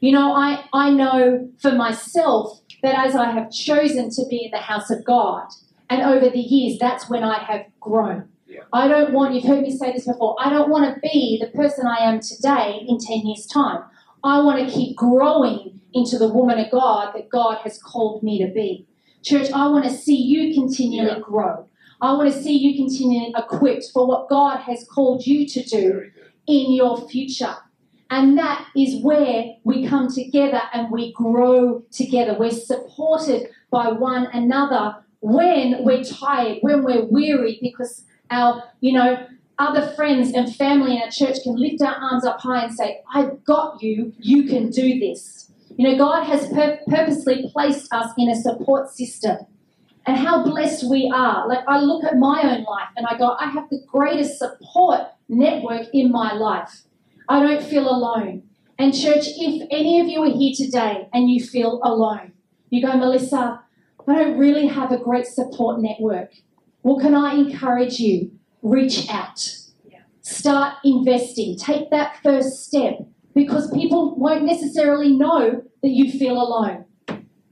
You 0.00 0.12
know, 0.12 0.34
I, 0.34 0.64
I 0.72 0.90
know 0.90 1.48
for 1.58 1.72
myself 1.72 2.60
that 2.82 3.06
as 3.06 3.14
I 3.14 3.30
have 3.30 3.50
chosen 3.50 4.10
to 4.10 4.26
be 4.28 4.44
in 4.44 4.50
the 4.50 4.58
house 4.58 4.90
of 4.90 5.04
God, 5.04 5.48
and 5.88 6.02
over 6.02 6.28
the 6.28 6.40
years, 6.40 6.78
that's 6.78 7.08
when 7.08 7.22
I 7.22 7.38
have 7.44 7.66
grown. 7.80 8.28
Yeah. 8.52 8.64
I 8.72 8.86
don't 8.86 9.12
want, 9.14 9.34
you've 9.34 9.44
heard 9.44 9.62
me 9.62 9.74
say 9.74 9.92
this 9.92 10.06
before, 10.06 10.36
I 10.38 10.50
don't 10.50 10.68
want 10.70 10.94
to 10.94 11.00
be 11.00 11.42
the 11.42 11.50
person 11.56 11.86
I 11.86 12.04
am 12.04 12.20
today 12.20 12.84
in 12.86 12.98
10 12.98 13.26
years' 13.26 13.46
time. 13.46 13.82
I 14.22 14.40
want 14.40 14.58
to 14.68 14.72
keep 14.74 14.96
growing 14.96 15.80
into 15.94 16.18
the 16.18 16.28
woman 16.28 16.58
of 16.58 16.70
God 16.70 17.14
that 17.14 17.30
God 17.30 17.58
has 17.64 17.82
called 17.82 18.22
me 18.22 18.44
to 18.44 18.52
be. 18.52 18.86
Church, 19.24 19.50
I 19.52 19.68
want 19.68 19.84
to 19.84 19.90
see 19.90 20.16
you 20.16 20.52
continually 20.54 21.08
Yeah. 21.16 21.20
grow. 21.20 21.66
I 22.00 22.12
want 22.14 22.32
to 22.32 22.42
see 22.42 22.56
you 22.58 22.76
continually 22.76 23.32
equipped 23.36 23.86
for 23.92 24.06
what 24.06 24.28
God 24.28 24.58
has 24.60 24.84
called 24.84 25.26
you 25.26 25.46
to 25.48 25.62
do 25.62 26.10
in 26.46 26.72
your 26.72 27.08
future. 27.08 27.56
And 28.10 28.36
that 28.36 28.66
is 28.76 29.02
where 29.02 29.54
we 29.64 29.86
come 29.86 30.12
together 30.12 30.60
and 30.74 30.90
we 30.90 31.12
grow 31.12 31.82
together. 31.90 32.36
We're 32.38 32.50
supported 32.50 33.48
by 33.70 33.88
one 33.88 34.26
another 34.34 34.96
when 35.20 35.84
we're 35.84 36.04
tired, 36.04 36.58
when 36.60 36.82
we're 36.84 37.04
weary, 37.04 37.58
because 37.62 38.04
our, 38.32 38.62
you 38.80 38.92
know, 38.92 39.26
other 39.58 39.92
friends 39.92 40.32
and 40.32 40.54
family 40.54 40.96
in 40.96 41.02
our 41.02 41.10
church 41.10 41.36
can 41.42 41.54
lift 41.54 41.82
our 41.82 41.94
arms 41.94 42.24
up 42.24 42.40
high 42.40 42.64
and 42.64 42.74
say, 42.74 43.02
I've 43.14 43.44
got 43.44 43.82
you, 43.82 44.12
you 44.18 44.44
can 44.44 44.70
do 44.70 44.98
this. 44.98 45.52
You 45.76 45.88
know, 45.88 45.98
God 45.98 46.24
has 46.24 46.48
pur- 46.48 46.80
purposely 46.88 47.48
placed 47.52 47.92
us 47.92 48.10
in 48.18 48.28
a 48.28 48.34
support 48.34 48.90
system. 48.90 49.38
And 50.04 50.16
how 50.16 50.42
blessed 50.42 50.90
we 50.90 51.10
are. 51.14 51.48
Like, 51.48 51.64
I 51.68 51.78
look 51.78 52.02
at 52.02 52.16
my 52.16 52.42
own 52.42 52.64
life 52.64 52.88
and 52.96 53.06
I 53.06 53.16
go, 53.16 53.36
I 53.38 53.48
have 53.50 53.70
the 53.70 53.80
greatest 53.86 54.36
support 54.36 55.02
network 55.28 55.86
in 55.92 56.10
my 56.10 56.32
life. 56.32 56.82
I 57.28 57.40
don't 57.40 57.62
feel 57.62 57.88
alone. 57.88 58.42
And, 58.78 58.92
church, 58.92 59.26
if 59.28 59.68
any 59.70 60.00
of 60.00 60.08
you 60.08 60.24
are 60.24 60.36
here 60.36 60.52
today 60.56 61.08
and 61.12 61.30
you 61.30 61.44
feel 61.44 61.80
alone, 61.84 62.32
you 62.68 62.82
go, 62.82 62.96
Melissa, 62.96 63.62
I 64.08 64.14
don't 64.14 64.38
really 64.38 64.66
have 64.66 64.90
a 64.90 64.98
great 64.98 65.26
support 65.26 65.80
network. 65.80 66.32
Well, 66.82 66.98
can 66.98 67.14
I 67.14 67.34
encourage 67.34 67.98
you? 67.98 68.32
Reach 68.62 69.08
out. 69.08 69.58
Start 70.20 70.76
investing. 70.84 71.56
Take 71.56 71.90
that 71.90 72.16
first 72.22 72.64
step 72.64 73.06
because 73.34 73.72
people 73.72 74.14
won't 74.16 74.44
necessarily 74.44 75.12
know 75.12 75.64
that 75.82 75.88
you 75.88 76.10
feel 76.10 76.40
alone. 76.40 76.84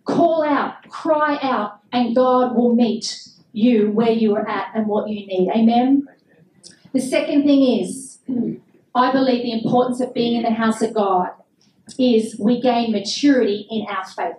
Call 0.05 0.45
out, 0.45 0.89
cry 0.89 1.39
out, 1.43 1.81
and 1.93 2.14
God 2.14 2.55
will 2.57 2.74
meet 2.74 3.28
you 3.53 3.91
where 3.91 4.11
you 4.11 4.35
are 4.37 4.49
at 4.49 4.68
and 4.74 4.87
what 4.87 5.09
you 5.09 5.26
need. 5.26 5.51
Amen. 5.51 6.07
The 6.93 7.01
second 7.01 7.45
thing 7.45 7.81
is, 7.81 8.18
I 8.95 9.12
believe 9.12 9.43
the 9.43 9.53
importance 9.53 10.01
of 10.01 10.14
being 10.14 10.37
in 10.37 10.43
the 10.43 10.51
house 10.51 10.83
of 10.83 10.95
God 10.95 11.31
is 11.99 12.37
we 12.39 12.61
gain 12.61 12.93
maturity 12.93 13.66
in 13.70 13.87
our 13.89 14.05
faith. 14.05 14.37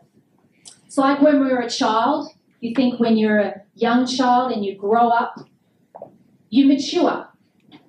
It's 0.86 0.98
like 0.98 1.22
when 1.22 1.40
we 1.42 1.48
were 1.48 1.60
a 1.60 1.70
child, 1.70 2.32
you 2.62 2.74
think 2.76 3.00
when 3.00 3.18
you're 3.18 3.40
a 3.40 3.62
young 3.76 4.06
child 4.06 4.52
and 4.52 4.64
you 4.64 4.78
grow 4.78 5.10
up, 5.10 5.36
you 6.50 6.68
mature. 6.68 7.28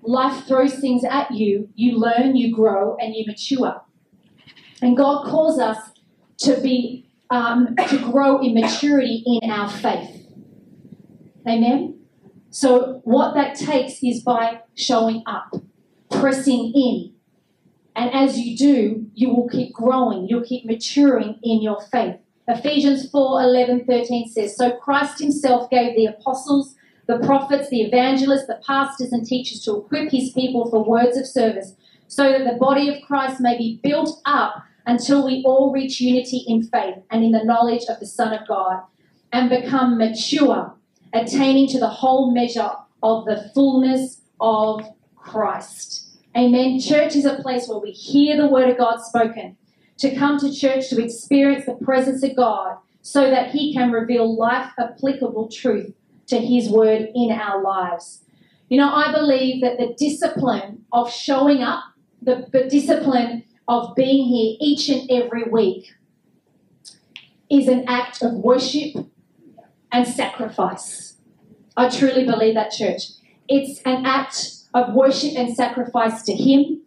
Life 0.02 0.46
throws 0.46 0.74
things 0.80 1.04
at 1.04 1.30
you, 1.30 1.68
you 1.76 1.98
learn, 1.98 2.34
you 2.34 2.54
grow, 2.54 2.96
and 2.96 3.14
you 3.14 3.24
mature. 3.26 3.82
And 4.80 4.96
God 4.96 5.26
calls 5.26 5.60
us 5.60 5.78
to 6.38 6.60
be 6.60 7.08
um, 7.30 7.76
to 7.88 7.98
grow 8.10 8.42
in 8.42 8.54
maturity 8.54 9.22
in 9.24 9.50
our 9.50 9.70
faith. 9.70 10.26
Amen. 11.48 12.00
So 12.50 13.00
what 13.04 13.34
that 13.34 13.54
takes 13.54 14.02
is 14.02 14.22
by 14.22 14.60
showing 14.74 15.22
up, 15.26 15.54
pressing 16.10 16.72
in, 16.74 17.14
and 17.94 18.10
as 18.12 18.38
you 18.38 18.56
do, 18.56 19.06
you 19.14 19.28
will 19.30 19.48
keep 19.48 19.72
growing. 19.72 20.28
You'll 20.28 20.44
keep 20.44 20.64
maturing 20.64 21.38
in 21.42 21.62
your 21.62 21.80
faith. 21.80 22.16
Ephesians 22.48 23.08
4 23.10 23.42
11, 23.42 23.84
13 23.84 24.28
says, 24.28 24.56
So 24.56 24.76
Christ 24.76 25.20
himself 25.20 25.70
gave 25.70 25.94
the 25.94 26.06
apostles, 26.06 26.74
the 27.06 27.18
prophets, 27.18 27.68
the 27.68 27.82
evangelists, 27.82 28.46
the 28.46 28.60
pastors, 28.66 29.12
and 29.12 29.24
teachers 29.24 29.62
to 29.64 29.76
equip 29.76 30.10
his 30.10 30.30
people 30.30 30.68
for 30.68 30.84
words 30.84 31.16
of 31.16 31.26
service, 31.26 31.74
so 32.08 32.30
that 32.32 32.44
the 32.44 32.58
body 32.58 32.88
of 32.88 33.02
Christ 33.02 33.40
may 33.40 33.56
be 33.56 33.80
built 33.82 34.20
up 34.24 34.64
until 34.86 35.24
we 35.24 35.42
all 35.46 35.72
reach 35.72 36.00
unity 36.00 36.44
in 36.48 36.64
faith 36.64 36.96
and 37.10 37.24
in 37.24 37.32
the 37.32 37.44
knowledge 37.44 37.84
of 37.88 38.00
the 38.00 38.06
Son 38.06 38.32
of 38.32 38.46
God 38.48 38.82
and 39.32 39.48
become 39.48 39.96
mature, 39.96 40.74
attaining 41.12 41.68
to 41.68 41.78
the 41.78 41.88
whole 41.88 42.32
measure 42.32 42.70
of 43.02 43.24
the 43.24 43.50
fullness 43.54 44.20
of 44.40 44.84
Christ. 45.16 46.08
Amen. 46.36 46.80
Church 46.80 47.14
is 47.14 47.24
a 47.24 47.40
place 47.42 47.68
where 47.68 47.78
we 47.78 47.92
hear 47.92 48.36
the 48.36 48.48
word 48.48 48.70
of 48.70 48.78
God 48.78 49.00
spoken, 49.00 49.56
to 49.98 50.14
come 50.14 50.38
to 50.38 50.52
church 50.52 50.90
to 50.90 51.02
experience 51.02 51.66
the 51.66 51.74
presence 51.74 52.22
of 52.22 52.36
God 52.36 52.76
so 53.02 53.30
that 53.30 53.50
He 53.50 53.72
can 53.72 53.90
reveal 53.90 54.36
life 54.36 54.72
applicable 54.78 55.48
truth 55.48 55.92
to 56.26 56.38
His 56.38 56.68
word 56.68 57.08
in 57.14 57.30
our 57.30 57.62
lives. 57.62 58.24
You 58.68 58.78
know, 58.78 58.92
I 58.92 59.12
believe 59.12 59.60
that 59.62 59.78
the 59.78 59.94
discipline 59.98 60.84
of 60.92 61.12
showing 61.12 61.62
up, 61.62 61.84
the, 62.22 62.46
the 62.52 62.64
discipline 62.64 63.44
of 63.68 63.94
being 63.94 64.26
here 64.28 64.56
each 64.60 64.88
and 64.88 65.10
every 65.10 65.44
week 65.44 65.94
is 67.50 67.68
an 67.68 67.84
act 67.86 68.22
of 68.22 68.32
worship 68.32 68.94
and 69.92 70.08
sacrifice. 70.08 71.18
I 71.76 71.88
truly 71.90 72.24
believe 72.24 72.54
that, 72.54 72.70
church. 72.70 73.02
It's 73.48 73.80
an 73.84 74.06
act 74.06 74.54
of 74.72 74.94
worship 74.94 75.36
and 75.36 75.54
sacrifice 75.54 76.22
to 76.22 76.32
Him, 76.32 76.82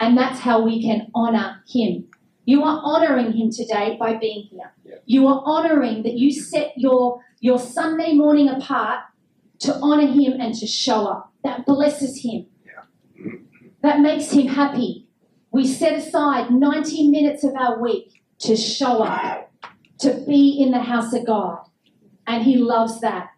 and 0.00 0.18
that's 0.18 0.40
how 0.40 0.62
we 0.62 0.82
can 0.82 1.08
honor 1.14 1.62
Him. 1.68 2.08
You 2.44 2.64
are 2.64 2.80
honoring 2.82 3.32
Him 3.32 3.50
today 3.50 3.96
by 3.98 4.14
being 4.14 4.48
here. 4.50 4.72
Yeah. 4.84 4.94
You 5.06 5.28
are 5.28 5.42
honoring 5.44 6.02
that 6.02 6.14
you 6.14 6.32
set 6.32 6.72
your, 6.76 7.20
your 7.40 7.58
Sunday 7.58 8.14
morning 8.14 8.48
apart 8.48 9.00
to 9.60 9.78
honor 9.80 10.06
Him 10.06 10.40
and 10.40 10.54
to 10.54 10.66
show 10.66 11.06
up. 11.06 11.32
That 11.44 11.66
blesses 11.66 12.22
Him. 12.22 12.46
That 13.82 14.00
makes 14.00 14.32
Him 14.32 14.48
happy. 14.48 15.06
We 15.50 15.66
set 15.66 15.94
aside 15.94 16.50
90 16.50 17.08
minutes 17.10 17.44
of 17.44 17.54
our 17.54 17.80
week 17.80 18.22
to 18.40 18.56
show 18.56 19.02
up, 19.02 19.52
to 20.00 20.24
be 20.26 20.60
in 20.60 20.72
the 20.72 20.80
house 20.80 21.12
of 21.12 21.26
God. 21.26 21.58
And 22.26 22.42
He 22.44 22.56
loves 22.56 23.00
that. 23.00 23.30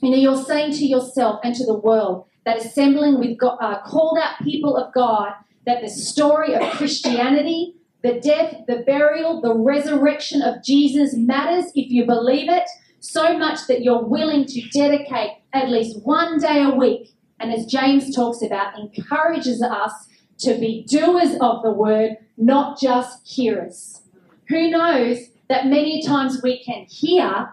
You 0.00 0.10
know, 0.10 0.16
you're 0.16 0.44
saying 0.44 0.72
to 0.74 0.86
yourself 0.86 1.40
and 1.42 1.54
to 1.54 1.64
the 1.64 1.78
world 1.78 2.26
that 2.44 2.58
assembling 2.58 3.18
with 3.18 3.38
God, 3.38 3.58
uh, 3.60 3.80
called 3.82 4.18
out 4.22 4.38
people 4.44 4.76
of 4.76 4.92
God, 4.94 5.32
that 5.66 5.80
the 5.82 5.88
story 5.88 6.54
of 6.54 6.62
Christianity, 6.72 7.74
the 8.02 8.20
death, 8.20 8.54
the 8.66 8.82
burial, 8.86 9.40
the 9.40 9.54
resurrection 9.54 10.42
of 10.42 10.62
Jesus 10.62 11.14
matters 11.16 11.66
if 11.74 11.90
you 11.90 12.06
believe 12.06 12.48
it 12.48 12.68
so 13.00 13.36
much 13.36 13.66
that 13.66 13.82
you're 13.82 14.04
willing 14.04 14.44
to 14.46 14.60
dedicate 14.70 15.30
at 15.52 15.68
least 15.68 16.02
one 16.04 16.38
day 16.38 16.62
a 16.62 16.74
week. 16.74 17.14
And 17.40 17.52
as 17.52 17.66
James 17.66 18.14
talks 18.14 18.42
about, 18.42 18.78
encourages 18.78 19.62
us 19.62 19.92
to 20.38 20.58
be 20.58 20.84
doers 20.88 21.34
of 21.40 21.62
the 21.62 21.72
word, 21.72 22.16
not 22.36 22.80
just 22.80 23.26
hearers. 23.26 24.02
Who 24.48 24.70
knows 24.70 25.18
that 25.48 25.66
many 25.66 26.02
times 26.02 26.40
we 26.42 26.62
can 26.62 26.86
hear, 26.88 27.50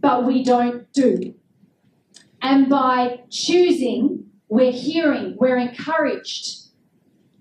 but 0.00 0.24
we 0.24 0.44
don't 0.44 0.92
do. 0.92 1.34
And 2.40 2.68
by 2.68 3.20
choosing, 3.30 4.26
we're 4.48 4.72
hearing, 4.72 5.36
we're 5.38 5.58
encouraged 5.58 6.68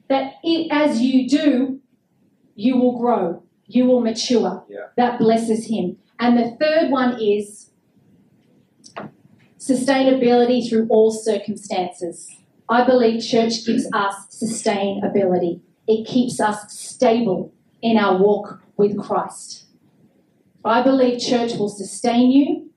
that 0.10 0.34
it, 0.44 0.72
as 0.72 1.02
you 1.02 1.30
do, 1.30 1.82
you 2.58 2.76
will 2.76 2.98
grow, 2.98 3.44
you 3.68 3.86
will 3.86 4.02
mature. 4.02 4.66
Yeah. 4.68 4.88
That 4.98 5.20
blesses 5.20 5.68
him. 5.68 5.98
And 6.20 6.38
the 6.38 6.58
third 6.60 6.90
one 6.90 7.22
is 7.22 7.70
sustainability 9.60 10.68
through 10.68 10.88
all 10.90 11.12
circumstances. 11.12 12.30
I 12.68 12.84
believe 12.84 13.24
church 13.24 13.66
gives 13.66 13.88
us 13.94 14.16
sustainability. 14.30 15.62
It 15.88 16.06
keeps 16.06 16.40
us 16.40 16.74
stable 16.74 17.54
in 17.82 17.98
our 17.98 18.18
walk 18.18 18.62
with 18.76 19.00
Christ. 19.00 19.66
I 20.66 20.82
believe 20.82 21.22
church 21.22 21.54
will 21.54 21.70
sustain 21.70 22.32
you 22.32 22.72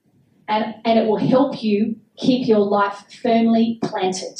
and, 0.46 0.74
and 0.84 0.98
it 0.98 1.06
will 1.08 1.16
help 1.16 1.62
you 1.62 1.96
keep 2.16 2.46
your 2.46 2.60
life 2.60 3.04
firmly 3.22 3.78
planted. 3.82 4.38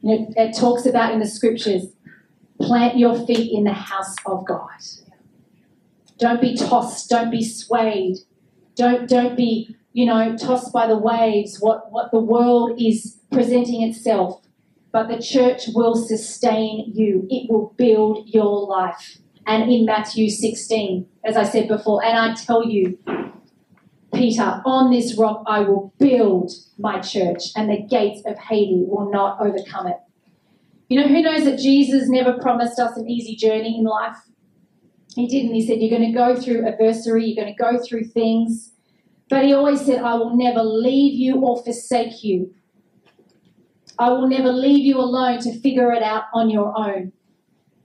You 0.00 0.18
know, 0.18 0.32
it 0.36 0.56
talks 0.56 0.86
about 0.86 1.12
in 1.12 1.20
the 1.20 1.26
scriptures 1.26 1.84
plant 2.62 2.98
your 2.98 3.26
feet 3.26 3.52
in 3.52 3.64
the 3.64 3.72
house 3.72 4.14
of 4.26 4.46
God. 4.46 4.68
Don't 6.18 6.40
be 6.40 6.56
tossed, 6.56 7.10
don't 7.10 7.30
be 7.30 7.44
swayed, 7.44 8.18
don't, 8.76 9.08
don't 9.08 9.36
be, 9.36 9.76
you 9.92 10.06
know, 10.06 10.36
tossed 10.36 10.72
by 10.72 10.86
the 10.86 10.96
waves, 10.96 11.58
what, 11.60 11.90
what 11.90 12.10
the 12.12 12.20
world 12.20 12.80
is 12.80 13.18
presenting 13.30 13.82
itself. 13.82 14.40
But 14.92 15.08
the 15.08 15.20
church 15.20 15.62
will 15.74 15.96
sustain 15.96 16.92
you, 16.94 17.26
it 17.30 17.50
will 17.50 17.74
build 17.76 18.28
your 18.28 18.66
life. 18.66 19.18
And 19.46 19.72
in 19.72 19.84
Matthew 19.84 20.28
16, 20.28 21.06
as 21.24 21.36
I 21.36 21.44
said 21.44 21.66
before, 21.66 22.04
and 22.04 22.16
I 22.16 22.34
tell 22.34 22.64
you, 22.68 22.98
Peter, 24.14 24.62
on 24.64 24.90
this 24.90 25.16
rock 25.18 25.42
I 25.46 25.60
will 25.60 25.92
build 25.98 26.52
my 26.78 27.00
church, 27.00 27.44
and 27.56 27.70
the 27.70 27.82
gates 27.82 28.22
of 28.26 28.38
Hades 28.38 28.84
will 28.86 29.10
not 29.10 29.40
overcome 29.40 29.88
it. 29.88 29.96
You 30.92 31.00
know, 31.00 31.08
who 31.08 31.22
knows 31.22 31.44
that 31.44 31.58
Jesus 31.58 32.10
never 32.10 32.34
promised 32.34 32.78
us 32.78 32.98
an 32.98 33.08
easy 33.08 33.34
journey 33.34 33.78
in 33.78 33.84
life? 33.86 34.18
He 35.14 35.26
didn't. 35.26 35.54
He 35.54 35.66
said, 35.66 35.80
You're 35.80 35.98
going 35.98 36.12
to 36.12 36.14
go 36.14 36.38
through 36.38 36.68
adversity, 36.68 37.28
you're 37.28 37.42
going 37.42 37.56
to 37.56 37.62
go 37.62 37.82
through 37.82 38.04
things. 38.08 38.72
But 39.30 39.44
he 39.44 39.54
always 39.54 39.80
said, 39.80 40.02
I 40.02 40.16
will 40.16 40.36
never 40.36 40.62
leave 40.62 41.14
you 41.14 41.36
or 41.36 41.62
forsake 41.64 42.22
you. 42.22 42.54
I 43.98 44.10
will 44.10 44.28
never 44.28 44.52
leave 44.52 44.84
you 44.84 44.98
alone 44.98 45.38
to 45.40 45.58
figure 45.60 45.92
it 45.92 46.02
out 46.02 46.24
on 46.34 46.50
your 46.50 46.78
own. 46.78 47.12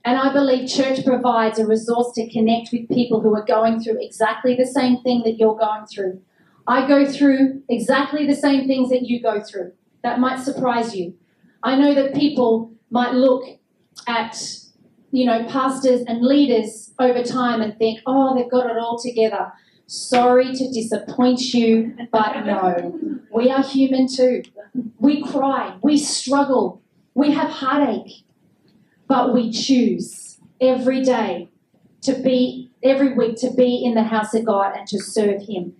And 0.04 0.18
I 0.18 0.30
believe 0.30 0.68
church 0.68 1.02
provides 1.02 1.58
a 1.58 1.66
resource 1.66 2.12
to 2.16 2.30
connect 2.30 2.68
with 2.74 2.90
people 2.90 3.22
who 3.22 3.34
are 3.34 3.44
going 3.44 3.80
through 3.80 4.04
exactly 4.04 4.54
the 4.54 4.66
same 4.66 5.00
thing 5.00 5.22
that 5.24 5.38
you're 5.38 5.56
going 5.56 5.86
through. 5.86 6.20
I 6.66 6.86
go 6.86 7.10
through 7.10 7.62
exactly 7.70 8.26
the 8.26 8.36
same 8.36 8.66
things 8.66 8.90
that 8.90 9.04
you 9.04 9.22
go 9.22 9.42
through. 9.42 9.72
That 10.02 10.20
might 10.20 10.40
surprise 10.40 10.94
you. 10.94 11.14
I 11.62 11.74
know 11.74 11.94
that 11.94 12.14
people 12.14 12.74
might 12.90 13.14
look 13.14 13.44
at, 14.06 14.40
you 15.10 15.26
know, 15.26 15.44
pastors 15.48 16.02
and 16.06 16.22
leaders 16.22 16.92
over 16.98 17.22
time 17.22 17.60
and 17.60 17.76
think, 17.78 18.00
oh, 18.06 18.34
they've 18.34 18.50
got 18.50 18.70
it 18.70 18.78
all 18.78 18.98
together. 18.98 19.52
Sorry 19.86 20.54
to 20.54 20.70
disappoint 20.70 21.40
you, 21.54 21.96
but 22.12 22.44
no. 22.44 23.20
We 23.32 23.50
are 23.50 23.62
human 23.62 24.06
too. 24.06 24.42
We 24.98 25.22
cry, 25.22 25.76
we 25.82 25.98
struggle, 25.98 26.82
we 27.14 27.32
have 27.32 27.50
heartache, 27.50 28.24
but 29.06 29.34
we 29.34 29.50
choose 29.50 30.38
every 30.60 31.02
day 31.02 31.48
to 32.02 32.14
be, 32.14 32.70
every 32.82 33.14
week, 33.14 33.36
to 33.38 33.50
be 33.50 33.82
in 33.84 33.94
the 33.94 34.04
house 34.04 34.34
of 34.34 34.44
God 34.44 34.76
and 34.76 34.86
to 34.88 34.98
serve 34.98 35.42
Him. 35.42 35.74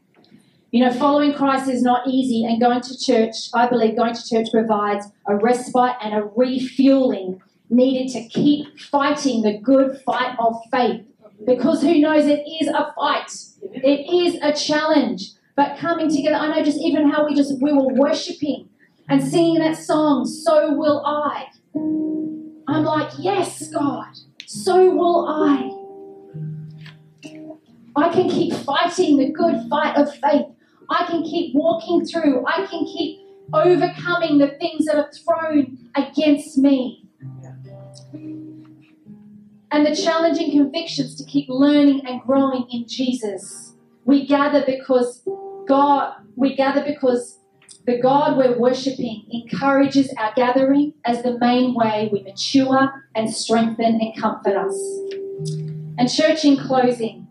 You 0.71 0.85
know, 0.85 0.93
following 0.93 1.33
Christ 1.33 1.71
is 1.71 1.83
not 1.83 2.07
easy, 2.07 2.45
and 2.45 2.61
going 2.61 2.83
to 2.83 2.99
church, 2.99 3.35
I 3.55 3.69
believe 3.69 3.97
going 3.97 4.15
to 4.15 4.29
church 4.29 4.49
provides 4.53 5.07
a 5.27 5.35
respite 5.35 5.97
and 6.03 6.15
a 6.15 6.31
refueling 6.37 7.41
needed 7.71 8.13
to 8.13 8.29
keep 8.29 8.79
fighting 8.79 9.43
the 9.43 9.59
good 9.59 10.01
fight 10.05 10.37
of 10.39 10.57
faith. 10.71 11.03
Because 11.47 11.81
who 11.81 11.99
knows, 11.99 12.27
it 12.27 12.45
is 12.61 12.69
a 12.69 12.93
fight, 12.95 13.31
it 13.63 14.13
is 14.13 14.39
a 14.43 14.53
challenge. 14.53 15.31
But 15.57 15.79
coming 15.79 16.11
together, 16.11 16.37
I 16.37 16.49
know 16.49 16.63
just 16.63 16.81
even 16.81 17.09
how 17.11 17.27
we 17.27 17.35
just 17.35 17.63
we 17.63 17.73
were 17.73 17.95
worshiping 17.95 18.69
and 19.09 19.23
singing 19.23 19.61
that 19.61 19.77
song, 19.77 20.27
So 20.27 20.75
Will 20.75 21.03
I. 21.07 21.47
I'm 22.69 22.85
like, 22.85 23.11
yes, 23.19 23.71
God, 23.71 24.09
so 24.47 24.91
will 24.95 25.27
I. 25.27 25.71
I 27.97 28.13
can 28.13 28.29
keep 28.29 28.53
fighting 28.53 29.17
the 29.17 29.33
good 29.33 29.67
fight 29.71 29.97
of 29.97 30.15
faith. 30.17 30.47
I 30.91 31.05
can 31.07 31.23
keep 31.23 31.55
walking 31.55 32.05
through. 32.05 32.45
I 32.47 32.67
can 32.67 32.85
keep 32.85 33.21
overcoming 33.53 34.39
the 34.39 34.57
things 34.59 34.87
that 34.87 34.97
are 34.97 35.11
thrown 35.13 35.79
against 35.95 36.59
me. 36.59 37.05
And 39.71 39.87
the 39.87 39.95
challenging 39.95 40.51
convictions 40.51 41.15
to 41.17 41.25
keep 41.25 41.47
learning 41.49 42.07
and 42.07 42.23
growing 42.23 42.67
in 42.71 42.87
Jesus. 42.89 43.75
We 44.05 44.27
gather 44.27 44.65
because 44.65 45.23
God, 45.67 46.15
we 46.37 46.57
gather 46.57 46.83
because 46.83 47.39
the 47.87 48.01
God 48.01 48.39
we're 48.39 48.59
worshipping 48.59 49.27
encourages 49.31 50.13
our 50.19 50.33
gathering 50.35 50.95
as 51.05 51.23
the 51.23 51.39
main 51.39 51.75
way 51.75 52.09
we 52.11 52.23
mature 52.23 53.05
and 53.15 53.31
strengthen 53.31 54.01
and 54.01 54.17
comfort 54.19 54.57
us. 54.57 54.75
And, 55.99 56.11
church, 56.11 56.45
in 56.45 56.57
closing, 56.57 57.28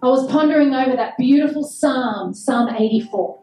I 0.00 0.06
was 0.06 0.30
pondering 0.30 0.74
over 0.74 0.94
that 0.94 1.16
beautiful 1.18 1.64
psalm, 1.64 2.32
Psalm 2.32 2.68
84. 2.68 3.40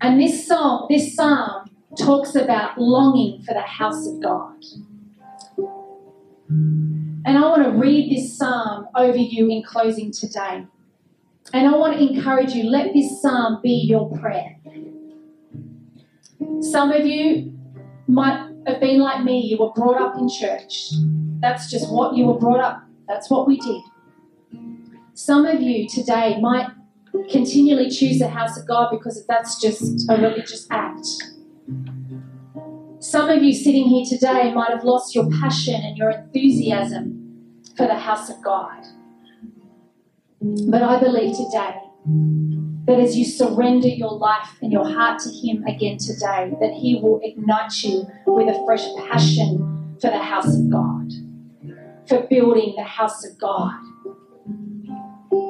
And 0.00 0.18
this 0.18 0.46
psalm, 0.46 0.86
this 0.88 1.14
psalm 1.14 1.70
talks 1.98 2.34
about 2.34 2.78
longing 2.78 3.42
for 3.42 3.52
the 3.52 3.60
house 3.60 4.06
of 4.06 4.22
God. 4.22 4.54
And 6.48 7.36
I 7.36 7.42
want 7.42 7.62
to 7.64 7.70
read 7.70 8.10
this 8.10 8.38
psalm 8.38 8.86
over 8.94 9.18
you 9.18 9.50
in 9.50 9.62
closing 9.62 10.12
today. 10.12 10.66
And 11.52 11.66
I 11.68 11.76
want 11.76 11.98
to 11.98 12.02
encourage 12.02 12.52
you 12.52 12.64
let 12.64 12.94
this 12.94 13.20
psalm 13.20 13.60
be 13.62 13.86
your 13.86 14.10
prayer. 14.18 14.56
Some 16.60 16.90
of 16.90 17.04
you 17.04 17.52
might 18.06 18.50
have 18.66 18.80
been 18.80 19.00
like 19.00 19.24
me, 19.24 19.40
you 19.40 19.58
were 19.58 19.72
brought 19.72 20.00
up 20.00 20.16
in 20.16 20.30
church. 20.30 20.90
That's 21.40 21.70
just 21.70 21.92
what 21.92 22.16
you 22.16 22.26
were 22.26 22.38
brought 22.38 22.60
up, 22.60 22.82
that's 23.06 23.28
what 23.28 23.46
we 23.46 23.58
did. 23.58 23.82
Some 25.18 25.46
of 25.46 25.60
you 25.60 25.88
today 25.88 26.38
might 26.40 26.68
continually 27.28 27.90
choose 27.90 28.20
the 28.20 28.28
house 28.28 28.56
of 28.56 28.68
God 28.68 28.90
because 28.92 29.26
that's 29.26 29.60
just 29.60 30.08
a 30.08 30.14
religious 30.14 30.64
act. 30.70 31.04
Some 33.00 33.28
of 33.28 33.42
you 33.42 33.52
sitting 33.52 33.88
here 33.88 34.04
today 34.08 34.54
might 34.54 34.70
have 34.70 34.84
lost 34.84 35.16
your 35.16 35.28
passion 35.40 35.74
and 35.74 35.98
your 35.98 36.10
enthusiasm 36.10 37.64
for 37.76 37.88
the 37.88 37.98
house 37.98 38.30
of 38.30 38.40
God. 38.44 38.84
But 40.40 40.84
I 40.84 41.00
believe 41.00 41.36
today 41.36 41.74
that 42.86 43.00
as 43.00 43.16
you 43.16 43.24
surrender 43.24 43.88
your 43.88 44.12
life 44.12 44.56
and 44.62 44.70
your 44.70 44.88
heart 44.88 45.20
to 45.22 45.30
Him 45.30 45.64
again 45.64 45.98
today, 45.98 46.52
that 46.60 46.74
He 46.74 47.00
will 47.02 47.18
ignite 47.24 47.82
you 47.82 48.06
with 48.24 48.54
a 48.54 48.64
fresh 48.64 48.86
passion 49.08 49.96
for 50.00 50.10
the 50.10 50.22
house 50.22 50.56
of 50.56 50.70
God, 50.70 51.10
for 52.06 52.24
building 52.28 52.74
the 52.76 52.84
house 52.84 53.26
of 53.26 53.36
God, 53.36 53.80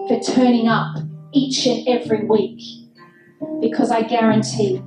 for 0.09 0.18
turning 0.20 0.66
up 0.66 0.96
each 1.32 1.66
and 1.66 1.86
every 1.86 2.24
week. 2.24 2.62
Because 3.61 3.90
I 3.90 4.02
guarantee 4.02 4.82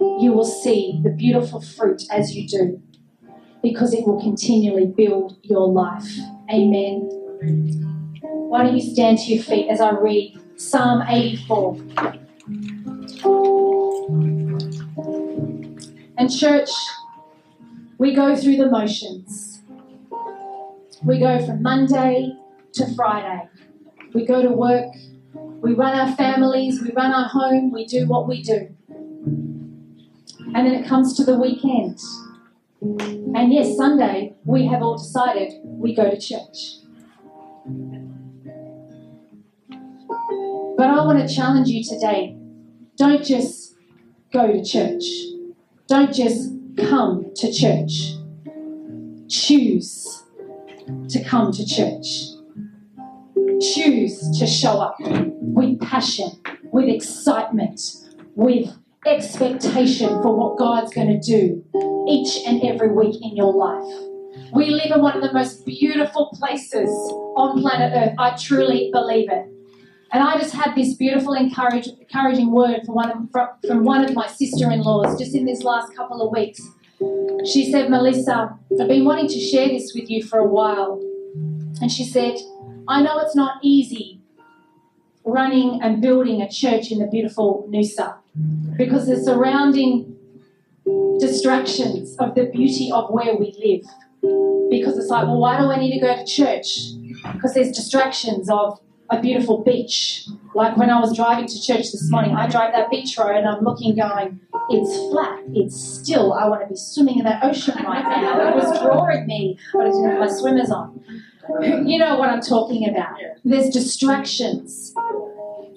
you 0.00 0.32
will 0.32 0.44
see 0.44 1.00
the 1.04 1.10
beautiful 1.10 1.60
fruit 1.60 2.02
as 2.10 2.34
you 2.34 2.48
do, 2.48 2.82
because 3.62 3.92
it 3.94 4.06
will 4.06 4.20
continually 4.20 4.86
build 4.86 5.36
your 5.42 5.68
life. 5.68 6.08
Amen. 6.52 7.08
Why 8.22 8.64
don't 8.64 8.76
you 8.76 8.82
stand 8.82 9.18
to 9.18 9.34
your 9.34 9.42
feet 9.44 9.68
as 9.68 9.80
I 9.80 9.90
read 9.90 10.36
Psalm 10.56 11.02
84? 11.06 11.76
And, 16.16 16.36
church, 16.36 16.70
we 17.98 18.14
go 18.14 18.34
through 18.34 18.56
the 18.56 18.68
motions. 18.68 19.60
We 21.04 21.20
go 21.20 21.44
from 21.44 21.62
Monday 21.62 22.32
to 22.74 22.94
Friday. 22.94 23.48
We 24.14 24.26
go 24.26 24.42
to 24.42 24.50
work. 24.50 24.92
We 25.34 25.74
run 25.74 25.98
our 25.98 26.14
families. 26.16 26.80
We 26.82 26.92
run 26.92 27.12
our 27.12 27.28
home. 27.28 27.72
We 27.72 27.86
do 27.86 28.06
what 28.06 28.28
we 28.28 28.42
do. 28.42 28.74
And 29.26 30.54
then 30.54 30.74
it 30.74 30.86
comes 30.86 31.14
to 31.16 31.24
the 31.24 31.38
weekend. 31.38 31.98
And 32.80 33.52
yes, 33.52 33.76
Sunday, 33.76 34.34
we 34.44 34.66
have 34.66 34.82
all 34.82 34.96
decided 34.96 35.52
we 35.64 35.94
go 35.94 36.10
to 36.10 36.18
church. 36.18 36.76
But 40.76 40.86
I 40.86 41.04
want 41.04 41.26
to 41.26 41.34
challenge 41.34 41.68
you 41.68 41.82
today 41.82 42.38
don't 42.98 43.24
just 43.24 43.76
go 44.32 44.48
to 44.48 44.64
church, 44.64 45.04
don't 45.86 46.12
just 46.12 46.50
come 46.76 47.32
to 47.36 47.52
church. 47.52 48.14
Choose 49.28 50.24
to 51.08 51.22
come 51.22 51.52
to 51.52 51.64
church. 51.64 52.37
Choose 53.60 54.38
to 54.38 54.46
show 54.46 54.80
up 54.80 54.96
with 55.00 55.80
passion, 55.80 56.30
with 56.72 56.88
excitement, 56.88 57.80
with 58.34 58.72
expectation 59.06 60.08
for 60.22 60.36
what 60.36 60.58
God's 60.58 60.92
going 60.92 61.08
to 61.08 61.18
do 61.18 61.64
each 62.08 62.46
and 62.46 62.62
every 62.62 62.92
week 62.92 63.16
in 63.22 63.36
your 63.36 63.52
life. 63.52 64.52
We 64.52 64.70
live 64.70 64.92
in 64.94 65.02
one 65.02 65.16
of 65.16 65.22
the 65.22 65.32
most 65.32 65.66
beautiful 65.66 66.30
places 66.34 66.88
on 67.36 67.60
planet 67.60 67.92
Earth. 67.94 68.14
I 68.18 68.36
truly 68.36 68.90
believe 68.92 69.30
it. 69.30 69.46
And 70.12 70.22
I 70.22 70.38
just 70.38 70.54
had 70.54 70.74
this 70.74 70.94
beautiful, 70.94 71.34
encourage, 71.34 71.86
encouraging 71.86 72.52
word 72.52 72.80
from 72.86 72.94
one, 72.94 73.10
of, 73.10 73.28
from, 73.66 73.84
one 73.84 74.04
of 74.04 74.14
my 74.14 74.26
sister 74.26 74.70
in 74.70 74.80
laws 74.80 75.18
just 75.18 75.34
in 75.34 75.44
this 75.44 75.62
last 75.62 75.94
couple 75.94 76.22
of 76.22 76.32
weeks. 76.32 76.60
She 77.44 77.70
said, 77.70 77.90
Melissa, 77.90 78.56
I've 78.80 78.88
been 78.88 79.04
wanting 79.04 79.28
to 79.28 79.40
share 79.40 79.68
this 79.68 79.92
with 79.94 80.08
you 80.08 80.22
for 80.22 80.38
a 80.38 80.46
while. 80.46 81.00
And 81.80 81.92
she 81.92 82.04
said, 82.04 82.36
I 82.88 83.02
know 83.02 83.18
it's 83.18 83.36
not 83.36 83.58
easy 83.62 84.20
running 85.24 85.80
and 85.82 86.00
building 86.00 86.40
a 86.40 86.48
church 86.48 86.90
in 86.90 86.98
the 86.98 87.06
beautiful 87.06 87.68
Noosa 87.70 88.16
because 88.78 89.06
the 89.06 89.16
surrounding 89.22 90.16
distractions 91.20 92.16
of 92.16 92.34
the 92.34 92.46
beauty 92.46 92.90
of 92.90 93.10
where 93.10 93.36
we 93.36 93.54
live. 93.62 93.84
Because 94.70 94.96
it's 94.98 95.08
like, 95.08 95.24
well, 95.24 95.38
why 95.38 95.58
do 95.58 95.70
I 95.70 95.78
need 95.78 95.92
to 95.94 96.00
go 96.00 96.16
to 96.16 96.24
church? 96.24 96.92
Because 97.32 97.54
there's 97.54 97.72
distractions 97.72 98.48
of 98.48 98.80
a 99.10 99.20
beautiful 99.20 99.62
beach. 99.64 100.26
Like 100.54 100.76
when 100.76 100.90
I 100.90 101.00
was 101.00 101.14
driving 101.16 101.46
to 101.46 101.62
church 101.62 101.92
this 101.92 102.10
morning, 102.10 102.34
I 102.34 102.48
drive 102.48 102.72
that 102.72 102.90
beach 102.90 103.16
road 103.18 103.36
and 103.36 103.46
I'm 103.48 103.64
looking, 103.64 103.96
going, 103.96 104.40
it's 104.70 104.96
flat, 105.10 105.40
it's 105.54 105.78
still. 105.80 106.32
I 106.34 106.46
want 106.48 106.62
to 106.62 106.68
be 106.68 106.76
swimming 106.76 107.18
in 107.18 107.24
that 107.24 107.42
ocean 107.42 107.74
right 107.84 108.02
now. 108.02 108.48
It 108.48 108.54
was 108.56 108.80
drawing 108.80 109.26
me, 109.26 109.58
but 109.72 109.82
I 109.82 109.84
didn't 109.86 110.10
have 110.10 110.20
my 110.20 110.28
swimmers 110.28 110.70
on. 110.70 111.02
You 111.60 111.98
know 111.98 112.16
what 112.16 112.28
I'm 112.28 112.40
talking 112.40 112.88
about. 112.88 113.18
There's 113.44 113.70
distractions. 113.70 114.92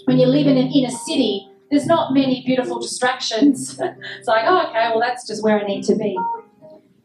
When 0.05 0.19
you 0.19 0.27
live 0.27 0.47
in 0.47 0.57
an 0.57 0.67
inner 0.67 0.89
city, 0.89 1.47
there's 1.69 1.85
not 1.85 2.13
many 2.13 2.43
beautiful 2.45 2.79
distractions. 2.79 3.79
it's 4.17 4.27
like, 4.27 4.43
oh, 4.45 4.67
okay, 4.69 4.89
well, 4.89 4.99
that's 4.99 5.25
just 5.25 5.43
where 5.43 5.59
I 5.59 5.65
need 5.65 5.83
to 5.85 5.95
be. 5.95 6.17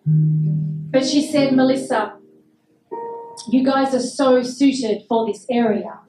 But 0.05 1.07
she 1.07 1.31
said, 1.31 1.55
Melissa, 1.55 2.17
you 3.49 3.65
guys 3.65 3.95
are 3.95 4.01
so 4.01 4.43
suited 4.43 5.05
for 5.09 5.27
this 5.27 5.47
area. 5.51 6.01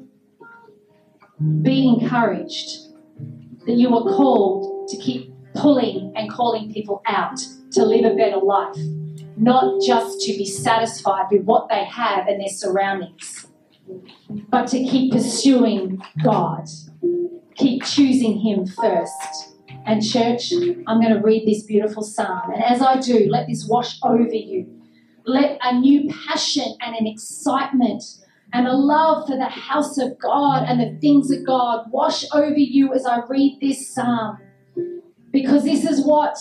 Be 1.61 1.87
encouraged 1.87 2.87
that 3.67 3.73
you 3.73 3.95
are 3.95 4.03
called 4.03 4.87
to 4.89 4.97
keep 4.97 5.31
pulling 5.53 6.13
and 6.15 6.31
calling 6.31 6.73
people 6.73 7.01
out 7.05 7.37
to 7.71 7.83
live 7.83 8.05
a 8.05 8.15
better 8.15 8.37
life, 8.37 8.75
not 9.37 9.81
just 9.85 10.21
to 10.21 10.33
be 10.33 10.45
satisfied 10.45 11.27
with 11.31 11.43
what 11.43 11.69
they 11.69 11.85
have 11.85 12.27
and 12.27 12.41
their 12.41 12.49
surroundings, 12.49 13.47
but 14.49 14.67
to 14.67 14.83
keep 14.83 15.13
pursuing 15.13 16.01
God, 16.23 16.67
keep 17.55 17.83
choosing 17.83 18.39
Him 18.39 18.65
first. 18.65 19.53
And, 19.85 20.03
church, 20.03 20.51
I'm 20.87 20.99
going 21.01 21.13
to 21.13 21.21
read 21.21 21.47
this 21.47 21.63
beautiful 21.63 22.03
psalm. 22.03 22.51
And 22.53 22.63
as 22.63 22.81
I 22.81 22.99
do, 22.99 23.27
let 23.29 23.47
this 23.47 23.67
wash 23.69 23.99
over 24.03 24.35
you. 24.35 24.67
Let 25.25 25.57
a 25.61 25.79
new 25.79 26.09
passion 26.09 26.75
and 26.81 26.95
an 26.95 27.07
excitement 27.07 28.03
and 28.53 28.67
a 28.67 28.73
love 28.73 29.27
for 29.27 29.37
the 29.37 29.45
house 29.45 29.97
of 29.97 30.17
God 30.19 30.65
and 30.67 30.79
the 30.79 30.99
things 30.99 31.31
of 31.31 31.45
God 31.45 31.85
wash 31.89 32.25
over 32.33 32.57
you 32.57 32.93
as 32.93 33.05
I 33.05 33.21
read 33.29 33.59
this 33.61 33.93
psalm. 33.93 34.39
Because 35.31 35.63
this 35.63 35.85
is 35.85 36.05
what 36.05 36.37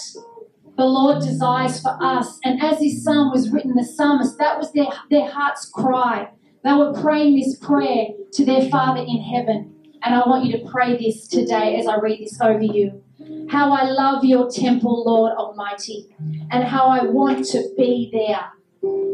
the 0.77 0.85
Lord 0.85 1.23
desires 1.23 1.81
for 1.81 1.97
us. 2.03 2.39
And 2.45 2.63
as 2.63 2.79
his 2.79 3.03
psalm 3.03 3.33
was 3.33 3.51
written, 3.51 3.75
the 3.75 3.85
psalmist, 3.85 4.39
that 4.39 4.59
was 4.59 4.73
their, 4.73 4.87
their 5.11 5.31
heart's 5.31 5.69
cry. 5.69 6.29
They 6.65 6.73
were 6.73 6.93
praying 7.01 7.37
this 7.37 7.57
prayer 7.57 8.09
to 8.33 8.45
their 8.45 8.69
Father 8.69 9.01
in 9.01 9.23
heaven. 9.23 9.75
And 10.03 10.15
I 10.15 10.19
want 10.29 10.45
you 10.45 10.53
to 10.59 10.71
pray 10.71 10.97
this 10.97 11.27
today 11.27 11.77
as 11.77 11.87
I 11.87 11.99
read 11.99 12.21
this 12.21 12.41
over 12.41 12.63
you. 12.63 13.03
How 13.49 13.73
I 13.73 13.85
love 13.85 14.25
your 14.25 14.51
temple, 14.51 15.05
Lord 15.05 15.33
Almighty, 15.33 16.07
and 16.51 16.65
how 16.65 16.89
I 16.89 17.05
want 17.05 17.47
to 17.47 17.63
be 17.77 18.11
there. 18.13 18.53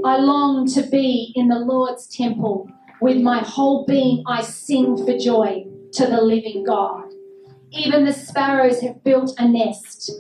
I 0.05 0.17
long 0.17 0.67
to 0.73 0.83
be 0.83 1.33
in 1.37 1.49
the 1.49 1.59
Lord's 1.59 2.09
temple 2.09 2.69
with 3.01 3.21
my 3.21 3.41
whole 3.41 3.85
being, 3.85 4.23
I 4.27 4.43
sing 4.43 4.97
for 4.97 5.19
joy 5.19 5.67
to 5.95 6.07
the 6.07 6.21
living 6.23 6.65
God. 6.65 7.05
Even 7.73 8.05
the 8.05 8.13
sparrows 8.13 8.81
have 8.81 9.03
built 9.03 9.35
a 9.39 9.49
nest, 9.49 10.11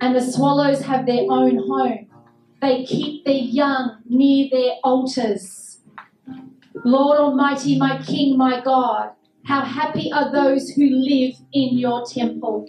and 0.00 0.14
the 0.14 0.20
swallows 0.20 0.82
have 0.82 1.06
their 1.06 1.24
own 1.28 1.56
home. 1.56 2.06
They 2.60 2.84
keep 2.84 3.24
their 3.24 3.34
young 3.34 3.98
near 4.08 4.48
their 4.50 4.72
altars. 4.84 5.80
Lord 6.84 7.18
Almighty, 7.18 7.78
my 7.78 8.02
King, 8.02 8.36
my 8.36 8.60
God, 8.60 9.10
how 9.44 9.62
happy 9.62 10.10
are 10.12 10.30
those 10.32 10.70
who 10.70 10.88
live 10.88 11.34
in 11.52 11.78
your 11.78 12.04
temple, 12.06 12.68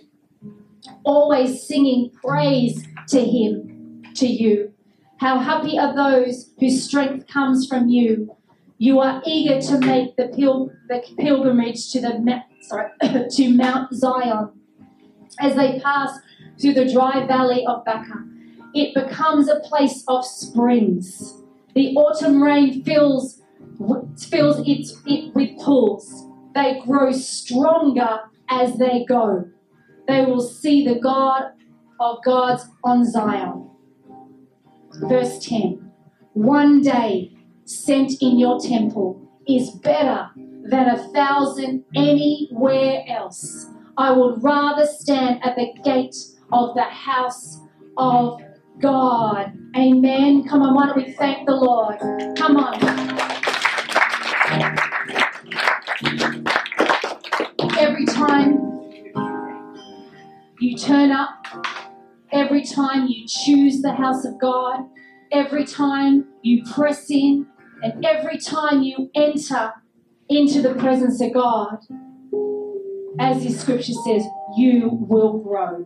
always 1.04 1.68
singing 1.68 2.12
praise 2.24 2.86
to 3.10 3.24
Him, 3.24 4.04
to 4.16 4.28
you. 4.28 4.74
How 5.20 5.40
happy 5.40 5.78
are 5.78 5.96
those 5.96 6.52
whose 6.60 6.84
strength 6.84 7.28
comes 7.28 7.68
from 7.68 7.90
you 7.90 8.36
you 8.82 9.00
are 9.00 9.22
eager 9.28 9.62
to 9.62 9.78
make 9.78 10.16
the, 10.16 10.30
pil- 10.30 10.72
the 10.90 11.04
pilgrimage 11.20 11.92
to 11.92 12.02
the 12.02 12.42
sorry, 12.62 12.90
to 13.30 13.56
Mount 13.56 13.94
Zion. 13.94 14.50
As 15.40 15.56
they 15.56 15.80
pass 15.80 16.18
through 16.62 16.74
the 16.74 16.92
dry 16.92 17.26
valley 17.26 17.66
of 17.68 17.84
Baca, 17.86 18.26
it 18.74 18.94
becomes 18.94 19.50
a 19.50 19.60
place 19.62 20.04
of 20.08 20.26
springs. 20.26 21.36
The 21.76 21.96
autumn 21.96 22.42
rain 22.42 22.84
fills 22.84 23.42
fills 24.30 24.60
it, 24.68 24.92
it 25.06 25.34
with 25.34 25.58
pools. 25.60 26.28
They 26.54 26.82
grow 26.86 27.12
stronger 27.12 28.20
as 28.50 28.78
they 28.78 29.06
go. 29.08 29.50
They 30.08 30.26
will 30.26 30.42
see 30.42 30.86
the 30.86 31.00
God 31.00 31.54
of 32.00 32.24
gods 32.24 32.68
on 32.84 33.06
Zion. 33.06 33.70
Verse 35.04 35.44
10 35.46 35.92
One 36.34 36.82
day 36.82 37.38
sent 37.66 38.22
in 38.22 38.38
your 38.38 38.60
temple 38.60 39.22
is 39.48 39.72
better 39.72 40.30
than 40.36 40.90
a 40.90 41.08
thousand 41.14 41.86
anywhere 41.96 43.04
else. 43.08 43.68
I 43.98 44.12
would 44.12 44.44
rather 44.44 44.86
stand 44.86 45.44
at 45.44 45.56
the 45.56 45.74
gate 45.84 46.16
of 46.52 46.76
the 46.76 46.84
house 46.84 47.60
of 47.98 48.42
God. 48.80 49.54
Amen. 49.76 50.44
Come 50.48 50.62
on, 50.62 50.76
why 50.76 50.88
don't 50.88 50.98
we 50.98 51.14
thank 51.14 51.48
the 51.48 51.56
Lord? 51.56 52.00
Come 52.38 52.58
on. 52.58 52.80
Every 57.78 58.06
time 58.06 58.60
you 60.60 60.78
turn 60.78 61.12
up, 61.12 61.46
every 62.32 62.64
time 62.64 63.08
you 63.08 63.26
choose 63.28 63.82
the 63.82 63.94
house 63.94 64.26
of 64.26 64.40
God, 64.40 64.82
every 65.32 65.66
time 65.66 66.28
you 66.42 66.64
press 66.74 67.10
in, 67.10 67.48
and 67.84 68.06
every 68.06 68.38
time 68.38 68.84
you 68.84 69.10
enter 69.16 69.74
into 70.30 70.62
the 70.62 70.76
presence 70.76 71.22
of 71.22 71.34
God, 71.34 71.80
as 73.20 73.44
the 73.44 73.50
scripture 73.52 73.94
says, 74.06 74.24
you 74.58 74.90
will 74.92 75.40
grow. 75.40 75.86